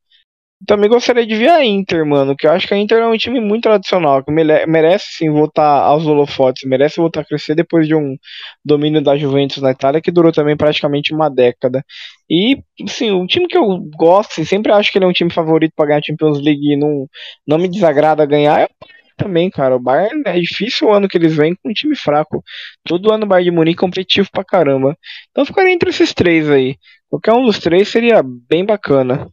Também 0.67 0.89
gostaria 0.89 1.25
de 1.25 1.35
ver 1.35 1.49
a 1.49 1.65
Inter, 1.65 2.05
mano, 2.05 2.35
que 2.37 2.45
eu 2.47 2.51
acho 2.51 2.67
que 2.67 2.73
a 2.73 2.77
Inter 2.77 2.99
é 2.99 3.07
um 3.07 3.17
time 3.17 3.39
muito 3.41 3.63
tradicional, 3.63 4.23
que 4.23 4.31
merece 4.31 5.05
sim 5.17 5.29
voltar 5.29 5.65
aos 5.81 6.05
holofotes, 6.05 6.67
merece 6.69 6.97
voltar 6.97 7.21
a 7.21 7.25
crescer 7.25 7.55
depois 7.55 7.87
de 7.87 7.95
um 7.95 8.15
domínio 8.63 9.01
da 9.01 9.17
Juventus 9.17 9.57
na 9.61 9.71
Itália, 9.71 9.99
que 10.01 10.11
durou 10.11 10.31
também 10.31 10.55
praticamente 10.55 11.13
uma 11.13 11.27
década. 11.29 11.83
E, 12.29 12.57
sim, 12.87 13.11
o 13.11 13.25
time 13.27 13.47
que 13.47 13.57
eu 13.57 13.79
gosto, 13.97 14.31
assim, 14.33 14.45
sempre 14.45 14.71
acho 14.71 14.91
que 14.91 14.97
ele 14.97 15.05
é 15.05 15.07
um 15.07 15.11
time 15.13 15.31
favorito 15.33 15.73
pra 15.75 15.85
ganhar 15.87 15.99
a 15.99 16.03
Champions 16.03 16.39
League 16.41 16.73
e 16.73 16.77
não, 16.77 17.07
não 17.47 17.57
me 17.57 17.67
desagrada 17.67 18.25
ganhar, 18.25 18.61
é 18.61 18.65
o 18.65 18.69
também, 19.17 19.49
cara. 19.49 19.75
O 19.75 19.79
Bayern 19.79 20.21
é 20.25 20.39
difícil 20.39 20.87
o 20.87 20.93
ano 20.93 21.07
que 21.07 21.17
eles 21.17 21.35
vêm 21.35 21.55
com 21.55 21.69
um 21.69 21.73
time 21.73 21.95
fraco. 21.95 22.43
Todo 22.85 23.11
ano 23.11 23.25
o 23.25 23.27
Bayern 23.27 23.51
de 23.51 23.55
Munique 23.55 23.77
é 23.77 23.81
competitivo 23.81 24.29
pra 24.31 24.43
caramba. 24.45 24.97
Então 25.31 25.45
ficaria 25.45 25.73
entre 25.73 25.89
esses 25.89 26.13
três 26.13 26.49
aí. 26.49 26.75
Qualquer 27.09 27.33
um 27.33 27.45
dos 27.45 27.59
três 27.59 27.89
seria 27.89 28.21
bem 28.23 28.65
bacana. 28.65 29.29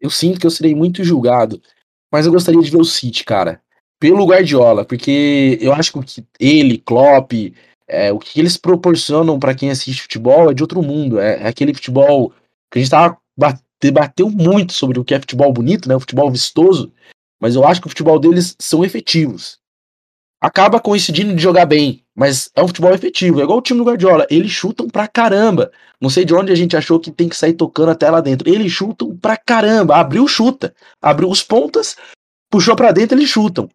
Eu 0.00 0.10
sinto 0.10 0.38
que 0.40 0.46
eu 0.46 0.50
serei 0.50 0.74
muito 0.74 1.02
julgado, 1.04 1.60
mas 2.12 2.26
eu 2.26 2.32
gostaria 2.32 2.60
de 2.60 2.70
ver 2.70 2.78
o 2.80 2.84
City, 2.84 3.24
cara. 3.24 3.60
Pelo 3.98 4.26
Guardiola, 4.26 4.84
porque 4.84 5.58
eu 5.60 5.72
acho 5.72 5.92
que 6.02 6.24
ele, 6.38 6.78
Klopp, 6.78 7.32
é, 7.88 8.12
o 8.12 8.18
que 8.18 8.38
eles 8.38 8.56
proporcionam 8.56 9.38
pra 9.38 9.54
quem 9.54 9.70
assiste 9.70 10.02
futebol 10.02 10.50
é 10.50 10.54
de 10.54 10.62
outro 10.62 10.82
mundo. 10.82 11.18
É, 11.18 11.42
é 11.42 11.48
aquele 11.48 11.72
futebol 11.72 12.32
que 12.70 12.78
a 12.78 12.82
gente 12.82 12.90
tava, 12.90 13.16
ba- 13.36 13.58
debateu 13.80 14.28
muito 14.28 14.72
sobre 14.72 14.98
o 14.98 15.04
que 15.04 15.14
é 15.14 15.20
futebol 15.20 15.52
bonito, 15.52 15.88
né? 15.88 15.96
O 15.96 16.00
futebol 16.00 16.30
vistoso, 16.30 16.92
mas 17.40 17.54
eu 17.54 17.64
acho 17.66 17.80
que 17.80 17.86
o 17.86 17.90
futebol 17.90 18.18
deles 18.18 18.54
são 18.58 18.84
efetivos. 18.84 19.58
Acaba 20.40 20.80
coincidindo 20.80 21.34
de 21.34 21.42
jogar 21.42 21.64
bem, 21.66 22.03
mas 22.16 22.50
é 22.54 22.62
um 22.62 22.66
futebol 22.68 22.92
efetivo. 22.94 23.40
É 23.40 23.44
igual 23.44 23.58
o 23.58 23.62
time 23.62 23.78
do 23.80 23.84
Guardiola. 23.84 24.26
Eles 24.30 24.50
chutam 24.52 24.88
pra 24.88 25.08
caramba. 25.08 25.70
Não 26.00 26.08
sei 26.10 26.24
de 26.24 26.34
onde 26.34 26.52
a 26.52 26.54
gente 26.54 26.76
achou 26.76 27.00
que 27.00 27.10
tem 27.10 27.28
que 27.28 27.36
sair 27.36 27.54
tocando 27.54 27.90
até 27.90 28.10
lá 28.10 28.20
dentro. 28.20 28.48
Eles 28.48 28.70
chutam 28.72 29.16
pra 29.16 29.36
caramba. 29.36 29.96
Abriu, 29.96 30.26
chuta. 30.28 30.74
Abriu 31.00 31.28
os 31.28 31.42
pontas, 31.42 31.96
puxou 32.50 32.76
pra 32.76 32.92
dentro, 32.92 33.16
eles 33.18 33.28
chutam. 33.30 33.68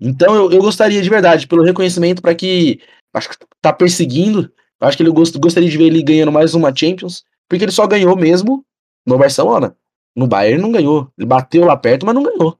Então 0.00 0.34
eu, 0.34 0.50
eu 0.50 0.60
gostaria 0.60 1.00
de 1.02 1.10
verdade, 1.10 1.46
pelo 1.46 1.62
reconhecimento 1.62 2.20
para 2.22 2.34
que. 2.34 2.80
Acho 3.14 3.28
que 3.30 3.36
tá 3.60 3.72
perseguindo. 3.72 4.50
Acho 4.80 4.96
que 4.96 5.02
ele 5.02 5.10
gost, 5.10 5.36
gostaria 5.38 5.68
de 5.68 5.76
ver 5.76 5.84
ele 5.84 6.02
ganhando 6.02 6.32
mais 6.32 6.54
uma 6.54 6.74
Champions. 6.74 7.24
Porque 7.48 7.64
ele 7.64 7.72
só 7.72 7.86
ganhou 7.86 8.16
mesmo 8.16 8.64
no 9.06 9.18
Barcelona. 9.18 9.76
No 10.16 10.26
Bayern 10.26 10.60
não 10.62 10.72
ganhou. 10.72 11.10
Ele 11.18 11.26
bateu 11.26 11.64
lá 11.64 11.76
perto, 11.76 12.06
mas 12.06 12.14
não 12.14 12.22
ganhou. 12.22 12.56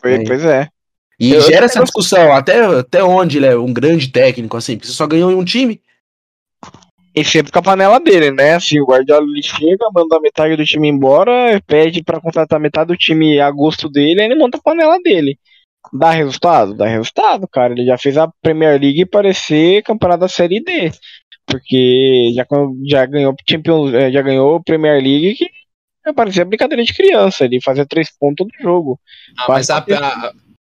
Foi- 0.00 0.14
É. 0.14 0.24
Pois 0.24 0.44
é. 0.44 0.68
E 1.18 1.32
Eu- 1.32 1.40
gera 1.42 1.66
essa 1.66 1.82
discussão, 1.82 2.32
até, 2.32 2.64
até 2.64 3.02
onde 3.02 3.38
ele 3.38 3.46
é 3.46 3.56
um 3.56 3.72
grande 3.72 4.08
técnico, 4.08 4.56
assim, 4.56 4.76
porque 4.76 4.88
você 4.88 4.94
só 4.94 5.06
ganhou 5.06 5.30
em 5.30 5.36
um 5.36 5.44
time. 5.44 5.80
E 7.14 7.24
sempre 7.24 7.52
com 7.52 7.60
a 7.60 7.62
panela 7.62 8.00
dele, 8.00 8.32
né? 8.32 8.54
Assim, 8.54 8.80
o 8.80 8.86
Guardiola 8.86 9.24
ele 9.24 9.42
chega, 9.42 9.88
manda 9.94 10.20
metade 10.20 10.56
do 10.56 10.64
time 10.64 10.88
embora, 10.88 11.62
pede 11.64 12.02
pra 12.02 12.20
contratar 12.20 12.58
metade 12.58 12.88
do 12.88 12.96
time 12.96 13.38
a 13.38 13.48
gosto 13.52 13.88
dele, 13.88 14.20
aí 14.20 14.26
ele 14.26 14.34
monta 14.34 14.58
a 14.58 14.60
panela 14.60 14.98
dele. 14.98 15.38
Dá 15.92 16.10
resultado? 16.10 16.74
Dá 16.74 16.86
resultado, 16.86 17.46
cara. 17.46 17.72
Ele 17.72 17.84
já 17.84 17.96
fez 17.96 18.16
a 18.16 18.28
Premier 18.42 18.80
League 18.80 19.06
parecer 19.06 19.82
campeonato 19.84 20.22
da 20.22 20.28
Série 20.28 20.60
D. 20.60 20.90
Porque 21.46 22.32
já, 22.34 22.46
já 22.86 23.06
ganhou 23.06 23.34
Champions, 23.48 23.92
eh, 23.94 24.10
já 24.10 24.22
ganhou 24.22 24.62
Premier 24.64 25.00
League 25.00 25.36
que 25.36 26.12
parecia 26.14 26.44
brincadeira 26.44 26.82
de 26.82 26.92
criança. 26.92 27.44
Ele 27.44 27.60
fazia 27.60 27.86
três 27.86 28.08
pontos 28.18 28.46
do 28.46 28.62
jogo. 28.62 28.98
Ah, 29.38 29.44
mas 29.48 29.70
a, 29.70 29.78
a, 29.78 30.32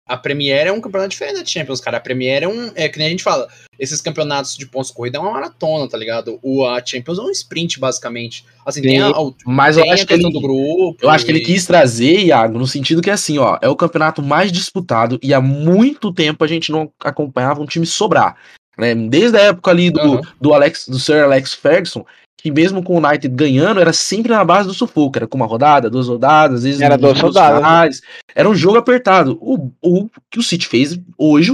a 0.07 0.15
Premier 0.17 0.67
é 0.67 0.71
um 0.71 0.79
campeonato 0.81 1.09
diferente 1.11 1.39
da 1.39 1.45
Champions, 1.45 1.81
cara. 1.81 1.97
A 1.97 1.99
Premier 1.99 2.43
é 2.43 2.47
um. 2.47 2.71
É 2.75 2.87
que 2.89 2.97
nem 2.97 3.07
a 3.07 3.09
gente 3.11 3.23
fala. 3.23 3.47
Esses 3.79 4.01
campeonatos 4.01 4.57
de 4.57 4.65
pontos 4.65 4.89
corrida 4.89 5.17
é 5.19 5.21
uma 5.21 5.31
maratona, 5.31 5.87
tá 5.87 5.95
ligado? 5.97 6.39
O, 6.41 6.65
a 6.65 6.83
Champions 6.83 7.19
é 7.19 7.21
um 7.21 7.29
sprint, 7.29 7.79
basicamente. 7.79 8.43
Assim, 8.65 8.81
tem 8.81 8.99
a, 8.99 9.11
o- 9.19 9.35
Mas 9.45 9.77
eu 9.77 9.83
tem 9.83 9.91
a 9.91 9.93
acho 9.93 10.07
que 10.07 10.13
ele, 10.13 10.23
do 10.31 10.41
grupo. 10.41 10.97
eu 10.99 11.09
acho 11.09 11.23
que 11.25 11.31
ele 11.31 11.39
e- 11.39 11.43
quis 11.45 11.65
trazer, 11.67 12.21
Iago, 12.25 12.57
no 12.57 12.65
sentido 12.65 13.01
que 13.03 13.11
assim, 13.11 13.37
ó, 13.37 13.59
é 13.61 13.69
o 13.69 13.75
campeonato 13.75 14.23
mais 14.23 14.51
disputado 14.51 15.19
e 15.21 15.31
há 15.33 15.39
muito 15.39 16.11
tempo 16.11 16.43
a 16.43 16.47
gente 16.47 16.71
não 16.71 16.91
acompanhava 17.03 17.61
um 17.61 17.65
time 17.67 17.85
sobrar. 17.85 18.35
Né? 18.77 18.95
Desde 18.95 19.37
a 19.37 19.41
época 19.41 19.69
ali 19.69 19.91
do, 19.91 19.99
Aham. 19.99 20.21
do 20.41 20.53
Alex, 20.53 20.87
do 20.87 20.97
Sir 20.99 21.23
Alex 21.23 21.53
Ferguson, 21.53 22.03
que 22.37 22.51
mesmo 22.51 22.83
com 22.83 22.93
o 22.95 23.05
United 23.05 23.27
ganhando, 23.29 23.79
era 23.79 23.91
sempre 23.91 24.31
na 24.31 24.43
base 24.45 24.67
do 24.67 24.73
sufoco. 24.73 25.17
Era 25.17 25.27
com 25.27 25.37
uma 25.37 25.47
rodada, 25.47 25.89
duas 25.89 26.07
rodadas, 26.07 26.57
às 26.59 26.63
vezes 26.63 26.81
Era 26.81 26.97
duas 26.97 27.19
rodadas. 27.19 27.57
finais. 27.57 28.01
Era 28.35 28.47
um 28.49 28.53
jogo 28.55 28.77
apertado. 28.77 29.37
O, 29.41 29.71
o 29.81 30.09
que 30.29 30.39
o 30.39 30.43
City 30.43 30.67
fez 30.67 30.99
hoje 31.17 31.51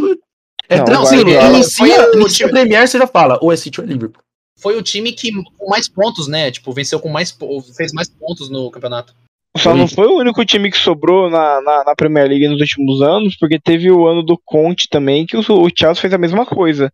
é 0.68 0.78
Não, 0.78 0.86
tranquilo. 0.86 1.24
Guardiola- 1.32 1.50
Inicia, 1.58 1.86
Foi 1.86 1.90
o 2.16 2.20
inicia 2.22 2.50
Premier, 2.50 2.88
você 2.88 2.98
já 2.98 3.08
fala, 3.08 3.38
ou 3.42 3.52
é 3.52 3.56
City 3.56 3.80
ou 3.80 3.86
é 3.86 3.90
Liverpool. 3.90 4.22
Foi 4.60 4.78
o 4.78 4.82
time 4.84 5.12
que 5.12 5.32
com 5.58 5.70
mais 5.70 5.90
pontos, 5.90 6.28
né? 6.28 6.52
Tipo, 6.52 6.72
venceu 6.72 7.00
com 7.00 7.10
mais. 7.10 7.36
fez 7.76 7.92
mais 7.94 8.10
pontos 8.10 8.50
no 8.50 8.70
campeonato. 8.70 9.14
Só 9.58 9.74
não 9.76 9.88
foi 9.88 10.08
o 10.08 10.18
único 10.18 10.44
time 10.46 10.72
que 10.72 10.78
sobrou 10.78 11.30
na, 11.30 11.62
na, 11.62 11.84
na 11.84 11.96
Premier 11.96 12.28
League 12.28 12.48
nos 12.48 12.60
últimos 12.60 13.02
anos, 13.04 13.36
porque 13.38 13.60
teve 13.60 13.92
o 13.92 14.08
ano 14.08 14.24
do 14.24 14.36
Conte 14.44 14.88
também, 14.90 15.26
que 15.28 15.38
o, 15.38 15.42
o 15.42 15.70
Chelsea 15.76 16.02
fez 16.02 16.12
a 16.14 16.18
mesma 16.18 16.44
coisa. 16.46 16.92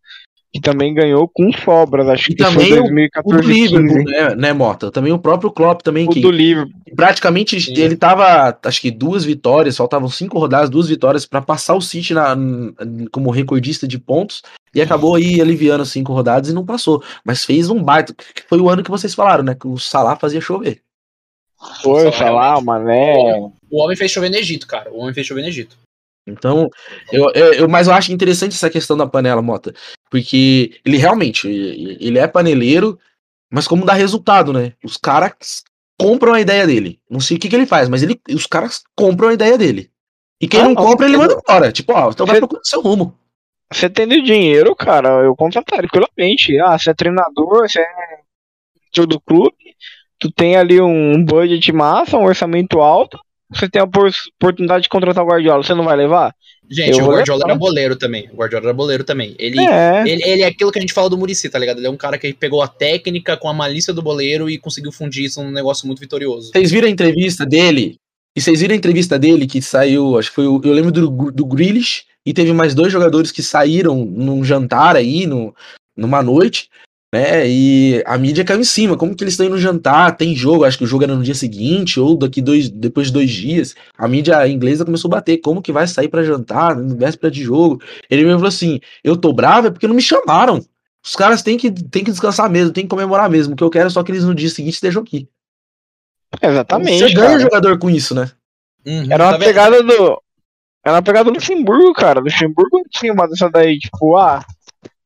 Que 0.51 0.59
também 0.59 0.95
ganhou 0.95 1.27
com 1.31 1.51
sobras, 1.53 2.07
acho 2.09 2.31
E 2.31 2.35
que 2.35 2.43
também 2.43 2.69
foi 2.69 2.79
o- 2.79 2.81
O 2.81 2.87
2014 2.87 3.41
do 3.43 3.47
Liverpool, 3.47 3.87
15. 3.87 4.03
né, 4.05 4.35
né, 4.35 4.53
Mota? 4.53 4.89
Também 4.91 5.13
o 5.13 5.19
próprio 5.19 5.51
Klopp 5.51 5.81
também, 5.83 6.07
O 6.07 6.09
que 6.09 6.21
do 6.21 6.31
Liverpool. 6.31 6.73
praticamente 6.95 7.61
Sim. 7.61 7.73
ele 7.77 7.95
tava, 7.95 8.57
acho 8.65 8.81
que 8.81 8.89
duas 8.89 9.23
vitórias, 9.23 9.77
faltavam 9.77 10.09
cinco 10.09 10.39
rodadas, 10.39 10.67
duas 10.71 10.87
vitórias 10.89 11.23
pra 11.27 11.39
passar 11.39 11.75
o 11.75 11.81
City 11.81 12.15
na, 12.15 12.35
como 13.11 13.29
recordista 13.29 13.87
de 13.87 13.99
pontos 13.99 14.41
e 14.73 14.81
acabou 14.81 15.13
aí 15.15 15.39
aliviando 15.39 15.85
cinco 15.85 16.13
rodadas 16.13 16.49
e 16.49 16.53
não 16.53 16.65
passou, 16.65 17.03
mas 17.23 17.45
fez 17.45 17.69
um 17.69 17.83
baita, 17.83 18.11
que 18.13 18.41
foi 18.49 18.59
o 18.59 18.69
ano 18.69 18.81
que 18.83 18.89
vocês 18.89 19.13
falaram, 19.13 19.43
né, 19.43 19.53
que 19.53 19.67
o 19.67 19.77
Salah 19.77 20.15
fazia 20.15 20.41
chover. 20.41 20.81
Foi, 21.83 22.07
o 22.07 22.11
Salah, 22.11 22.57
o 22.57 22.63
Mané. 22.65 23.13
O 23.69 23.83
homem 23.83 23.95
fez 23.95 24.09
chover 24.09 24.29
no 24.29 24.37
Egito, 24.37 24.65
cara. 24.65 24.89
O 24.91 24.99
homem 25.01 25.13
fez 25.13 25.27
chover 25.27 25.41
no 25.41 25.47
Egito. 25.49 25.77
Então, 26.27 26.69
eu, 27.11 27.29
eu, 27.33 27.53
eu- 27.53 27.69
mas 27.69 27.87
eu 27.87 27.93
acho 27.93 28.11
interessante 28.13 28.53
essa 28.53 28.69
questão 28.69 28.95
da 28.95 29.07
panela, 29.07 29.41
Mota, 29.41 29.73
porque 30.09 30.79
ele 30.85 30.97
realmente, 30.97 31.47
ele 31.47 32.17
é 32.17 32.27
paneleiro, 32.27 32.99
mas 33.51 33.67
como 33.67 33.85
dá 33.85 33.93
resultado, 33.93 34.53
né? 34.53 34.73
Os 34.83 34.97
caras 34.97 35.63
compram 35.99 36.33
a 36.33 36.41
ideia 36.41 36.65
dele. 36.65 36.99
Não 37.09 37.19
sei 37.19 37.37
o 37.37 37.39
que, 37.39 37.49
que 37.49 37.55
ele 37.55 37.65
faz, 37.65 37.89
mas 37.89 38.03
ele, 38.03 38.19
os 38.29 38.45
caras 38.45 38.83
compram 38.95 39.29
a 39.29 39.33
ideia 39.33 39.57
dele. 39.57 39.91
E 40.41 40.47
quem 40.47 40.61
Ah, 40.61 40.63
não 40.63 40.73
não, 40.73 40.83
compra, 40.83 41.05
ele 41.05 41.17
manda 41.17 41.33
embora. 41.33 41.71
Tipo, 41.71 41.93
ó, 41.93 42.09
então 42.09 42.25
vai 42.25 42.37
procurar 42.37 42.61
seu 42.63 42.81
rumo. 42.81 43.17
Você 43.71 43.89
tendo 43.89 44.21
dinheiro, 44.23 44.75
cara, 44.75 45.23
eu 45.23 45.35
contrataria 45.35 45.87
tranquilamente. 45.89 46.59
Ah, 46.59 46.77
você 46.77 46.89
é 46.89 46.93
treinador, 46.93 47.69
você 47.69 47.81
é 47.81 48.19
tio 48.91 49.05
do 49.05 49.19
clube, 49.19 49.55
tu 50.17 50.31
tem 50.31 50.55
ali 50.55 50.81
um 50.81 51.23
budget 51.23 51.71
massa, 51.71 52.17
um 52.17 52.25
orçamento 52.25 52.79
alto, 52.79 53.19
você 53.51 53.69
tem 53.69 53.81
a 53.81 53.85
oportunidade 53.85 54.83
de 54.83 54.89
contratar 54.89 55.23
o 55.23 55.27
Guardiola, 55.27 55.63
você 55.63 55.73
não 55.73 55.83
vai 55.83 55.95
levar? 55.95 56.33
Gente, 56.69 56.99
eu 56.99 57.05
o 57.05 57.09
Guardiola 57.09 57.43
era 57.45 57.55
boleiro 57.55 57.95
também. 57.95 58.29
O 58.31 58.35
Guardiola 58.35 58.67
era 58.67 58.73
boleiro 58.73 59.03
também. 59.03 59.35
Ele 59.39 59.59
é. 59.59 60.03
Ele, 60.05 60.23
ele, 60.23 60.41
é 60.43 60.45
aquilo 60.45 60.71
que 60.71 60.77
a 60.77 60.81
gente 60.81 60.93
fala 60.93 61.09
do 61.09 61.17
Murici, 61.17 61.49
tá 61.49 61.57
ligado? 61.57 61.79
Ele 61.79 61.87
é 61.87 61.89
um 61.89 61.97
cara 61.97 62.17
que 62.17 62.31
pegou 62.31 62.61
a 62.61 62.67
técnica 62.67 63.35
com 63.35 63.49
a 63.49 63.53
malícia 63.53 63.91
do 63.91 64.03
boleiro 64.03 64.47
e 64.49 64.59
conseguiu 64.59 64.91
fundir 64.91 65.25
isso 65.25 65.43
num 65.43 65.51
negócio 65.51 65.87
muito 65.87 65.99
vitorioso. 65.99 66.51
Vocês 66.51 66.69
viram 66.69 66.87
a 66.87 66.91
entrevista 66.91 67.43
dele? 67.43 67.97
E 68.35 68.41
vocês 68.41 68.61
viram 68.61 68.75
a 68.75 68.77
entrevista 68.77 69.17
dele 69.17 69.47
que 69.47 69.61
saiu, 69.61 70.19
acho 70.19 70.29
que 70.29 70.35
foi 70.35 70.47
o, 70.47 70.61
eu 70.63 70.73
lembro 70.73 70.91
do, 70.91 71.31
do 71.31 71.45
Grealish, 71.45 72.03
e 72.25 72.33
teve 72.33 72.53
mais 72.53 72.75
dois 72.75 72.91
jogadores 72.91 73.31
que 73.31 73.41
saíram 73.41 74.05
num 74.05 74.43
jantar 74.43 74.95
aí, 74.95 75.25
no, 75.25 75.55
numa 75.97 76.21
noite, 76.21 76.69
né? 77.13 77.47
E 77.47 78.03
a 78.05 78.17
mídia 78.17 78.45
caiu 78.45 78.59
em 78.59 78.63
cima. 78.63 78.95
Como 78.95 79.15
que 79.15 79.23
eles 79.23 79.33
estão 79.33 79.45
indo 79.45 79.57
jantar? 79.57 80.15
Tem 80.15 80.35
jogo, 80.35 80.63
acho 80.63 80.77
que 80.77 80.83
o 80.83 80.87
jogo 80.87 81.03
era 81.03 81.15
no 81.15 81.23
dia 81.23 81.33
seguinte 81.33 81.99
ou 81.99 82.15
daqui 82.15 82.41
dois, 82.41 82.69
depois 82.69 83.07
de 83.07 83.13
dois 83.13 83.31
dias. 83.31 83.75
A 83.97 84.07
mídia 84.07 84.47
inglesa 84.47 84.85
começou 84.85 85.09
a 85.09 85.17
bater. 85.17 85.37
Como 85.37 85.61
que 85.61 85.71
vai 85.71 85.87
sair 85.87 86.07
para 86.07 86.23
jantar 86.23 86.75
no 86.75 86.95
véspera 86.95 87.31
de 87.31 87.43
jogo? 87.43 87.81
Ele 88.09 88.23
mesmo 88.23 88.39
falou 88.39 88.49
assim: 88.49 88.79
Eu 89.03 89.17
tô 89.17 89.33
bravo 89.33 89.67
é 89.67 89.71
porque 89.71 89.87
não 89.87 89.95
me 89.95 90.01
chamaram. 90.01 90.63
Os 91.03 91.15
caras 91.15 91.41
têm 91.41 91.57
que, 91.57 91.71
têm 91.71 92.03
que 92.03 92.11
descansar 92.11 92.49
mesmo, 92.49 92.73
têm 92.73 92.83
que 92.83 92.89
comemorar 92.89 93.29
mesmo. 93.29 93.53
O 93.53 93.55
que 93.55 93.63
eu 93.63 93.69
quero 93.69 93.87
é 93.87 93.89
só 93.89 94.03
que 94.03 94.11
eles 94.11 94.25
no 94.25 94.35
dia 94.35 94.49
seguinte 94.49 94.75
estejam 94.75 95.01
aqui. 95.01 95.27
Exatamente. 96.41 96.99
Você 96.99 97.13
ganha 97.13 97.37
o 97.37 97.39
jogador 97.39 97.79
com 97.79 97.89
isso, 97.89 98.13
né? 98.13 98.29
Uhum, 98.85 99.11
era 99.11 99.23
uma 99.23 99.33
tá 99.33 99.39
pegada 99.39 99.81
do. 99.81 100.21
Era 100.85 100.95
uma 100.95 101.01
pegada 101.01 101.25
do 101.25 101.35
Luxemburgo, 101.35 101.93
cara. 101.93 102.19
Luxemburgo 102.19 102.81
tinha 102.89 103.11
uma 103.11 103.27
dessa 103.27 103.49
daí, 103.49 103.77
tipo, 103.79 104.15
ah, 104.17 104.45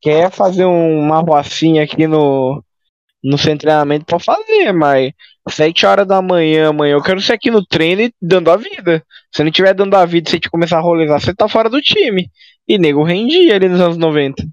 quer 0.04 0.30
fazer 0.30 0.66
uma 0.66 1.22
rocinha 1.22 1.82
aqui 1.82 2.06
no, 2.06 2.62
no 3.24 3.38
seu 3.38 3.58
treinamento 3.58 4.06
pra 4.06 4.20
fazer, 4.20 4.74
mas 4.74 5.14
7 5.50 5.86
horas 5.86 6.06
da 6.06 6.22
manhã, 6.22 6.70
amanhã, 6.70 6.94
eu 6.94 7.02
quero 7.02 7.22
ser 7.22 7.34
aqui 7.34 7.50
no 7.50 7.66
treino 7.66 8.02
e 8.02 8.14
dando 8.22 8.52
a 8.52 8.58
vida. 8.58 9.02
Se 9.34 9.44
não 9.44 9.52
tiver 9.52 9.74
dando 9.74 9.96
a 9.96 10.06
vida, 10.06 10.30
se 10.30 10.40
te 10.40 10.50
começar 10.50 10.78
a 10.78 10.82
rolezar, 10.82 11.22
você 11.22 11.34
tá 11.34 11.48
fora 11.48 11.70
do 11.70 11.82
time. 11.82 12.30
E 12.68 12.78
nego 12.78 13.04
rendia 13.04 13.56
ali 13.56 13.70
nos 13.70 13.80
anos 13.80 13.98
90. 13.98 14.46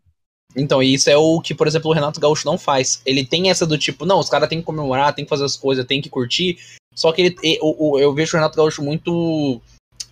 Então, 0.57 0.83
isso 0.83 1.11
é 1.11 1.17
o 1.17 1.41
que, 1.41 1.55
por 1.55 1.67
exemplo, 1.67 1.91
o 1.91 1.95
Renato 1.95 2.21
Gaúcho 2.21 2.47
não 2.47 2.59
faz. 2.59 3.03
Ele 3.05 3.25
tem 3.25 3.51
essa 3.51 3.67
do 3.67 3.79
tipo, 3.79 4.05
não, 4.05 4.19
os 4.19 4.29
caras 4.29 4.49
têm 4.49 4.59
que 4.59 4.65
comemorar, 4.65 5.15
tem 5.15 5.25
que 5.25 5.29
fazer 5.29 5.45
as 5.45 5.57
coisas, 5.57 5.85
tem 5.85 6.01
que 6.01 6.09
curtir. 6.09 6.59
Só 6.95 7.13
que 7.13 7.23
ele, 7.23 7.37
eu, 7.43 7.99
eu 7.99 8.13
vejo 8.13 8.37
o 8.37 8.37
Renato 8.37 8.57
Gaúcho 8.57 8.83
muito 8.83 9.61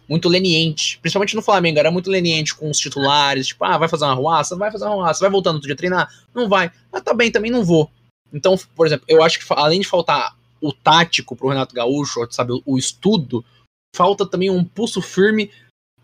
muito 0.08 0.28
leniente. 0.28 0.98
Principalmente 1.00 1.36
no 1.36 1.42
Flamengo, 1.42 1.78
era 1.78 1.90
muito 1.90 2.10
leniente 2.10 2.54
com 2.54 2.70
os 2.70 2.78
titulares. 2.78 3.48
Tipo, 3.48 3.64
ah, 3.64 3.76
vai 3.76 3.88
fazer 3.88 4.04
uma 4.04 4.14
ruaça? 4.14 4.56
Vai 4.56 4.72
fazer 4.72 4.86
uma 4.86 4.94
ruaça. 4.94 5.20
Vai 5.20 5.30
voltando 5.30 5.54
outro 5.56 5.68
dia 5.68 5.76
treinar? 5.76 6.08
Não 6.34 6.48
vai. 6.48 6.70
Ah, 6.92 7.00
tá 7.00 7.12
bem, 7.12 7.30
também 7.30 7.50
não 7.50 7.64
vou. 7.64 7.90
Então, 8.32 8.56
por 8.74 8.86
exemplo, 8.86 9.04
eu 9.08 9.22
acho 9.22 9.38
que 9.38 9.44
além 9.50 9.80
de 9.80 9.86
faltar 9.86 10.36
o 10.60 10.72
tático 10.72 11.36
pro 11.36 11.48
Renato 11.48 11.74
Gaúcho, 11.74 12.26
sabe, 12.30 12.60
o 12.64 12.78
estudo, 12.78 13.44
falta 13.94 14.26
também 14.26 14.50
um 14.50 14.64
pulso 14.64 15.00
firme 15.00 15.50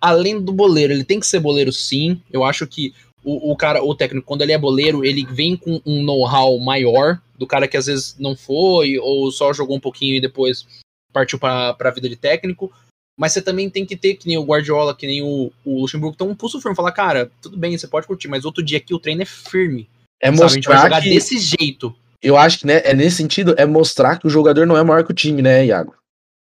além 0.00 0.40
do 0.40 0.52
boleiro. 0.52 0.92
Ele 0.92 1.04
tem 1.04 1.18
que 1.18 1.26
ser 1.26 1.40
boleiro 1.40 1.72
sim. 1.72 2.20
Eu 2.30 2.44
acho 2.44 2.66
que 2.66 2.94
o, 3.24 3.52
o 3.52 3.56
cara, 3.56 3.82
o 3.82 3.94
técnico, 3.94 4.26
quando 4.26 4.42
ele 4.42 4.52
é 4.52 4.58
boleiro, 4.58 5.04
ele 5.04 5.24
vem 5.24 5.56
com 5.56 5.80
um 5.86 6.02
know-how 6.02 6.58
maior 6.58 7.20
do 7.38 7.46
cara 7.46 7.66
que 7.66 7.76
às 7.76 7.86
vezes 7.86 8.16
não 8.18 8.36
foi 8.36 8.98
ou 8.98 9.30
só 9.32 9.52
jogou 9.52 9.76
um 9.76 9.80
pouquinho 9.80 10.14
e 10.14 10.20
depois 10.20 10.66
partiu 11.12 11.38
para 11.38 11.76
a 11.78 11.90
vida 11.90 12.08
de 12.08 12.16
técnico 12.16 12.70
mas 13.16 13.32
você 13.32 13.42
também 13.42 13.70
tem 13.70 13.86
que 13.86 13.96
ter, 13.96 14.14
que 14.14 14.26
nem 14.26 14.36
o 14.36 14.44
Guardiola, 14.44 14.94
que 14.94 15.06
nem 15.06 15.22
o, 15.22 15.52
o 15.64 15.80
Luxemburgo, 15.80 16.16
tem 16.16 16.26
um 16.26 16.34
pulso 16.34 16.60
firme. 16.60 16.76
Falar, 16.76 16.92
cara, 16.92 17.30
tudo 17.40 17.56
bem, 17.56 17.76
você 17.76 17.86
pode 17.86 18.06
curtir, 18.06 18.28
mas 18.28 18.44
outro 18.44 18.62
dia 18.62 18.78
aqui 18.78 18.94
o 18.94 18.98
treino 18.98 19.22
é 19.22 19.26
firme. 19.26 19.88
É 20.20 20.26
sabe? 20.26 20.38
mostrar 20.38 20.46
a 20.46 20.54
gente 20.54 20.68
vai 20.68 20.82
jogar 20.82 21.02
que... 21.02 21.10
desse 21.10 21.38
jeito. 21.38 21.94
Eu 22.22 22.36
acho 22.36 22.60
que 22.60 22.66
né, 22.66 22.80
é 22.84 22.94
nesse 22.94 23.16
sentido, 23.16 23.54
é 23.58 23.66
mostrar 23.66 24.18
que 24.18 24.26
o 24.26 24.30
jogador 24.30 24.66
não 24.66 24.76
é 24.76 24.82
maior 24.82 25.04
que 25.04 25.10
o 25.10 25.14
time, 25.14 25.42
né, 25.42 25.66
Iago? 25.66 25.94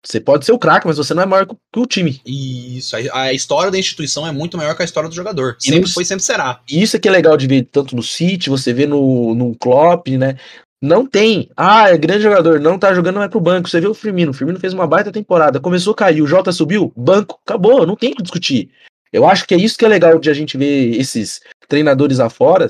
Você 0.07 0.21
pode 0.21 0.45
ser 0.45 0.53
o 0.53 0.59
craque, 0.59 0.87
mas 0.87 0.99
você 0.99 1.13
não 1.13 1.23
é 1.23 1.27
maior 1.27 1.47
que 1.47 1.81
o 1.81 1.87
time. 1.87 2.21
Isso, 2.25 2.97
a, 2.97 3.23
a, 3.23 3.33
história 3.33 3.73
da 3.73 3.79
instituição 3.79 4.25
é 4.25 4.31
muito 4.31 4.57
maior 4.57 4.75
que 4.77 4.83
a 4.83 4.85
história 4.85 5.09
do 5.09 5.15
jogador. 5.15 5.57
Sempre 5.59 5.91
foi, 5.91 6.05
sempre 6.05 6.25
será. 6.25 6.61
Isso 6.71 6.97
é 6.97 7.01
que 7.01 7.09
é 7.09 7.11
legal 7.11 7.37
de 7.37 7.49
ver 7.49 7.69
tanto 7.73 7.97
no 7.97 8.03
City, 8.03 8.49
você 8.49 8.73
vê 8.73 8.87
no, 8.87 9.35
no 9.35 9.57
Klopp, 9.57 10.07
né? 10.11 10.37
Não 10.81 11.07
tem. 11.07 11.49
Ah, 11.57 11.89
é 11.89 11.97
grande 11.97 12.23
jogador, 12.23 12.61
não 12.61 12.79
tá 12.79 12.93
jogando, 12.93 13.23
é 13.23 13.29
pro 13.29 13.41
banco. 13.41 13.69
Você 13.69 13.81
viu 13.81 13.91
o 13.91 13.95
Firmino. 13.95 14.31
O 14.31 14.35
Firmino 14.35 14.61
fez 14.61 14.73
uma 14.73 14.87
baita 14.87 15.11
temporada. 15.11 15.61
Começou 15.61 15.93
a 15.93 15.97
cair, 15.97 16.23
o 16.23 16.27
Jota 16.27 16.53
subiu, 16.53 16.93
banco, 16.97 17.41
acabou, 17.45 17.87
não 17.87 17.97
tem 17.97 18.15
que 18.15 18.23
discutir. 18.23 18.71
Eu 19.13 19.27
acho 19.27 19.47
que 19.47 19.55
é 19.55 19.59
isso 19.59 19.79
que 19.79 19.85
é 19.85 19.89
legal 19.89 20.19
de 20.19 20.29
a 20.29 20.35
gente 20.35 20.59
ver 20.59 20.95
esses 20.99 21.41
treinadores 21.69 22.21
afora, 22.21 22.67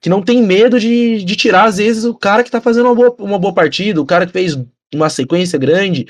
que 0.00 0.08
não 0.08 0.22
tem 0.22 0.42
medo 0.42 0.80
de, 0.80 1.24
de 1.24 1.36
tirar, 1.36 1.64
às 1.64 1.76
vezes, 1.76 2.04
o 2.04 2.14
cara 2.14 2.42
que 2.42 2.50
tá 2.50 2.60
fazendo 2.60 2.86
uma 2.86 2.94
boa, 2.94 3.14
uma 3.18 3.38
boa 3.38 3.54
partida, 3.54 4.00
o 4.00 4.06
cara 4.06 4.26
que 4.26 4.32
fez 4.32 4.58
uma 4.92 5.08
sequência 5.08 5.58
grande, 5.58 6.06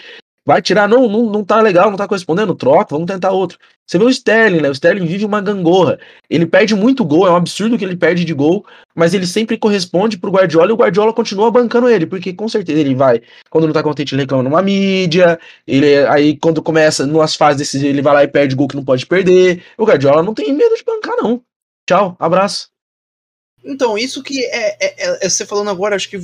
Vai 0.47 0.61
tirar, 0.61 0.87
não, 0.87 1.09
não, 1.09 1.31
não 1.31 1.43
tá 1.43 1.59
legal, 1.61 1.91
não 1.91 1.97
tá 1.97 2.07
correspondendo, 2.07 2.55
troca, 2.55 2.95
vamos 2.95 3.07
tentar 3.07 3.31
outro. 3.31 3.59
Você 3.87 3.97
vê 3.99 4.05
o 4.05 4.11
Sterling, 4.11 4.61
né? 4.61 4.69
O 4.69 4.73
Sterling 4.73 5.07
vive 5.07 5.25
uma 5.25 5.41
gangorra. 5.41 5.99
Ele 6.29 6.45
perde 6.45 6.75
muito 6.75 7.03
gol, 7.03 7.27
é 7.27 7.31
um 7.31 7.37
absurdo 7.37 7.79
que 7.79 7.85
ele 7.85 7.97
perde 7.97 8.27
de 8.27 8.35
gol, 8.35 8.65
mas 8.95 9.15
ele 9.15 9.27
sempre 9.27 9.57
corresponde 9.57 10.19
pro 10.19 10.31
Guardiola 10.31 10.69
e 10.69 10.73
o 10.73 10.77
Guardiola 10.77 11.15
continua 11.15 11.51
bancando 11.51 11.89
ele, 11.89 12.05
porque 12.05 12.35
com 12.35 12.47
certeza 12.47 12.79
ele 12.79 12.95
vai, 12.95 13.23
quando 13.49 13.67
não 13.67 13.73
tá 13.73 13.83
contente, 13.83 14.15
ele 14.15 14.23
reclama 14.23 14.43
numa 14.43 14.61
mídia, 14.61 15.39
ele 15.67 16.05
aí 16.07 16.37
quando 16.37 16.63
começa, 16.63 17.07
nas 17.07 17.35
fases 17.35 17.59
desses, 17.59 17.83
ele 17.83 18.03
vai 18.03 18.13
lá 18.13 18.25
e 18.25 18.29
perde 18.29 18.55
gol 18.55 18.69
que 18.69 18.77
não 18.77 18.85
pode 18.85 19.07
perder. 19.07 19.63
O 19.79 19.87
Guardiola 19.87 20.23
não 20.23 20.35
tem 20.35 20.53
medo 20.53 20.77
de 20.77 20.85
bancar, 20.85 21.17
não. 21.17 21.43
Tchau, 21.89 22.17
abraço. 22.19 22.69
Então, 23.65 23.97
isso 23.97 24.23
que 24.23 24.45
é, 24.45 24.77
é, 24.79 25.27
é 25.27 25.29
você 25.29 25.47
falando 25.47 25.71
agora, 25.71 25.97
acho 25.97 26.11
que 26.11 26.19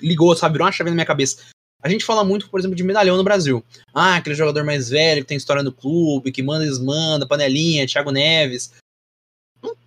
ligou, 0.00 0.36
sabe, 0.36 0.52
virou 0.52 0.66
uma 0.66 0.72
chave 0.72 0.90
na 0.90 0.94
minha 0.94 1.06
cabeça. 1.06 1.42
A 1.84 1.88
gente 1.90 2.02
fala 2.02 2.24
muito, 2.24 2.48
por 2.48 2.58
exemplo, 2.58 2.74
de 2.74 2.82
medalhão 2.82 3.18
no 3.18 3.22
Brasil. 3.22 3.62
Ah, 3.92 4.16
aquele 4.16 4.34
jogador 4.34 4.64
mais 4.64 4.88
velho 4.88 5.20
que 5.20 5.28
tem 5.28 5.36
história 5.36 5.62
no 5.62 5.70
clube, 5.70 6.32
que 6.32 6.42
manda 6.42 6.64
e 6.64 6.68
desmanda, 6.68 7.26
panelinha, 7.26 7.86
Thiago 7.86 8.10
Neves. 8.10 8.72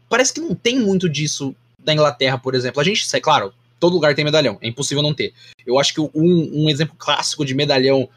Parece 0.07 0.31
que 0.31 0.39
não 0.39 0.53
tem 0.53 0.79
muito 0.79 1.09
disso 1.09 1.55
da 1.83 1.91
Inglaterra, 1.91 2.37
por 2.37 2.53
exemplo. 2.53 2.79
A 2.79 2.83
gente, 2.83 3.03
é 3.15 3.19
claro, 3.19 3.51
todo 3.79 3.95
lugar 3.95 4.13
tem 4.13 4.23
medalhão, 4.23 4.59
é 4.61 4.67
impossível 4.67 5.01
não 5.01 5.11
ter. 5.11 5.33
Eu 5.65 5.79
acho 5.79 5.91
que 5.91 5.99
um, 5.99 6.11
um 6.13 6.69
exemplo 6.69 6.95
clássico 6.95 7.43
de 7.43 7.55
medalhão 7.55 8.07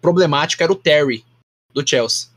problemático 0.00 0.62
era 0.62 0.72
o 0.72 0.76
Terry, 0.76 1.22
do 1.74 1.86
Chelsea. 1.86 2.30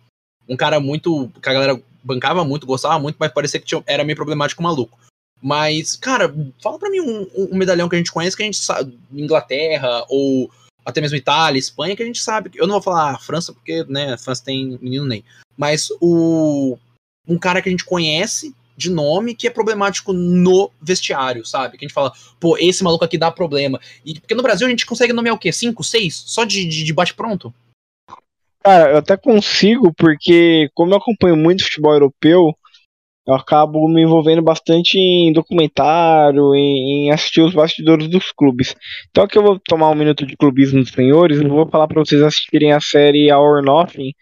Um 0.50 0.58
cara 0.58 0.82
muito. 0.82 1.32
que 1.42 1.48
a 1.48 1.54
galera 1.54 1.82
bancava 2.04 2.44
muito, 2.44 2.68
gostava 2.68 3.00
muito, 3.00 3.16
mas 3.18 3.32
parecia 3.32 3.60
que 3.62 3.66
tinha, 3.66 3.82
era 3.88 4.04
meio 4.04 4.18
problemático 4.18 4.62
maluco. 4.62 5.00
Mas, 5.42 5.96
cara, 5.96 6.34
fala 6.62 6.78
pra 6.78 6.90
mim 6.90 7.00
um, 7.00 7.28
um, 7.54 7.56
medalhão 7.56 7.88
que 7.88 7.96
a 7.96 7.98
gente 7.98 8.12
conhece, 8.12 8.36
que 8.36 8.44
a 8.44 8.46
gente 8.46 8.58
sabe, 8.58 9.00
Inglaterra, 9.14 10.04
ou 10.10 10.52
até 10.90 11.02
mesmo 11.02 11.18
Itália, 11.18 11.60
Espanha, 11.60 11.96
que 11.96 12.04
a 12.04 12.06
gente 12.06 12.22
sabe. 12.22 12.52
Eu 12.56 12.68
não 12.68 12.76
vou 12.76 12.82
falar 12.82 13.20
França, 13.20 13.54
porque, 13.54 13.86
né, 13.88 14.14
a 14.14 14.18
França 14.18 14.44
tem 14.44 14.78
menino 14.82 15.06
nem. 15.06 15.24
Mas 15.58 15.90
o 16.02 16.78
um 17.28 17.38
cara 17.38 17.62
que 17.62 17.70
a 17.70 17.72
gente 17.72 17.86
conhece 17.86 18.56
de 18.76 18.90
nome 18.90 19.36
que 19.36 19.46
é 19.46 19.52
problemático 19.52 20.14
no 20.14 20.72
vestiário, 20.82 21.46
sabe? 21.46 21.78
Que 21.78 21.86
a 21.86 21.88
gente 21.88 21.94
fala, 21.94 22.14
pô, 22.40 22.58
esse 22.58 22.84
maluco 22.84 23.04
aqui 23.04 23.18
dá 23.18 23.30
problema. 23.30 23.80
E 24.06 24.20
porque 24.20 24.34
no 24.34 24.42
Brasil 24.42 24.66
a 24.66 24.70
gente 24.70 24.86
consegue 24.86 25.12
nomear 25.12 25.36
o 25.36 25.40
quê? 25.40 25.52
Cinco, 25.52 25.84
seis? 25.84 26.24
Só 26.26 26.46
de, 26.46 26.66
de, 26.66 26.86
de 26.86 26.94
bate-pronto? 26.94 27.54
Cara, 28.64 28.92
eu 28.92 28.98
até 28.98 29.18
consigo, 29.18 29.94
porque 29.94 30.70
como 30.74 30.94
eu 30.94 30.98
acompanho 30.98 31.36
muito 31.36 31.64
futebol 31.64 31.94
europeu, 31.94 32.58
eu 33.30 33.36
acabo 33.36 33.88
me 33.88 34.02
envolvendo 34.02 34.42
bastante 34.42 34.98
em 34.98 35.32
documentário, 35.32 36.56
em, 36.56 37.06
em, 37.08 37.12
assistir 37.12 37.42
os 37.42 37.54
bastidores 37.54 38.08
dos 38.08 38.32
clubes. 38.32 38.76
Então 39.12 39.24
aqui 39.24 39.38
eu 39.38 39.44
vou 39.44 39.60
tomar 39.60 39.92
um 39.92 39.96
minuto 39.96 40.26
de 40.26 40.36
clubismo 40.36 40.80
dos 40.80 40.92
senhores 40.92 41.40
e 41.40 41.48
vou 41.48 41.70
falar 41.70 41.88
para 41.88 42.00
vocês 42.04 42.24
assistirem 42.24 42.72
a 42.72 42.82
série 42.82 43.32
Our 43.32 43.64
Nothing 43.64 44.14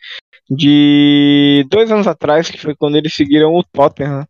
de 0.50 1.66
dois 1.70 1.90
anos 1.90 2.06
atrás, 2.06 2.52
que 2.52 2.58
foi 2.58 2.76
quando 2.76 2.98
eles 2.98 3.14
seguiram 3.14 3.56
o 3.56 3.64
Tottenham. 3.64 4.28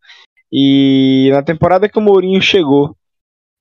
E 0.52 1.30
na 1.34 1.42
temporada 1.42 1.90
que 1.90 1.98
o 1.98 2.02
Mourinho 2.02 2.42
chegou, 2.42 2.96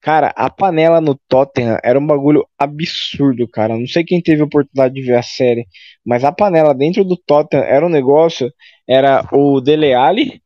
cara, 0.03 0.35
a 0.37 0.51
panela 0.51 1.01
no 1.01 1.19
Tottenham 1.29 1.79
era 1.83 1.99
um 1.99 2.07
bagulho 2.07 2.47
absurdo, 2.59 3.49
cara. 3.49 3.79
Não 3.79 3.87
sei 3.87 4.05
quem 4.05 4.21
teve 4.21 4.43
a 4.43 4.45
oportunidade 4.45 4.95
de 4.95 5.03
ver 5.03 5.17
a 5.17 5.23
série, 5.23 5.67
mas 6.05 6.25
a 6.25 6.33
panela 6.33 6.75
dentro 6.75 7.05
do 7.05 7.17
Tottenham 7.17 7.65
era 7.65 7.87
um 7.87 7.91
negócio, 7.91 8.53
era 8.87 9.27
o 9.33 9.63
Dele 9.63 9.95
Alli, 9.95 10.43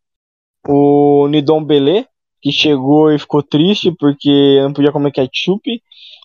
o 0.69 1.29
Nidon 1.29 1.65
Belé, 1.65 2.07
que 2.41 2.53
chegou 2.53 3.13
e 3.13 3.19
ficou 3.19 3.43
triste 3.43 3.93
porque 3.99 4.61
não 4.63 4.73
podia 4.73 4.93
comer 4.93 5.13
ketchup, 5.13 5.83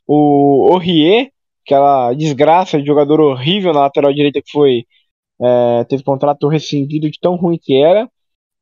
o 0.08 0.72
Orrier, 0.74 1.32
aquela 1.66 2.14
desgraça 2.14 2.80
de 2.80 2.86
jogador 2.86 3.20
horrível 3.20 3.74
na 3.74 3.82
lateral 3.82 4.14
direita 4.14 4.42
que 4.42 4.52
foi 4.52 4.86
é, 5.42 5.84
teve 5.86 6.04
contrato 6.04 6.48
rescindido 6.48 7.10
de 7.10 7.20
tão 7.20 7.36
ruim 7.36 7.60
que 7.62 7.76
era, 7.76 8.10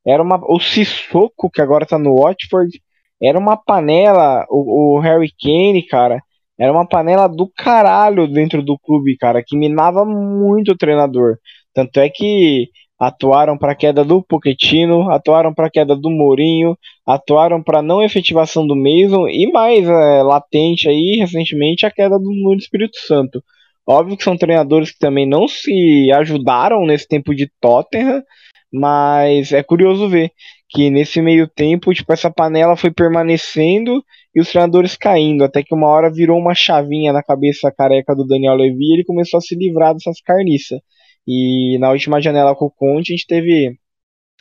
era 0.05 0.23
uma 0.23 0.39
o 0.47 0.59
Sissoko 0.59 1.49
que 1.49 1.61
agora 1.61 1.85
tá 1.85 1.97
no 1.99 2.15
Watford, 2.21 2.81
era 3.21 3.37
uma 3.39 3.57
panela, 3.57 4.45
o, 4.49 4.97
o 4.97 4.99
Harry 4.99 5.31
Kane, 5.41 5.85
cara, 5.87 6.21
era 6.57 6.71
uma 6.71 6.87
panela 6.87 7.27
do 7.27 7.49
caralho 7.55 8.27
dentro 8.27 8.63
do 8.63 8.77
clube, 8.79 9.17
cara, 9.17 9.43
que 9.45 9.57
minava 9.57 10.05
muito 10.05 10.71
o 10.73 10.77
treinador. 10.77 11.37
Tanto 11.73 11.99
é 11.99 12.09
que 12.09 12.69
atuaram 12.99 13.57
para 13.57 13.73
a 13.73 13.75
queda 13.75 14.03
do 14.03 14.21
Pochettino, 14.21 15.09
atuaram 15.11 15.53
para 15.53 15.67
a 15.67 15.69
queda 15.69 15.95
do 15.95 16.09
Mourinho, 16.09 16.77
atuaram 17.05 17.61
para 17.61 17.81
não 17.81 18.01
efetivação 18.01 18.65
do 18.65 18.75
Mason 18.75 19.27
e 19.27 19.51
mais 19.51 19.87
é, 19.87 20.23
latente 20.23 20.87
aí 20.87 21.17
recentemente 21.19 21.85
a 21.85 21.91
queda 21.91 22.17
do 22.17 22.29
Nuno 22.31 22.57
Espírito 22.57 22.97
Santo. 22.97 23.43
Óbvio 23.87 24.15
que 24.15 24.23
são 24.23 24.37
treinadores 24.37 24.91
que 24.91 24.99
também 24.99 25.27
não 25.27 25.47
se 25.47 26.09
ajudaram 26.13 26.85
nesse 26.85 27.07
tempo 27.07 27.35
de 27.35 27.49
Tottenham, 27.59 28.23
mas 28.71 29.51
é 29.51 29.61
curioso 29.61 30.07
ver 30.07 30.31
que 30.69 30.89
nesse 30.89 31.21
meio 31.21 31.47
tempo, 31.47 31.93
tipo, 31.93 32.11
essa 32.11 32.31
panela 32.31 32.75
foi 32.75 32.91
permanecendo 32.91 34.03
e 34.33 34.41
os 34.41 34.49
treinadores 34.49 34.95
caindo, 34.95 35.43
até 35.43 35.61
que 35.61 35.75
uma 35.75 35.87
hora 35.87 36.11
virou 36.11 36.39
uma 36.39 36.55
chavinha 36.55 37.13
na 37.13 37.21
cabeça 37.21 37.71
careca 37.71 38.15
do 38.15 38.25
Daniel 38.25 38.55
Levy 38.55 38.83
e 38.83 38.93
ele 38.95 39.03
começou 39.03 39.37
a 39.37 39.41
se 39.41 39.55
livrar 39.55 39.93
dessas 39.93 40.19
carniças. 40.21 40.79
E 41.27 41.77
na 41.79 41.91
última 41.91 42.21
janela 42.21 42.55
com 42.55 42.65
o 42.65 42.71
Conte, 42.71 43.13
a 43.13 43.15
gente 43.15 43.27
teve 43.27 43.77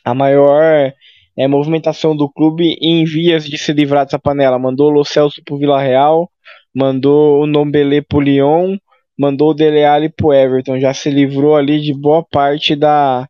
a 0.04 0.14
maior 0.14 0.92
é, 1.36 1.48
movimentação 1.48 2.16
do 2.16 2.28
clube 2.30 2.76
em 2.80 3.04
vias 3.04 3.44
de 3.44 3.56
se 3.58 3.72
livrar 3.72 4.04
dessa 4.04 4.18
panela. 4.18 4.58
Mandou 4.58 4.92
o 4.94 5.04
Celso 5.04 5.42
pro 5.44 5.58
Vila 5.58 5.80
Real, 5.80 6.30
mandou 6.74 7.42
o 7.42 7.46
Nombele 7.46 8.02
pro 8.02 8.20
Lyon, 8.20 8.76
mandou 9.18 9.50
o 9.50 9.54
Dele 9.54 9.84
Alli 9.84 10.08
pro 10.08 10.32
Everton. 10.32 10.80
Já 10.80 10.92
se 10.94 11.10
livrou 11.10 11.56
ali 11.56 11.80
de 11.80 11.94
boa 11.94 12.24
parte 12.24 12.74
da 12.76 13.28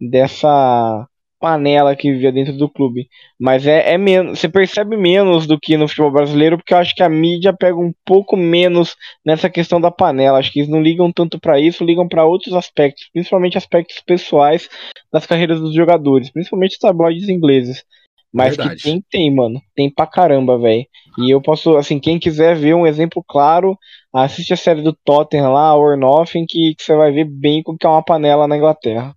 dessa 0.00 1.06
panela 1.44 1.94
que 1.94 2.10
vivia 2.10 2.32
dentro 2.32 2.54
do 2.54 2.70
clube. 2.70 3.06
Mas 3.38 3.66
é, 3.66 3.92
é 3.92 3.98
menos, 3.98 4.38
você 4.40 4.48
percebe 4.48 4.96
menos 4.96 5.46
do 5.46 5.60
que 5.60 5.76
no 5.76 5.86
futebol 5.86 6.10
brasileiro, 6.10 6.56
porque 6.56 6.72
eu 6.72 6.78
acho 6.78 6.94
que 6.94 7.02
a 7.02 7.08
mídia 7.08 7.52
pega 7.52 7.76
um 7.76 7.92
pouco 8.02 8.34
menos 8.34 8.96
nessa 9.22 9.50
questão 9.50 9.78
da 9.78 9.90
panela. 9.90 10.38
Acho 10.38 10.50
que 10.50 10.60
eles 10.60 10.70
não 10.70 10.80
ligam 10.80 11.12
tanto 11.12 11.38
para 11.38 11.60
isso, 11.60 11.84
ligam 11.84 12.08
para 12.08 12.24
outros 12.24 12.54
aspectos, 12.54 13.10
principalmente 13.12 13.58
aspectos 13.58 14.00
pessoais 14.00 14.70
das 15.12 15.26
carreiras 15.26 15.60
dos 15.60 15.74
jogadores, 15.74 16.30
principalmente 16.30 16.72
os 16.72 16.78
tabloides 16.78 17.28
ingleses. 17.28 17.84
Mas 18.32 18.56
Verdade. 18.56 18.76
que 18.76 18.82
tem, 18.82 19.04
tem, 19.10 19.34
mano. 19.34 19.60
Tem 19.76 19.90
pra 19.90 20.06
caramba, 20.06 20.58
velho. 20.58 20.86
E 21.18 21.30
eu 21.30 21.42
posso, 21.42 21.76
assim, 21.76 22.00
quem 22.00 22.18
quiser 22.18 22.56
ver 22.56 22.74
um 22.74 22.86
exemplo 22.86 23.22
claro, 23.22 23.78
assiste 24.14 24.54
a 24.54 24.56
série 24.56 24.80
do 24.80 24.94
Tottenham 25.04 25.52
lá, 25.52 25.76
Or 25.76 25.94
Nothing, 25.94 26.46
que, 26.48 26.74
que 26.74 26.82
você 26.82 26.96
vai 26.96 27.12
ver 27.12 27.24
bem 27.24 27.62
como 27.62 27.76
que 27.76 27.86
é 27.86 27.88
uma 27.88 28.02
panela 28.02 28.48
na 28.48 28.56
Inglaterra. 28.56 29.14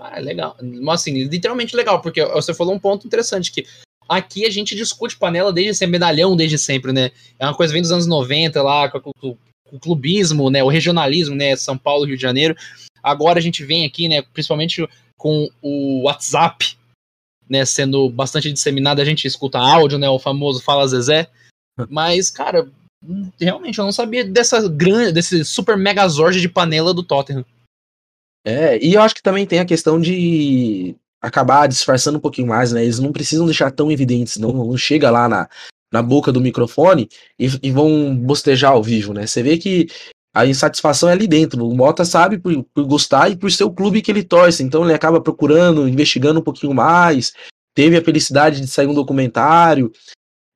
Ah, 0.00 0.18
é 0.18 0.20
legal. 0.20 0.56
Mas 0.62 1.02
assim, 1.02 1.24
literalmente 1.24 1.76
legal, 1.76 2.00
porque 2.00 2.24
você 2.24 2.54
falou 2.54 2.74
um 2.74 2.78
ponto 2.78 3.06
interessante 3.06 3.52
que 3.52 3.66
aqui 4.08 4.46
a 4.46 4.50
gente 4.50 4.74
discute 4.74 5.18
panela 5.18 5.52
desde 5.52 5.74
sempre, 5.74 5.92
medalhão 5.92 6.34
desde 6.34 6.58
sempre, 6.58 6.90
né? 6.90 7.10
É 7.38 7.44
uma 7.44 7.54
coisa 7.54 7.70
que 7.70 7.74
vem 7.74 7.82
dos 7.82 7.92
anos 7.92 8.06
90 8.06 8.62
lá, 8.62 8.88
com, 8.88 9.12
com 9.12 9.36
o 9.70 9.78
clubismo, 9.78 10.50
né? 10.50 10.64
O 10.64 10.68
regionalismo, 10.68 11.36
né? 11.36 11.54
São 11.54 11.76
Paulo, 11.76 12.06
Rio 12.06 12.16
de 12.16 12.22
Janeiro. 12.22 12.56
Agora 13.02 13.38
a 13.38 13.42
gente 13.42 13.62
vem 13.62 13.84
aqui, 13.84 14.08
né? 14.08 14.22
Principalmente 14.22 14.88
com 15.18 15.48
o 15.60 16.04
WhatsApp, 16.04 16.78
né? 17.48 17.66
Sendo 17.66 18.08
bastante 18.08 18.50
disseminado, 18.50 19.00
a 19.00 19.04
gente 19.04 19.26
escuta 19.26 19.58
áudio, 19.58 19.98
né? 19.98 20.08
O 20.08 20.18
famoso 20.18 20.62
Fala 20.62 20.88
Zezé. 20.88 21.28
Mas, 21.90 22.30
cara, 22.30 22.68
realmente 23.38 23.78
eu 23.78 23.84
não 23.84 23.92
sabia 23.92 24.24
dessa 24.24 24.66
grande, 24.66 25.12
desse 25.12 25.44
super 25.44 25.76
megazord 25.76 26.40
de 26.40 26.48
panela 26.48 26.94
do 26.94 27.02
Tottenham. 27.02 27.44
É, 28.44 28.82
e 28.84 28.94
eu 28.94 29.02
acho 29.02 29.14
que 29.14 29.22
também 29.22 29.46
tem 29.46 29.58
a 29.58 29.64
questão 29.64 30.00
de 30.00 30.96
acabar 31.20 31.66
disfarçando 31.66 32.18
um 32.18 32.20
pouquinho 32.20 32.48
mais, 32.48 32.72
né? 32.72 32.82
Eles 32.82 32.98
não 32.98 33.12
precisam 33.12 33.44
deixar 33.44 33.70
tão 33.70 33.90
evidentes, 33.92 34.38
não, 34.38 34.52
não 34.52 34.76
chega 34.76 35.10
lá 35.10 35.28
na, 35.28 35.48
na 35.92 36.02
boca 36.02 36.32
do 36.32 36.40
microfone 36.40 37.08
e, 37.38 37.50
e 37.62 37.70
vão 37.70 38.16
bostejar 38.16 38.72
ao 38.72 38.82
vivo, 38.82 39.12
né? 39.12 39.26
Você 39.26 39.42
vê 39.42 39.58
que 39.58 39.88
a 40.34 40.46
insatisfação 40.46 41.08
é 41.08 41.12
ali 41.12 41.26
dentro. 41.26 41.66
O 41.66 41.74
Mota 41.74 42.04
sabe 42.04 42.38
por, 42.38 42.64
por 42.74 42.86
gostar 42.86 43.30
e 43.30 43.36
por 43.36 43.50
ser 43.50 43.64
o 43.64 43.72
clube 43.72 44.00
que 44.00 44.10
ele 44.10 44.22
torce, 44.22 44.62
então 44.62 44.84
ele 44.84 44.94
acaba 44.94 45.20
procurando, 45.20 45.88
investigando 45.88 46.40
um 46.40 46.44
pouquinho 46.44 46.72
mais. 46.72 47.32
Teve 47.74 47.96
a 47.96 48.04
felicidade 48.04 48.60
de 48.60 48.66
sair 48.66 48.86
um 48.86 48.94
documentário, 48.94 49.92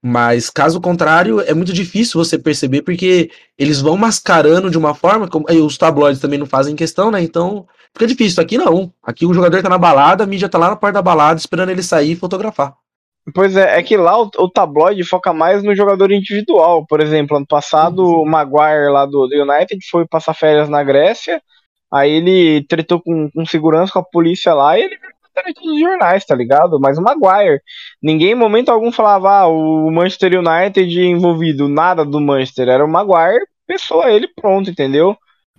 mas 0.06 0.50
caso 0.50 0.82
contrário, 0.82 1.40
é 1.40 1.54
muito 1.54 1.72
difícil 1.72 2.22
você 2.22 2.38
perceber 2.38 2.82
porque 2.82 3.30
eles 3.58 3.80
vão 3.80 3.96
mascarando 3.96 4.68
de 4.68 4.76
uma 4.76 4.94
forma, 4.94 5.26
como 5.26 5.46
aí 5.48 5.58
os 5.58 5.78
tabloides 5.78 6.20
também 6.20 6.38
não 6.38 6.44
fazem 6.44 6.76
questão, 6.76 7.10
né? 7.10 7.22
Então 7.22 7.66
fica 7.90 8.06
difícil. 8.06 8.42
Aqui 8.42 8.58
não. 8.58 8.92
Aqui 9.02 9.24
o 9.24 9.32
jogador 9.32 9.62
tá 9.62 9.70
na 9.70 9.78
balada, 9.78 10.22
a 10.22 10.26
mídia 10.26 10.46
tá 10.46 10.58
lá 10.58 10.68
na 10.68 10.76
porta 10.76 10.92
da 10.92 11.02
balada 11.02 11.40
esperando 11.40 11.70
ele 11.70 11.82
sair 11.82 12.12
e 12.12 12.16
fotografar. 12.16 12.74
Pois 13.34 13.56
é, 13.56 13.78
é 13.78 13.82
que 13.82 13.96
lá 13.96 14.20
o, 14.20 14.28
o 14.36 14.50
tabloide 14.50 15.02
foca 15.04 15.32
mais 15.32 15.62
no 15.62 15.74
jogador 15.74 16.12
individual. 16.12 16.84
Por 16.86 17.00
exemplo, 17.00 17.38
ano 17.38 17.46
passado 17.46 18.04
o 18.04 18.26
Maguire 18.26 18.90
lá 18.90 19.06
do, 19.06 19.26
do 19.26 19.42
United 19.42 19.80
foi 19.90 20.06
passar 20.06 20.34
férias 20.34 20.68
na 20.68 20.84
Grécia, 20.84 21.40
aí 21.90 22.10
ele 22.10 22.62
tretou 22.68 23.00
com, 23.00 23.30
com 23.30 23.46
segurança 23.46 23.94
com 23.94 24.00
a 24.00 24.04
polícia 24.04 24.52
lá 24.52 24.78
e 24.78 24.82
ele 24.82 24.98
direito 25.40 25.62
dos 25.62 25.78
jornais, 25.78 26.24
tá 26.24 26.34
ligado? 26.34 26.78
Mas 26.80 26.98
o 26.98 27.02
Maguire. 27.02 27.60
Ninguém 28.02 28.32
em 28.32 28.34
momento 28.34 28.70
algum 28.70 28.92
falava 28.92 29.30
ah, 29.30 29.46
o 29.46 29.90
Manchester 29.90 30.32
United 30.38 31.00
envolvido, 31.00 31.68
nada 31.68 32.04
do 32.04 32.20
Manchester. 32.20 32.68
Era 32.68 32.84
o 32.84 32.88
Maguire, 32.88 33.44
pessoa 33.66 34.10
ele 34.10 34.28
pronto, 34.28 34.70
entendeu? 34.70 35.16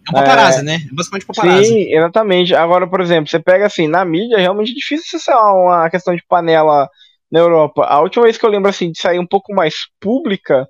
É 0.08 0.12
um 0.12 0.14
paparazzi, 0.14 0.60
é... 0.60 0.64
né? 0.64 0.76
É 0.76 0.94
basicamente 0.94 1.26
paparazzi. 1.26 1.66
Sim, 1.66 1.94
exatamente. 1.94 2.56
Agora, 2.56 2.88
por 2.88 3.02
exemplo, 3.02 3.30
você 3.30 3.40
pega 3.40 3.66
assim, 3.66 3.88
na 3.88 4.06
mídia, 4.06 4.36
é 4.36 4.42
realmente 4.42 4.74
difícil 4.74 5.20
ser 5.20 5.34
uma 5.34 5.90
questão 5.90 6.16
de 6.16 6.24
panela 6.28 6.88
na 7.32 7.40
Europa. 7.40 7.86
A 7.86 8.00
última 8.02 8.24
vez 8.24 8.38
que 8.38 8.46
eu 8.46 8.50
lembro 8.50 8.70
assim 8.70 8.92
de 8.92 9.00
sair 9.00 9.20
um 9.20 9.26
pouco 9.26 9.54
mais 9.54 9.76
pública 10.00 10.68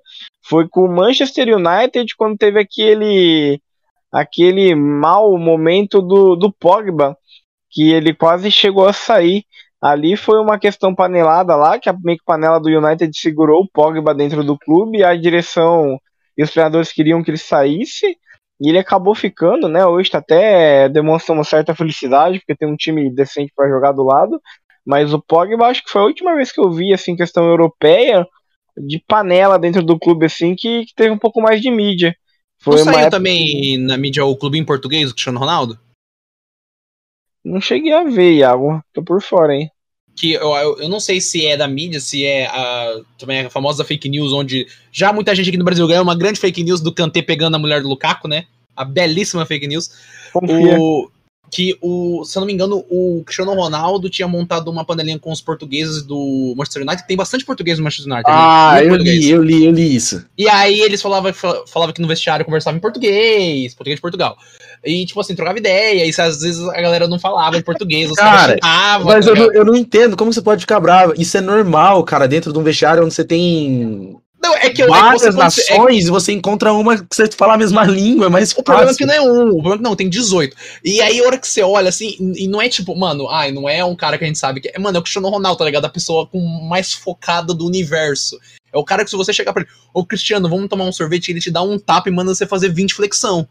foi 0.48 0.68
com 0.68 0.82
o 0.82 0.92
Manchester 0.92 1.48
United 1.48 2.14
quando 2.16 2.38
teve 2.38 2.58
aquele 2.58 3.60
aquele 4.10 4.74
mau 4.74 5.36
momento 5.36 6.00
do, 6.00 6.36
do 6.36 6.50
Pogba 6.50 7.16
que 7.70 7.92
ele 7.92 8.14
quase 8.14 8.50
chegou 8.50 8.86
a 8.86 8.92
sair. 8.92 9.44
Ali 9.80 10.16
foi 10.16 10.40
uma 10.40 10.58
questão 10.58 10.94
panelada 10.94 11.54
lá, 11.54 11.78
que 11.78 11.88
a 11.88 11.96
meio 12.02 12.18
que 12.18 12.24
panela 12.24 12.58
do 12.58 12.68
United 12.68 13.10
segurou 13.18 13.62
o 13.62 13.68
Pogba 13.68 14.14
dentro 14.14 14.42
do 14.42 14.58
clube, 14.58 14.98
e 14.98 15.04
a 15.04 15.14
direção 15.14 15.98
e 16.36 16.42
os 16.42 16.50
treinadores 16.50 16.92
queriam 16.92 17.22
que 17.22 17.30
ele 17.30 17.38
saísse, 17.38 18.16
e 18.60 18.68
ele 18.68 18.78
acabou 18.78 19.14
ficando, 19.14 19.68
né? 19.68 19.86
Hoje 19.86 20.10
tá 20.10 20.18
até 20.18 20.88
demonstra 20.88 21.34
uma 21.34 21.44
certa 21.44 21.74
felicidade, 21.74 22.38
porque 22.38 22.54
tem 22.54 22.68
um 22.68 22.76
time 22.76 23.10
decente 23.14 23.52
para 23.54 23.68
jogar 23.68 23.92
do 23.92 24.02
lado, 24.02 24.40
mas 24.84 25.12
o 25.12 25.20
Pogba 25.20 25.66
acho 25.66 25.82
que 25.82 25.90
foi 25.90 26.02
a 26.02 26.06
última 26.06 26.34
vez 26.34 26.52
que 26.52 26.60
eu 26.60 26.70
vi, 26.70 26.92
assim, 26.92 27.16
questão 27.16 27.46
europeia, 27.46 28.26
de 28.76 29.02
panela 29.06 29.58
dentro 29.58 29.82
do 29.82 29.98
clube, 29.98 30.26
assim, 30.26 30.54
que, 30.54 30.84
que 30.86 30.94
teve 30.94 31.10
um 31.10 31.18
pouco 31.18 31.40
mais 31.40 31.60
de 31.60 31.70
mídia. 31.70 32.14
Foi 32.58 32.78
saiu 32.78 32.98
época... 32.98 33.10
também 33.10 33.78
na 33.78 33.96
mídia 33.96 34.24
o 34.24 34.36
clube 34.36 34.58
em 34.58 34.64
português, 34.64 35.10
o 35.10 35.12
Cristiano 35.12 35.38
Ronaldo? 35.38 35.78
Não 37.46 37.60
cheguei 37.60 37.92
a 37.92 38.02
ver, 38.02 38.32
Iago. 38.32 38.82
Tô 38.92 39.04
por 39.04 39.22
fora, 39.22 39.54
hein? 39.54 39.70
Que 40.16 40.32
eu, 40.32 40.52
eu, 40.56 40.78
eu 40.80 40.88
não 40.88 40.98
sei 40.98 41.20
se 41.20 41.46
é 41.46 41.56
da 41.56 41.68
mídia, 41.68 42.00
se 42.00 42.24
é 42.24 42.46
a, 42.46 43.00
também 43.16 43.40
a 43.40 43.50
famosa 43.50 43.84
fake 43.84 44.08
news, 44.08 44.32
onde 44.32 44.66
já 44.90 45.12
muita 45.12 45.32
gente 45.32 45.48
aqui 45.50 45.58
no 45.58 45.64
Brasil 45.64 45.86
ganhou 45.86 46.02
uma 46.02 46.16
grande 46.16 46.40
fake 46.40 46.64
news 46.64 46.80
do 46.80 46.92
Kanté 46.92 47.22
pegando 47.22 47.54
a 47.54 47.58
mulher 47.58 47.82
do 47.82 47.88
Lukaku, 47.88 48.26
né? 48.26 48.46
A 48.74 48.84
belíssima 48.84 49.46
fake 49.46 49.68
news. 49.68 49.90
Confia. 50.32 50.76
O, 50.76 51.08
que 51.50 51.76
o, 51.80 52.24
se 52.24 52.36
eu 52.36 52.40
não 52.40 52.46
me 52.46 52.52
engano, 52.52 52.84
o 52.90 53.22
Cristiano 53.24 53.54
Ronaldo 53.54 54.10
tinha 54.10 54.26
montado 54.26 54.70
uma 54.70 54.84
panelinha 54.84 55.18
com 55.18 55.30
os 55.30 55.40
portugueses 55.40 56.02
do 56.02 56.54
Manchester 56.56 56.82
United. 56.82 57.06
Tem 57.06 57.16
bastante 57.16 57.44
português 57.44 57.78
no 57.78 57.84
Manchester 57.84 58.12
United. 58.12 58.30
Ah, 58.30 58.82
eu 58.82 58.96
li, 58.96 59.30
eu 59.30 59.42
li, 59.42 59.64
eu 59.64 59.72
li 59.72 59.94
isso. 59.94 60.24
E 60.36 60.48
aí 60.48 60.80
eles 60.80 61.00
falavam, 61.00 61.32
falavam 61.32 61.92
que 61.92 62.02
no 62.02 62.08
vestiário 62.08 62.44
conversavam 62.44 62.78
em 62.78 62.80
português, 62.80 63.74
português 63.74 63.96
de 63.96 64.02
Portugal. 64.02 64.36
E, 64.84 65.04
tipo 65.06 65.20
assim, 65.20 65.34
trocava 65.34 65.58
ideia, 65.58 66.04
e 66.04 66.10
às 66.10 66.40
vezes 66.40 66.60
a 66.68 66.80
galera 66.80 67.08
não 67.08 67.18
falava 67.18 67.56
em 67.56 67.62
português, 67.62 68.10
os 68.10 68.16
cara, 68.16 68.56
caras 68.58 69.04
Mas 69.04 69.24
tá 69.24 69.32
eu 69.32 69.36
não, 69.36 69.52
eu 69.52 69.64
não 69.64 69.76
entendo 69.76 70.16
como 70.16 70.32
você 70.32 70.42
pode 70.42 70.60
ficar 70.60 70.78
bravo. 70.78 71.14
Isso 71.16 71.36
é 71.36 71.40
normal, 71.40 72.04
cara, 72.04 72.28
dentro 72.28 72.52
de 72.52 72.58
um 72.58 72.62
vestiário 72.62 73.04
onde 73.04 73.14
você 73.14 73.24
tem 73.24 74.16
não, 74.46 74.56
é 74.56 74.70
que 74.70 74.86
várias 74.86 75.22
é 75.22 75.26
que 75.26 75.32
você, 75.32 75.38
nações 75.38 76.04
é... 76.04 76.08
e 76.08 76.10
você 76.10 76.32
encontra 76.32 76.72
uma 76.72 76.96
que 76.96 77.14
você 77.14 77.28
fala 77.32 77.54
a 77.54 77.58
mesma 77.58 77.84
língua, 77.84 78.30
mas 78.30 78.52
o 78.52 78.62
problema 78.62 78.90
é 78.90 78.94
que 78.94 79.04
não 79.04 79.14
é 79.14 79.20
um, 79.20 79.48
o 79.48 79.62
problema 79.62 79.74
é 79.74 79.78
que 79.78 79.82
não, 79.82 79.96
tem 79.96 80.08
18. 80.08 80.56
E 80.84 81.00
aí 81.00 81.20
a 81.20 81.24
hora 81.24 81.38
que 81.38 81.48
você 81.48 81.62
olha 81.62 81.88
assim, 81.88 82.16
e 82.36 82.46
não 82.46 82.62
é 82.62 82.68
tipo, 82.68 82.94
mano, 82.96 83.28
ai, 83.28 83.50
não 83.50 83.68
é 83.68 83.84
um 83.84 83.96
cara 83.96 84.16
que 84.16 84.24
a 84.24 84.26
gente 84.26 84.38
sabe 84.38 84.60
que 84.60 84.68
é, 84.68 84.78
mano, 84.78 84.96
é 84.96 85.00
o 85.00 85.02
Cristiano 85.02 85.28
Ronaldo, 85.28 85.58
tá 85.58 85.64
ligado? 85.64 85.84
A 85.84 85.90
pessoa 85.90 86.26
com 86.26 86.40
mais 86.40 86.92
focada 86.92 87.52
do 87.52 87.66
universo. 87.66 88.38
É 88.72 88.78
o 88.78 88.84
cara 88.84 89.04
que 89.04 89.10
se 89.10 89.16
você 89.16 89.32
chegar 89.32 89.52
pra 89.52 89.62
ele, 89.62 89.70
ô 89.92 90.04
Cristiano, 90.04 90.48
vamos 90.48 90.68
tomar 90.68 90.84
um 90.84 90.92
sorvete, 90.92 91.30
ele 91.30 91.40
te 91.40 91.50
dá 91.50 91.62
um 91.62 91.78
tapa 91.78 92.08
e 92.08 92.12
manda 92.12 92.34
você 92.34 92.46
fazer 92.46 92.68
20 92.68 92.94
flexão. 92.94 93.48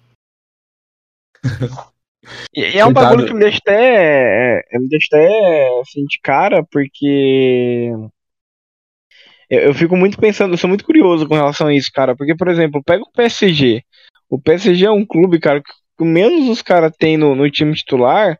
E 2.55 2.63
é 2.63 2.85
um 2.85 2.93
bagulho 2.93 3.25
que 3.25 3.33
me 3.33 3.39
deixa 3.39 3.59
até. 3.59 4.63
Me 4.73 4.87
deixa 4.89 5.07
até 5.11 5.79
assim 5.81 6.05
de 6.05 6.19
cara, 6.21 6.63
porque 6.71 7.91
eu, 9.49 9.59
eu, 9.61 9.73
fico 9.73 9.95
muito 9.95 10.17
pensando, 10.17 10.53
eu 10.53 10.57
sou 10.57 10.67
muito 10.67 10.85
curioso 10.85 11.27
com 11.27 11.35
relação 11.35 11.67
a 11.67 11.73
isso, 11.73 11.89
cara. 11.93 12.15
Porque, 12.15 12.35
por 12.35 12.47
exemplo, 12.47 12.83
pega 12.83 13.03
o 13.03 13.11
PSG. 13.11 13.83
O 14.29 14.39
PSG 14.39 14.85
é 14.85 14.91
um 14.91 15.05
clube, 15.05 15.39
cara, 15.39 15.61
que 15.61 16.03
menos 16.03 16.49
os 16.49 16.61
caras 16.61 16.91
têm 16.97 17.17
no, 17.17 17.35
no, 17.35 17.49
time 17.49 17.73
titular 17.73 18.37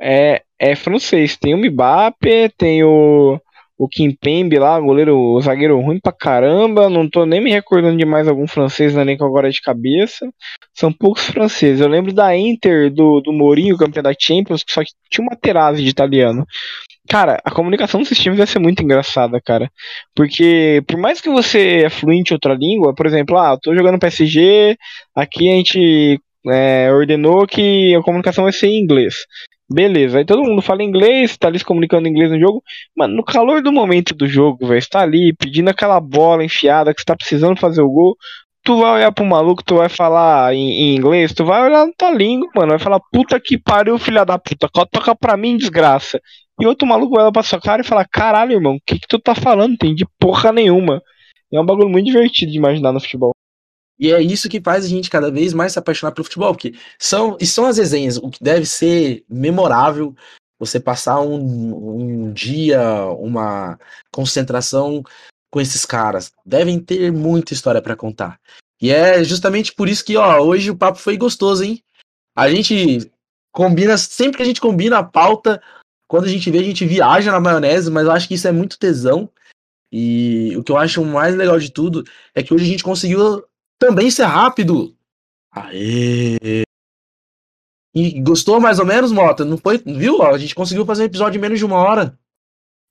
é, 0.00 0.42
é 0.58 0.74
francês. 0.74 1.36
Tem 1.36 1.54
o 1.54 1.58
Mbappé, 1.58 2.50
tem 2.56 2.84
o, 2.84 3.40
o 3.78 3.88
Kimpembe 3.88 4.58
lá, 4.58 4.78
goleiro, 4.80 5.16
o 5.16 5.40
zagueiro 5.40 5.80
ruim 5.80 6.00
pra 6.00 6.12
caramba. 6.12 6.90
Não 6.90 7.08
tô 7.08 7.24
nem 7.24 7.40
me 7.40 7.50
recordando 7.50 7.96
de 7.96 8.04
mais 8.04 8.28
algum 8.28 8.46
francês 8.46 8.94
na 8.94 9.02
elenco 9.02 9.24
agora 9.24 9.50
de 9.50 9.60
cabeça. 9.60 10.28
São 10.74 10.92
poucos 10.92 11.26
franceses. 11.26 11.80
Eu 11.80 11.88
lembro 11.88 12.12
da 12.12 12.36
Inter 12.36 12.92
do, 12.92 13.20
do 13.20 13.32
Mourinho, 13.32 13.78
campeão 13.78 14.02
da 14.02 14.14
Champions, 14.18 14.62
que 14.64 14.72
só 14.72 14.82
tinha 15.10 15.26
uma 15.26 15.36
terase 15.36 15.82
de 15.82 15.88
italiano. 15.88 16.44
Cara, 17.08 17.40
a 17.42 17.50
comunicação 17.50 18.00
desses 18.00 18.18
times 18.18 18.36
vai 18.36 18.46
ser 18.46 18.58
muito 18.58 18.82
engraçada, 18.82 19.40
cara. 19.40 19.70
Porque, 20.14 20.82
por 20.86 20.98
mais 20.98 21.20
que 21.20 21.30
você 21.30 21.84
é 21.86 21.90
fluente 21.90 22.32
em 22.32 22.34
outra 22.34 22.54
língua, 22.54 22.94
por 22.94 23.06
exemplo, 23.06 23.38
ah, 23.38 23.52
eu 23.52 23.60
tô 23.60 23.74
jogando 23.74 23.98
PSG, 23.98 24.76
aqui 25.14 25.50
a 25.50 25.54
gente 25.54 26.20
é, 26.46 26.92
ordenou 26.92 27.46
que 27.46 27.94
a 27.94 28.02
comunicação 28.02 28.44
vai 28.44 28.52
ser 28.52 28.66
em 28.68 28.82
inglês. 28.82 29.14
Beleza, 29.70 30.18
aí 30.18 30.24
todo 30.24 30.44
mundo 30.44 30.62
fala 30.62 30.82
inglês, 30.82 31.36
tá 31.36 31.48
ali 31.48 31.58
se 31.58 31.64
comunicando 31.64 32.08
em 32.08 32.10
inglês 32.10 32.30
no 32.30 32.40
jogo, 32.40 32.62
mas 32.96 33.10
no 33.10 33.22
calor 33.22 33.62
do 33.62 33.72
momento 33.72 34.14
do 34.14 34.26
jogo, 34.26 34.66
vai 34.66 34.78
estar 34.78 35.00
ali 35.02 35.34
pedindo 35.34 35.68
aquela 35.68 36.00
bola 36.00 36.44
enfiada 36.44 36.94
que 36.94 37.00
você 37.00 37.04
tá 37.06 37.16
precisando 37.16 37.58
fazer 37.58 37.82
o 37.82 37.90
gol, 37.90 38.16
tu 38.68 38.76
vai 38.76 38.96
olhar 38.96 39.10
pro 39.10 39.24
maluco, 39.24 39.64
tu 39.64 39.76
vai 39.76 39.88
falar 39.88 40.52
em, 40.52 40.70
em, 40.70 40.96
inglês, 40.96 41.32
tu 41.32 41.42
vai 41.42 41.62
olhar 41.62 41.86
na 41.86 41.92
tua 41.96 42.10
língua, 42.10 42.50
mano, 42.54 42.68
vai 42.68 42.78
falar, 42.78 43.00
puta 43.10 43.40
que 43.40 43.56
pariu, 43.56 43.98
filha 43.98 44.26
da 44.26 44.38
puta, 44.38 44.68
toca 44.68 45.16
pra 45.16 45.38
mim, 45.38 45.56
desgraça. 45.56 46.20
E 46.60 46.66
outro 46.66 46.86
maluco 46.86 47.14
vai 47.14 47.22
olhar 47.22 47.32
pra 47.32 47.42
sua 47.42 47.58
cara 47.58 47.80
e 47.80 47.84
falar, 47.84 48.06
caralho, 48.06 48.52
irmão, 48.52 48.74
o 48.74 48.80
que 48.84 48.98
que 48.98 49.08
tu 49.08 49.18
tá 49.18 49.34
falando? 49.34 49.78
Tem 49.78 49.94
de 49.94 50.04
porra 50.18 50.52
nenhuma. 50.52 51.02
É 51.50 51.58
um 51.58 51.64
bagulho 51.64 51.88
muito 51.88 52.04
divertido 52.04 52.52
de 52.52 52.58
imaginar 52.58 52.92
no 52.92 53.00
futebol. 53.00 53.30
E 53.98 54.12
é 54.12 54.20
isso 54.20 54.50
que 54.50 54.60
faz 54.60 54.84
a 54.84 54.88
gente 54.88 55.08
cada 55.08 55.30
vez 55.30 55.54
mais 55.54 55.72
se 55.72 55.78
apaixonar 55.78 56.12
pelo 56.12 56.26
futebol, 56.26 56.52
porque 56.52 56.74
são, 56.98 57.38
e 57.40 57.46
são 57.46 57.64
as 57.64 57.78
resenhas, 57.78 58.18
o 58.18 58.28
que 58.28 58.44
deve 58.44 58.66
ser 58.66 59.24
memorável, 59.30 60.14
você 60.58 60.78
passar 60.78 61.22
um, 61.22 62.26
um 62.26 62.32
dia, 62.34 62.82
uma 63.18 63.78
concentração 64.12 65.02
com 65.50 65.60
esses 65.60 65.84
caras. 65.84 66.32
Devem 66.44 66.78
ter 66.78 67.12
muita 67.12 67.52
história 67.52 67.82
para 67.82 67.96
contar. 67.96 68.40
E 68.80 68.90
é 68.90 69.22
justamente 69.24 69.72
por 69.74 69.88
isso 69.88 70.04
que, 70.04 70.16
ó, 70.16 70.40
hoje 70.40 70.70
o 70.70 70.76
papo 70.76 70.98
foi 70.98 71.16
gostoso, 71.16 71.64
hein? 71.64 71.82
A 72.36 72.48
gente 72.50 73.10
combina, 73.52 73.98
sempre 73.98 74.36
que 74.36 74.42
a 74.42 74.46
gente 74.46 74.60
combina 74.60 74.98
a 74.98 75.04
pauta, 75.04 75.60
quando 76.06 76.24
a 76.24 76.28
gente 76.28 76.50
vê, 76.50 76.58
a 76.58 76.62
gente 76.62 76.86
viaja 76.86 77.32
na 77.32 77.40
maionese, 77.40 77.90
mas 77.90 78.06
eu 78.06 78.12
acho 78.12 78.28
que 78.28 78.34
isso 78.34 78.46
é 78.46 78.52
muito 78.52 78.78
tesão. 78.78 79.28
E 79.90 80.56
o 80.56 80.62
que 80.62 80.70
eu 80.70 80.76
acho 80.76 81.04
mais 81.04 81.34
legal 81.34 81.58
de 81.58 81.70
tudo 81.70 82.04
é 82.34 82.42
que 82.42 82.54
hoje 82.54 82.64
a 82.64 82.68
gente 82.68 82.84
conseguiu 82.84 83.44
também 83.78 84.10
ser 84.10 84.24
rápido. 84.24 84.94
Aê! 85.50 86.62
E 87.94 88.20
gostou 88.20 88.60
mais 88.60 88.78
ou 88.78 88.86
menos, 88.86 89.10
Mota? 89.10 89.44
Não 89.44 89.56
foi? 89.56 89.78
Viu? 89.78 90.22
A 90.22 90.38
gente 90.38 90.54
conseguiu 90.54 90.84
fazer 90.86 91.02
um 91.02 91.06
episódio 91.06 91.38
em 91.38 91.40
menos 91.40 91.58
de 91.58 91.64
uma 91.64 91.78
hora. 91.78 92.18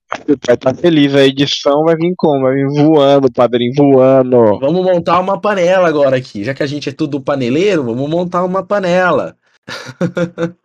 Vai 0.09 0.35
estar 0.55 0.57
tá 0.57 0.73
feliz, 0.73 1.13
a 1.13 1.25
edição 1.25 1.83
vai 1.83 1.95
vir 1.95 2.13
como? 2.17 2.43
Vai 2.43 2.55
vir 2.55 2.67
voando, 2.67 3.31
padrinho, 3.31 3.73
voando. 3.75 4.57
Vamos 4.59 4.85
montar 4.85 5.19
uma 5.19 5.39
panela 5.39 5.87
agora 5.87 6.15
aqui. 6.15 6.43
Já 6.45 6.53
que 6.53 6.63
a 6.63 6.67
gente 6.67 6.87
é 6.87 6.93
tudo 6.93 7.19
paneleiro, 7.19 7.83
vamos 7.83 8.09
montar 8.09 8.43
uma 8.45 8.63
panela. 8.65 9.35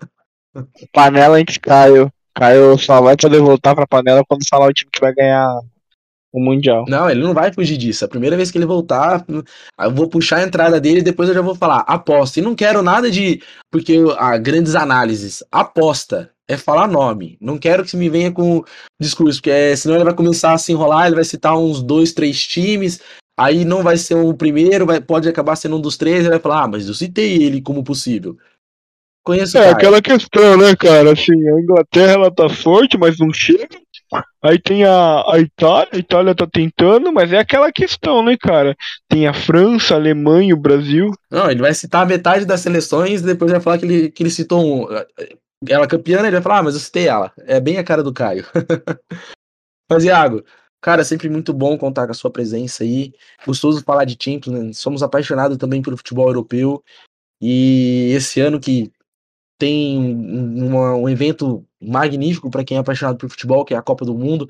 panela 0.92 1.40
em 1.40 1.44
que 1.44 1.58
Caio. 1.58 2.12
Caio 2.34 2.78
só 2.78 3.00
vai 3.00 3.16
poder 3.16 3.40
voltar 3.40 3.74
pra 3.74 3.86
panela 3.86 4.24
quando 4.26 4.48
falar 4.48 4.68
o 4.68 4.72
time 4.72 4.90
que 4.92 5.00
vai 5.00 5.12
ganhar 5.12 5.48
o 6.32 6.40
Mundial. 6.40 6.84
Não, 6.88 7.10
ele 7.10 7.22
não 7.22 7.34
vai 7.34 7.52
fugir 7.52 7.76
disso. 7.76 8.04
A 8.04 8.08
primeira 8.08 8.36
vez 8.36 8.50
que 8.50 8.56
ele 8.56 8.64
voltar, 8.64 9.24
eu 9.28 9.90
vou 9.90 10.08
puxar 10.08 10.38
a 10.38 10.42
entrada 10.44 10.80
dele 10.80 11.00
e 11.00 11.04
depois 11.04 11.28
eu 11.28 11.34
já 11.34 11.42
vou 11.42 11.54
falar 11.54 11.80
aposta. 11.80 12.38
E 12.38 12.42
não 12.42 12.54
quero 12.54 12.80
nada 12.80 13.10
de. 13.10 13.42
Porque 13.70 13.98
a 14.16 14.38
grandes 14.38 14.74
análises. 14.74 15.44
Aposta 15.50 16.31
é 16.48 16.56
falar 16.56 16.86
nome. 16.88 17.36
Não 17.40 17.58
quero 17.58 17.84
que 17.84 17.90
você 17.90 17.96
me 17.96 18.08
venha 18.08 18.30
com 18.32 18.64
discurso, 19.00 19.38
porque 19.38 19.50
é, 19.50 19.74
senão 19.76 19.96
ele 19.96 20.04
vai 20.04 20.14
começar 20.14 20.52
a 20.52 20.58
se 20.58 20.72
enrolar, 20.72 21.06
ele 21.06 21.14
vai 21.14 21.24
citar 21.24 21.56
uns 21.56 21.82
dois, 21.82 22.12
três 22.12 22.46
times. 22.46 23.00
Aí 23.38 23.64
não 23.64 23.82
vai 23.82 23.96
ser 23.96 24.14
o 24.14 24.34
primeiro, 24.34 24.86
vai, 24.86 25.00
pode 25.00 25.28
acabar 25.28 25.56
sendo 25.56 25.76
um 25.76 25.80
dos 25.80 25.96
três, 25.96 26.20
ele 26.20 26.30
vai 26.30 26.38
falar, 26.38 26.64
ah, 26.64 26.68
mas 26.68 26.86
eu 26.86 26.94
citei 26.94 27.42
ele 27.42 27.62
como 27.62 27.82
possível. 27.82 28.36
Conheço 29.24 29.56
É 29.56 29.70
aquela 29.70 30.02
questão, 30.02 30.56
né, 30.56 30.74
cara? 30.74 31.12
Assim, 31.12 31.32
a 31.32 31.60
Inglaterra 31.60 32.12
ela 32.12 32.30
tá 32.30 32.48
forte, 32.48 32.98
mas 32.98 33.18
não 33.18 33.32
chega. 33.32 33.80
Aí 34.42 34.58
tem 34.58 34.84
a, 34.84 35.22
a 35.26 35.38
Itália, 35.38 35.88
a 35.92 35.96
Itália 35.96 36.34
tá 36.34 36.46
tentando, 36.46 37.12
mas 37.12 37.32
é 37.32 37.38
aquela 37.38 37.70
questão, 37.72 38.22
né, 38.22 38.36
cara? 38.36 38.76
Tem 39.08 39.26
a 39.26 39.32
França, 39.32 39.94
a 39.94 39.96
Alemanha, 39.96 40.54
o 40.54 40.60
Brasil. 40.60 41.10
Não, 41.30 41.50
ele 41.50 41.60
vai 41.62 41.72
citar 41.72 42.04
metade 42.04 42.44
das 42.44 42.60
seleções, 42.60 43.22
depois 43.22 43.52
vai 43.52 43.60
falar 43.60 43.78
que 43.78 43.86
ele, 43.86 44.10
que 44.10 44.22
ele 44.24 44.30
citou 44.30 44.60
um, 44.60 44.86
ela 45.68 45.86
campeã, 45.86 46.20
ele 46.20 46.30
vai 46.32 46.42
falar, 46.42 46.58
ah, 46.58 46.62
mas 46.62 46.74
eu 46.74 46.80
citei 46.80 47.08
ela. 47.08 47.32
É 47.38 47.60
bem 47.60 47.78
a 47.78 47.84
cara 47.84 48.02
do 48.02 48.12
Caio. 48.12 48.44
mas, 49.90 50.04
Iago, 50.04 50.44
cara, 50.80 51.04
sempre 51.04 51.28
muito 51.28 51.52
bom 51.52 51.78
contar 51.78 52.06
com 52.06 52.12
a 52.12 52.14
sua 52.14 52.30
presença 52.30 52.84
aí. 52.84 53.12
Gostoso 53.46 53.82
falar 53.84 54.04
de 54.04 54.16
Champions, 54.20 54.58
né? 54.58 54.72
Somos 54.72 55.02
apaixonados 55.02 55.56
também 55.56 55.82
pelo 55.82 55.96
futebol 55.96 56.28
europeu. 56.28 56.82
E 57.40 58.12
esse 58.14 58.40
ano 58.40 58.60
que 58.60 58.92
tem 59.58 59.96
uma, 59.98 60.94
um 60.96 61.08
evento 61.08 61.64
magnífico 61.80 62.50
para 62.50 62.64
quem 62.64 62.76
é 62.76 62.80
apaixonado 62.80 63.16
por 63.16 63.30
futebol, 63.30 63.64
que 63.64 63.74
é 63.74 63.76
a 63.76 63.82
Copa 63.82 64.04
do 64.04 64.14
Mundo. 64.14 64.48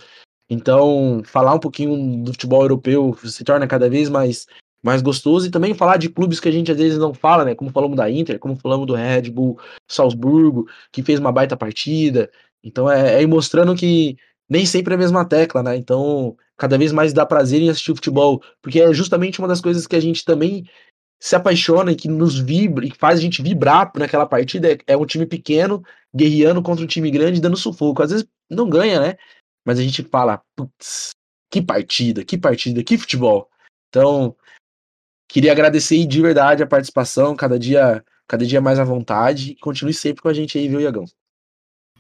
Então, 0.49 1.23
falar 1.25 1.55
um 1.55 1.59
pouquinho 1.59 2.25
do 2.25 2.33
futebol 2.33 2.63
europeu 2.63 3.15
se 3.25 3.45
torna 3.45 3.67
cada 3.67 3.89
vez 3.89 4.09
mais, 4.09 4.47
mais 4.83 5.01
gostoso 5.01 5.47
e 5.47 5.51
também 5.51 5.75
falar 5.75 5.97
de 5.97 6.09
clubes 6.09 6.41
que 6.41 6.49
a 6.49 6.53
gente 6.53 6.73
às 6.73 6.79
vezes 6.79 6.99
não 6.99 7.15
fala, 7.15 7.45
né? 7.45 7.55
Como 7.55 7.71
falamos 7.71 7.97
da 7.97 8.11
Inter, 8.11 8.39
como 8.39 8.57
falamos 8.57 8.87
do 8.87 8.95
Red 8.95 9.31
Bull 9.31 9.59
Salzburgo, 9.89 10.67
que 10.91 11.03
fez 11.03 11.21
uma 11.21 11.31
baita 11.31 11.57
partida. 11.57 12.31
Então, 12.65 12.91
é, 12.91 13.15
é 13.15 13.23
ir 13.23 13.27
mostrando 13.27 13.75
que 13.77 14.17
nem 14.49 14.67
sempre 14.67 14.95
é 14.95 14.97
a 14.97 14.99
mesma 14.99 15.25
tecla, 15.25 15.63
né? 15.63 15.77
Então, 15.77 16.37
cada 16.57 16.77
vez 16.77 16.93
mais 16.93 17.13
dá 17.13 17.25
prazer 17.25 17.63
em 17.63 17.71
assistir 17.71 17.93
o 17.93 17.97
futebol, 17.97 18.43
porque 18.61 18.81
é 18.81 18.93
justamente 18.93 19.39
uma 19.39 19.49
das 19.49 19.61
coisas 19.61 19.87
que 19.87 19.97
a 19.97 20.01
gente 20.01 20.25
também 20.25 20.65
se 21.21 21.37
apaixona 21.37 21.93
e 21.93 21.97
que 21.97 22.09
nos 22.09 22.39
vibra 22.39 22.85
e 22.85 22.91
faz 22.91 23.21
a 23.21 23.23
gente 23.23 23.43
vibrar 23.43 23.93
naquela 23.97 24.27
partida 24.27 24.73
é, 24.73 24.79
é 24.89 24.97
um 24.97 25.07
time 25.07 25.25
pequeno 25.25 25.83
guerreando 26.13 26.61
contra 26.61 26.85
um 26.85 26.89
time 26.89 27.11
grande 27.13 27.41
dando 27.41 27.57
sufoco. 27.57 28.03
Às 28.03 28.11
vezes 28.11 28.27
não 28.51 28.69
ganha, 28.69 29.01
né? 29.01 29.17
Mas 29.65 29.79
a 29.79 29.83
gente 29.83 30.03
fala, 30.03 30.43
putz, 30.57 31.13
que 31.49 31.63
partida, 31.63 32.25
que 32.25 32.37
partida, 32.37 32.83
que 32.83 32.99
futebol. 32.99 33.49
Então, 33.89 34.35
queria 35.33 35.51
agradecer 35.51 36.05
de 36.05 36.21
verdade 36.21 36.63
a 36.63 36.67
participação, 36.67 37.35
cada 37.35 37.59
dia, 37.59 38.05
cada 38.29 38.45
dia 38.45 38.61
mais 38.61 38.79
à 38.79 38.85
vontade. 38.85 39.53
E 39.53 39.57
continue 39.57 39.95
sempre 39.95 40.23
com 40.23 40.29
a 40.29 40.35
gente 40.35 40.59
aí, 40.59 40.69
viu, 40.69 40.81
Iagão? 40.81 41.07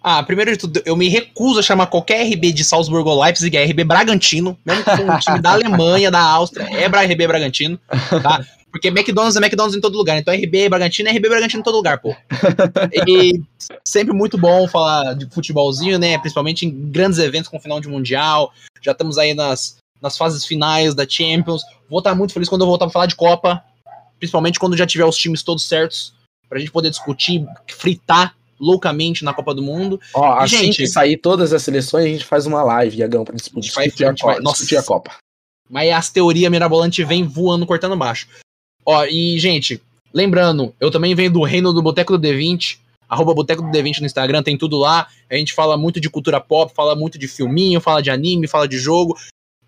Ah, 0.03 0.23
primeiro 0.23 0.53
de 0.53 0.59
tudo, 0.59 0.83
eu 0.85 0.97
me 0.97 1.09
recuso 1.09 1.61
a 1.61 1.63
chamar 1.63 1.87
qualquer 1.87 2.27
RB 2.27 2.53
de 2.53 2.65
Salzburgo 2.65 3.09
ou 3.09 3.23
Leipzig, 3.23 3.57
é 3.57 3.65
RB 3.65 3.85
Bragantino, 3.85 4.59
mesmo 4.67 4.85
que 4.85 4.97
for 4.97 5.09
um 5.09 5.19
time 5.19 5.41
da 5.41 5.53
Alemanha, 5.55 6.11
da 6.11 6.21
Áustria, 6.21 6.65
é 6.65 6.87
RB 6.87 7.27
Bragantino, 7.27 7.81
tá? 8.23 8.45
Porque 8.71 8.89
McDonald's 8.89 9.37
é 9.37 9.39
McDonald's 9.39 9.77
em 9.77 9.81
todo 9.81 9.97
lugar. 9.97 10.19
Então 10.19 10.35
RB 10.35 10.69
Bragantino 10.69 11.09
é 11.09 11.13
RB 11.13 11.29
Bragantino 11.29 11.61
em 11.61 11.63
todo 11.65 11.77
lugar, 11.77 12.01
pô. 12.01 12.17
e 13.07 13.41
sempre 13.85 14.13
muito 14.13 14.37
bom 14.37 14.67
falar 14.67 15.15
de 15.15 15.27
futebolzinho, 15.31 15.99
né? 15.99 16.19
Principalmente 16.19 16.67
em 16.67 16.91
grandes 16.91 17.19
eventos 17.19 17.49
com 17.49 17.61
final 17.61 17.81
de 17.81 17.89
Mundial. 17.89 18.51
Já 18.81 18.93
estamos 18.93 19.19
aí 19.19 19.35
nas, 19.35 19.77
nas 20.03 20.17
fases 20.17 20.45
finais 20.45 20.95
da 20.95 21.09
Champions. 21.09 21.63
Vou 21.89 22.01
estar 22.01 22.15
muito 22.15 22.33
feliz 22.33 22.49
quando 22.49 22.63
eu 22.63 22.67
voltar 22.67 22.87
pra 22.87 22.93
falar 22.93 23.07
de 23.07 23.15
Copa. 23.15 23.63
Principalmente 24.19 24.59
quando 24.59 24.77
já 24.77 24.87
tiver 24.87 25.05
os 25.05 25.17
times 25.17 25.43
todos 25.43 25.67
certos. 25.67 26.13
Pra 26.49 26.59
gente 26.59 26.73
poder 26.73 26.91
discutir, 26.91 27.47
fritar 27.69 28.35
loucamente 28.61 29.25
na 29.25 29.33
Copa 29.33 29.55
do 29.55 29.63
Mundo. 29.63 30.01
Ó, 30.15 30.41
e, 30.41 30.45
assim 30.45 30.57
gente, 30.57 30.77
que 30.79 30.87
sair 30.87 31.17
todas 31.17 31.53
as 31.53 31.63
seleções, 31.63 32.05
a 32.05 32.09
gente 32.09 32.25
faz 32.25 32.47
uma 32.47 32.63
live, 32.63 32.99
Iagão, 32.99 33.25
pra 33.25 33.35
discutir, 33.35 33.73
a, 33.79 33.83
discutir, 33.83 34.05
a, 34.05 34.15
Copa, 34.15 34.27
vai, 34.27 34.43
discutir 34.43 34.77
a 34.77 34.83
Copa. 34.83 35.17
Mas 35.71 35.91
as 35.93 36.11
teorias 36.11 36.51
mirabolantes 36.51 37.07
vêm 37.07 37.25
voando, 37.25 37.67
cortando 37.67 37.97
baixo. 37.97 38.29
Ó, 38.85 39.05
e, 39.07 39.39
gente, 39.39 39.81
lembrando, 40.13 40.75
eu 40.79 40.91
também 40.91 41.15
venho 41.15 41.33
do 41.33 41.43
reino 41.43 41.73
do 41.73 41.83
Boteco 41.83 42.19
do 42.19 42.29
D20, 42.29 42.79
arroba 43.09 43.35
Boteco 43.35 43.63
do 43.63 43.69
D20 43.69 44.01
no 44.01 44.07
Instagram, 44.07 44.43
tem 44.43 44.57
tudo 44.59 44.79
lá. 44.79 45.09
A 45.31 45.37
gente 45.37 45.53
fala 45.53 45.77
muito 45.77 46.01
de 46.01 46.11
cultura 46.11 46.41
pop, 46.41 46.73
fala 46.75 46.95
muito 46.95 47.19
de 47.19 47.27
filminho, 47.27 47.81
fala 47.81 48.03
de 48.03 48.11
anime, 48.11 48.47
fala 48.47 48.69
de 48.69 48.79
jogo. 48.79 49.17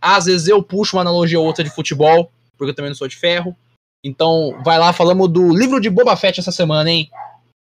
Às 0.04 0.26
vezes 0.26 0.48
eu 0.48 0.62
puxo 0.62 0.96
uma 0.96 1.00
analogia 1.00 1.40
ou 1.40 1.46
outra 1.46 1.64
de 1.64 1.70
futebol, 1.70 2.30
porque 2.58 2.70
eu 2.70 2.74
também 2.74 2.90
não 2.90 2.96
sou 2.96 3.08
de 3.08 3.16
ferro. 3.16 3.56
Então, 4.04 4.60
vai 4.62 4.78
lá, 4.78 4.92
falamos 4.92 5.28
do 5.30 5.56
livro 5.56 5.80
de 5.80 5.88
Boba 5.88 6.14
Fett 6.14 6.38
essa 6.38 6.52
semana, 6.52 6.90
hein? 6.90 7.08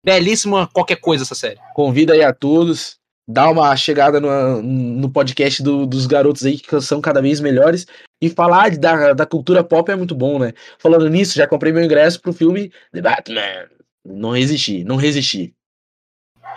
Belíssima 0.05 0.69
qualquer 0.69 0.97
coisa 0.97 1.25
essa 1.25 1.35
série. 1.35 1.59
Convida 1.75 2.13
aí 2.13 2.23
a 2.23 2.35
todos 2.35 2.99
dar 3.29 3.51
uma 3.51 3.77
chegada 3.77 4.19
no, 4.21 4.63
no 4.63 5.11
podcast 5.11 5.63
do, 5.63 5.87
dos 5.87 6.07
garotos 6.07 6.47
aí 6.47 6.59
que 6.59 6.81
são 6.81 6.99
cada 6.99 7.21
vez 7.21 7.41
melhores 7.41 7.87
e 8.23 8.31
falar 8.31 8.75
da, 8.79 9.13
da 9.13 9.27
cultura 9.27 9.63
pop 9.63 9.91
é 9.93 9.97
muito 9.97 10.15
bom, 10.15 10.39
né? 10.39 10.55
Falando 10.79 11.09
nisso, 11.11 11.37
já 11.37 11.47
comprei 11.47 11.71
meu 11.71 11.85
ingresso 11.85 12.21
pro 12.23 12.33
filme 12.33 12.73
The 12.91 13.03
Batman. 13.03 13.69
Não 14.05 14.31
resisti, 14.31 14.83
não 14.83 14.97
resisti. 14.97 15.55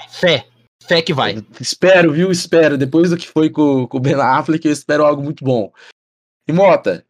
Fé, 0.09 0.45
fé 0.87 1.01
que 1.01 1.13
vai. 1.13 1.37
Espero, 1.59 2.11
viu? 2.11 2.31
Espero. 2.31 2.77
Depois 2.77 3.09
do 3.09 3.17
que 3.17 3.27
foi 3.27 3.49
com 3.49 3.87
o 3.91 3.99
Ben 3.99 4.15
Affleck, 4.15 4.65
eu 4.65 4.73
espero 4.73 5.05
algo 5.05 5.23
muito 5.23 5.43
bom. 5.43 5.71
E 6.47 6.51
Mota, 6.51 7.05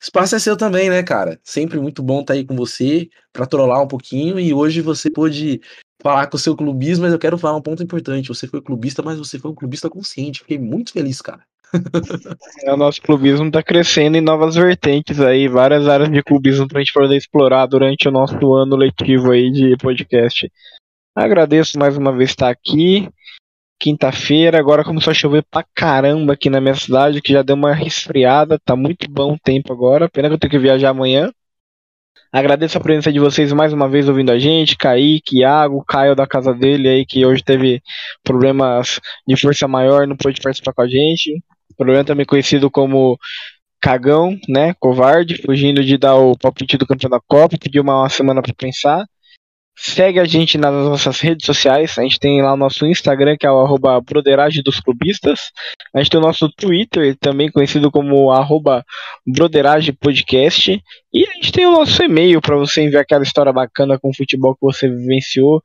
espaço 0.00 0.34
é 0.34 0.38
seu 0.38 0.56
também, 0.56 0.90
né, 0.90 1.02
cara? 1.02 1.38
Sempre 1.44 1.78
muito 1.80 2.02
bom 2.02 2.20
estar 2.20 2.34
tá 2.34 2.38
aí 2.38 2.44
com 2.44 2.56
você 2.56 3.08
para 3.32 3.46
trollar 3.46 3.82
um 3.82 3.88
pouquinho 3.88 4.40
e 4.40 4.52
hoje 4.52 4.80
você 4.80 5.10
pôde 5.10 5.60
falar 6.02 6.26
com 6.26 6.36
o 6.36 6.40
seu 6.40 6.56
clubismo, 6.56 7.04
mas 7.04 7.12
eu 7.12 7.18
quero 7.18 7.38
falar 7.38 7.56
um 7.56 7.62
ponto 7.62 7.82
importante. 7.82 8.28
Você 8.28 8.46
foi 8.46 8.60
clubista, 8.62 9.02
mas 9.02 9.18
você 9.18 9.38
foi 9.38 9.50
um 9.50 9.54
clubista 9.54 9.90
consciente. 9.90 10.40
Fiquei 10.40 10.58
muito 10.58 10.92
feliz, 10.92 11.20
cara. 11.20 11.42
é, 12.64 12.72
o 12.72 12.76
nosso 12.76 13.02
clubismo 13.02 13.46
está 13.46 13.62
crescendo 13.62 14.16
em 14.16 14.20
novas 14.20 14.54
vertentes 14.54 15.20
aí, 15.20 15.48
várias 15.48 15.88
áreas 15.88 16.10
de 16.10 16.22
clubismo 16.22 16.68
para 16.68 16.78
a 16.78 16.82
gente 16.82 16.92
poder 16.92 17.16
explorar 17.16 17.66
durante 17.66 18.08
o 18.08 18.12
nosso 18.12 18.54
ano 18.54 18.76
letivo 18.76 19.32
aí 19.32 19.50
de 19.50 19.76
podcast. 19.76 20.50
Agradeço 21.16 21.78
mais 21.78 21.96
uma 21.96 22.12
vez 22.14 22.28
estar 22.30 22.50
aqui. 22.50 23.08
quinta-feira. 23.80 24.58
Agora 24.58 24.84
começou 24.84 25.10
a 25.10 25.14
chover 25.14 25.42
pra 25.50 25.64
caramba 25.74 26.34
aqui 26.34 26.50
na 26.50 26.60
minha 26.60 26.74
cidade, 26.74 27.22
que 27.22 27.32
já 27.32 27.40
deu 27.42 27.56
uma 27.56 27.74
resfriada. 27.74 28.58
Tá 28.58 28.76
muito 28.76 29.10
bom 29.10 29.32
o 29.32 29.38
tempo 29.38 29.72
agora. 29.72 30.10
Pena 30.10 30.28
que 30.28 30.34
eu 30.34 30.38
tenho 30.38 30.50
que 30.50 30.58
viajar 30.58 30.90
amanhã. 30.90 31.32
Agradeço 32.30 32.76
a 32.76 32.82
presença 32.82 33.10
de 33.10 33.18
vocês 33.18 33.50
mais 33.54 33.72
uma 33.72 33.88
vez 33.88 34.10
ouvindo 34.10 34.30
a 34.30 34.38
gente. 34.38 34.76
Kaique, 34.76 35.38
Iago, 35.38 35.82
Caio 35.86 36.14
da 36.14 36.26
casa 36.26 36.52
dele 36.52 36.86
aí, 36.86 37.06
que 37.06 37.24
hoje 37.24 37.42
teve 37.42 37.80
problemas 38.22 39.00
de 39.26 39.36
força 39.36 39.66
maior, 39.66 40.06
não 40.06 40.16
pôde 40.18 40.38
participar 40.42 40.74
com 40.74 40.82
a 40.82 40.88
gente. 40.88 41.42
Problema 41.78 42.04
também 42.04 42.26
conhecido 42.26 42.70
como 42.70 43.18
cagão, 43.80 44.36
né? 44.48 44.74
Covarde, 44.78 45.40
fugindo 45.42 45.82
de 45.82 45.96
dar 45.96 46.16
o 46.16 46.36
palpite 46.36 46.76
do 46.76 46.86
campeão 46.86 47.08
da 47.08 47.20
Copa, 47.26 47.56
pediu 47.58 47.82
uma 47.82 48.06
semana 48.10 48.42
para 48.42 48.52
pensar. 48.52 49.06
Segue 49.78 50.18
a 50.18 50.24
gente 50.24 50.56
nas 50.56 50.72
nossas 50.72 51.20
redes 51.20 51.44
sociais. 51.44 51.98
A 51.98 52.02
gente 52.02 52.18
tem 52.18 52.40
lá 52.40 52.54
o 52.54 52.56
nosso 52.56 52.86
Instagram, 52.86 53.36
que 53.38 53.46
é 53.46 53.50
o 53.50 53.60
arroba 53.60 54.00
Broderagem 54.00 54.62
dos 54.62 54.80
Clubistas. 54.80 55.52
A 55.94 55.98
gente 55.98 56.10
tem 56.10 56.18
o 56.18 56.22
nosso 56.22 56.48
Twitter, 56.48 57.14
também 57.20 57.50
conhecido 57.50 57.90
como 57.90 58.30
arroba 58.30 58.82
Broderagem 59.26 59.94
Podcast. 59.94 60.82
E 61.12 61.28
a 61.28 61.32
gente 61.34 61.52
tem 61.52 61.66
o 61.66 61.72
nosso 61.72 62.02
e-mail 62.02 62.40
para 62.40 62.56
você 62.56 62.82
enviar 62.82 63.02
aquela 63.02 63.22
história 63.22 63.52
bacana 63.52 63.98
com 63.98 64.08
o 64.08 64.16
futebol 64.16 64.54
que 64.54 64.62
você 64.62 64.88
vivenciou. 64.88 65.62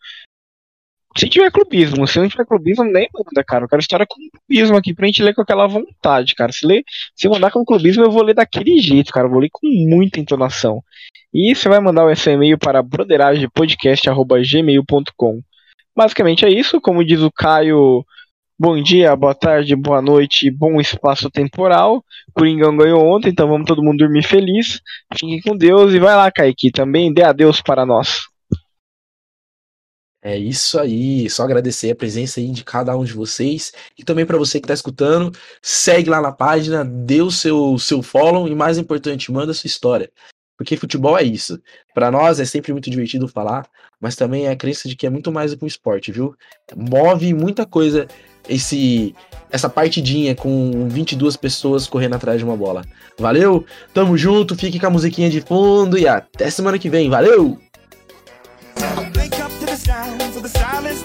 Se 1.17 1.27
tiver 1.27 1.51
clubismo, 1.51 2.07
se 2.07 2.19
não 2.19 2.29
tiver 2.29 2.45
clubismo, 2.45 2.85
nem 2.85 3.09
manda, 3.13 3.43
cara. 3.43 3.65
Eu 3.65 3.69
quero 3.69 3.81
história 3.81 4.07
com 4.07 4.15
clubismo 4.15 4.77
aqui 4.77 4.93
pra 4.93 5.07
gente 5.07 5.21
ler 5.21 5.35
com 5.35 5.41
aquela 5.41 5.67
vontade, 5.67 6.33
cara. 6.35 6.53
Se, 6.53 6.65
ler, 6.65 6.85
se 7.15 7.27
mandar 7.27 7.51
com 7.51 7.65
clubismo, 7.65 8.03
eu 8.03 8.11
vou 8.11 8.23
ler 8.23 8.33
daquele 8.33 8.79
jeito, 8.79 9.11
cara. 9.11 9.27
Eu 9.27 9.31
vou 9.31 9.41
ler 9.41 9.49
com 9.51 9.67
muita 9.89 10.21
entonação. 10.21 10.81
E 11.33 11.53
você 11.53 11.67
vai 11.67 11.81
mandar 11.81 12.05
o 12.05 12.15
seu 12.15 12.31
e-mail 12.33 12.57
para 12.57 12.81
broderagepodcast.gmail.com. 12.81 15.41
Basicamente 15.95 16.45
é 16.45 16.49
isso. 16.49 16.79
Como 16.79 17.03
diz 17.03 17.19
o 17.21 17.29
Caio, 17.29 18.05
bom 18.57 18.81
dia, 18.81 19.13
boa 19.15 19.35
tarde, 19.35 19.75
boa 19.75 20.01
noite, 20.01 20.49
bom 20.49 20.79
espaço 20.79 21.29
temporal. 21.29 22.01
Coringão 22.33 22.77
ganhou 22.77 23.05
ontem, 23.05 23.29
então 23.29 23.49
vamos 23.49 23.67
todo 23.67 23.83
mundo 23.83 23.97
dormir 23.97 24.23
feliz. 24.23 24.79
Fiquem 25.13 25.41
com 25.41 25.57
Deus 25.57 25.93
e 25.93 25.99
vai 25.99 26.15
lá, 26.15 26.31
Kaique. 26.31 26.71
Também 26.71 27.13
dê 27.13 27.23
adeus 27.23 27.61
para 27.61 27.85
nós. 27.85 28.30
É 30.23 30.37
isso 30.37 30.79
aí, 30.79 31.27
só 31.29 31.43
agradecer 31.43 31.89
a 31.89 31.95
presença 31.95 32.39
aí 32.39 32.51
de 32.51 32.63
cada 32.63 32.95
um 32.95 33.03
de 33.03 33.13
vocês 33.13 33.71
e 33.97 34.03
também 34.03 34.23
para 34.23 34.37
você 34.37 34.59
que 34.59 34.65
está 34.65 34.73
escutando, 34.73 35.35
segue 35.63 36.11
lá 36.11 36.21
na 36.21 36.31
página, 36.31 36.85
dê 36.85 37.23
o 37.23 37.31
seu, 37.31 37.77
seu 37.79 38.03
follow 38.03 38.47
e 38.47 38.53
mais 38.53 38.77
importante, 38.77 39.31
manda 39.31 39.53
sua 39.53 39.67
história. 39.67 40.11
Porque 40.55 40.77
futebol 40.77 41.17
é 41.17 41.23
isso. 41.23 41.59
Para 41.91 42.11
nós 42.11 42.39
é 42.39 42.45
sempre 42.45 42.71
muito 42.71 42.87
divertido 42.87 43.27
falar, 43.27 43.67
mas 43.99 44.15
também 44.15 44.45
é 44.45 44.51
a 44.51 44.55
crença 44.55 44.87
de 44.87 44.95
que 44.95 45.07
é 45.07 45.09
muito 45.09 45.31
mais 45.31 45.49
do 45.49 45.57
que 45.57 45.63
um 45.63 45.67
esporte, 45.67 46.11
viu? 46.11 46.35
Move 46.75 47.33
muita 47.33 47.65
coisa 47.65 48.07
esse 48.47 49.15
essa 49.49 49.69
partidinha 49.69 50.35
com 50.35 50.87
22 50.87 51.35
pessoas 51.35 51.87
correndo 51.87 52.15
atrás 52.15 52.37
de 52.37 52.45
uma 52.45 52.55
bola. 52.55 52.83
Valeu? 53.17 53.65
Tamo 53.91 54.15
junto, 54.15 54.55
fique 54.55 54.79
com 54.79 54.85
a 54.85 54.91
musiquinha 54.91 55.31
de 55.31 55.41
fundo 55.41 55.97
e 55.97 56.07
até 56.07 56.49
semana 56.51 56.77
que 56.77 56.89
vem. 56.89 57.09
Valeu! 57.09 57.59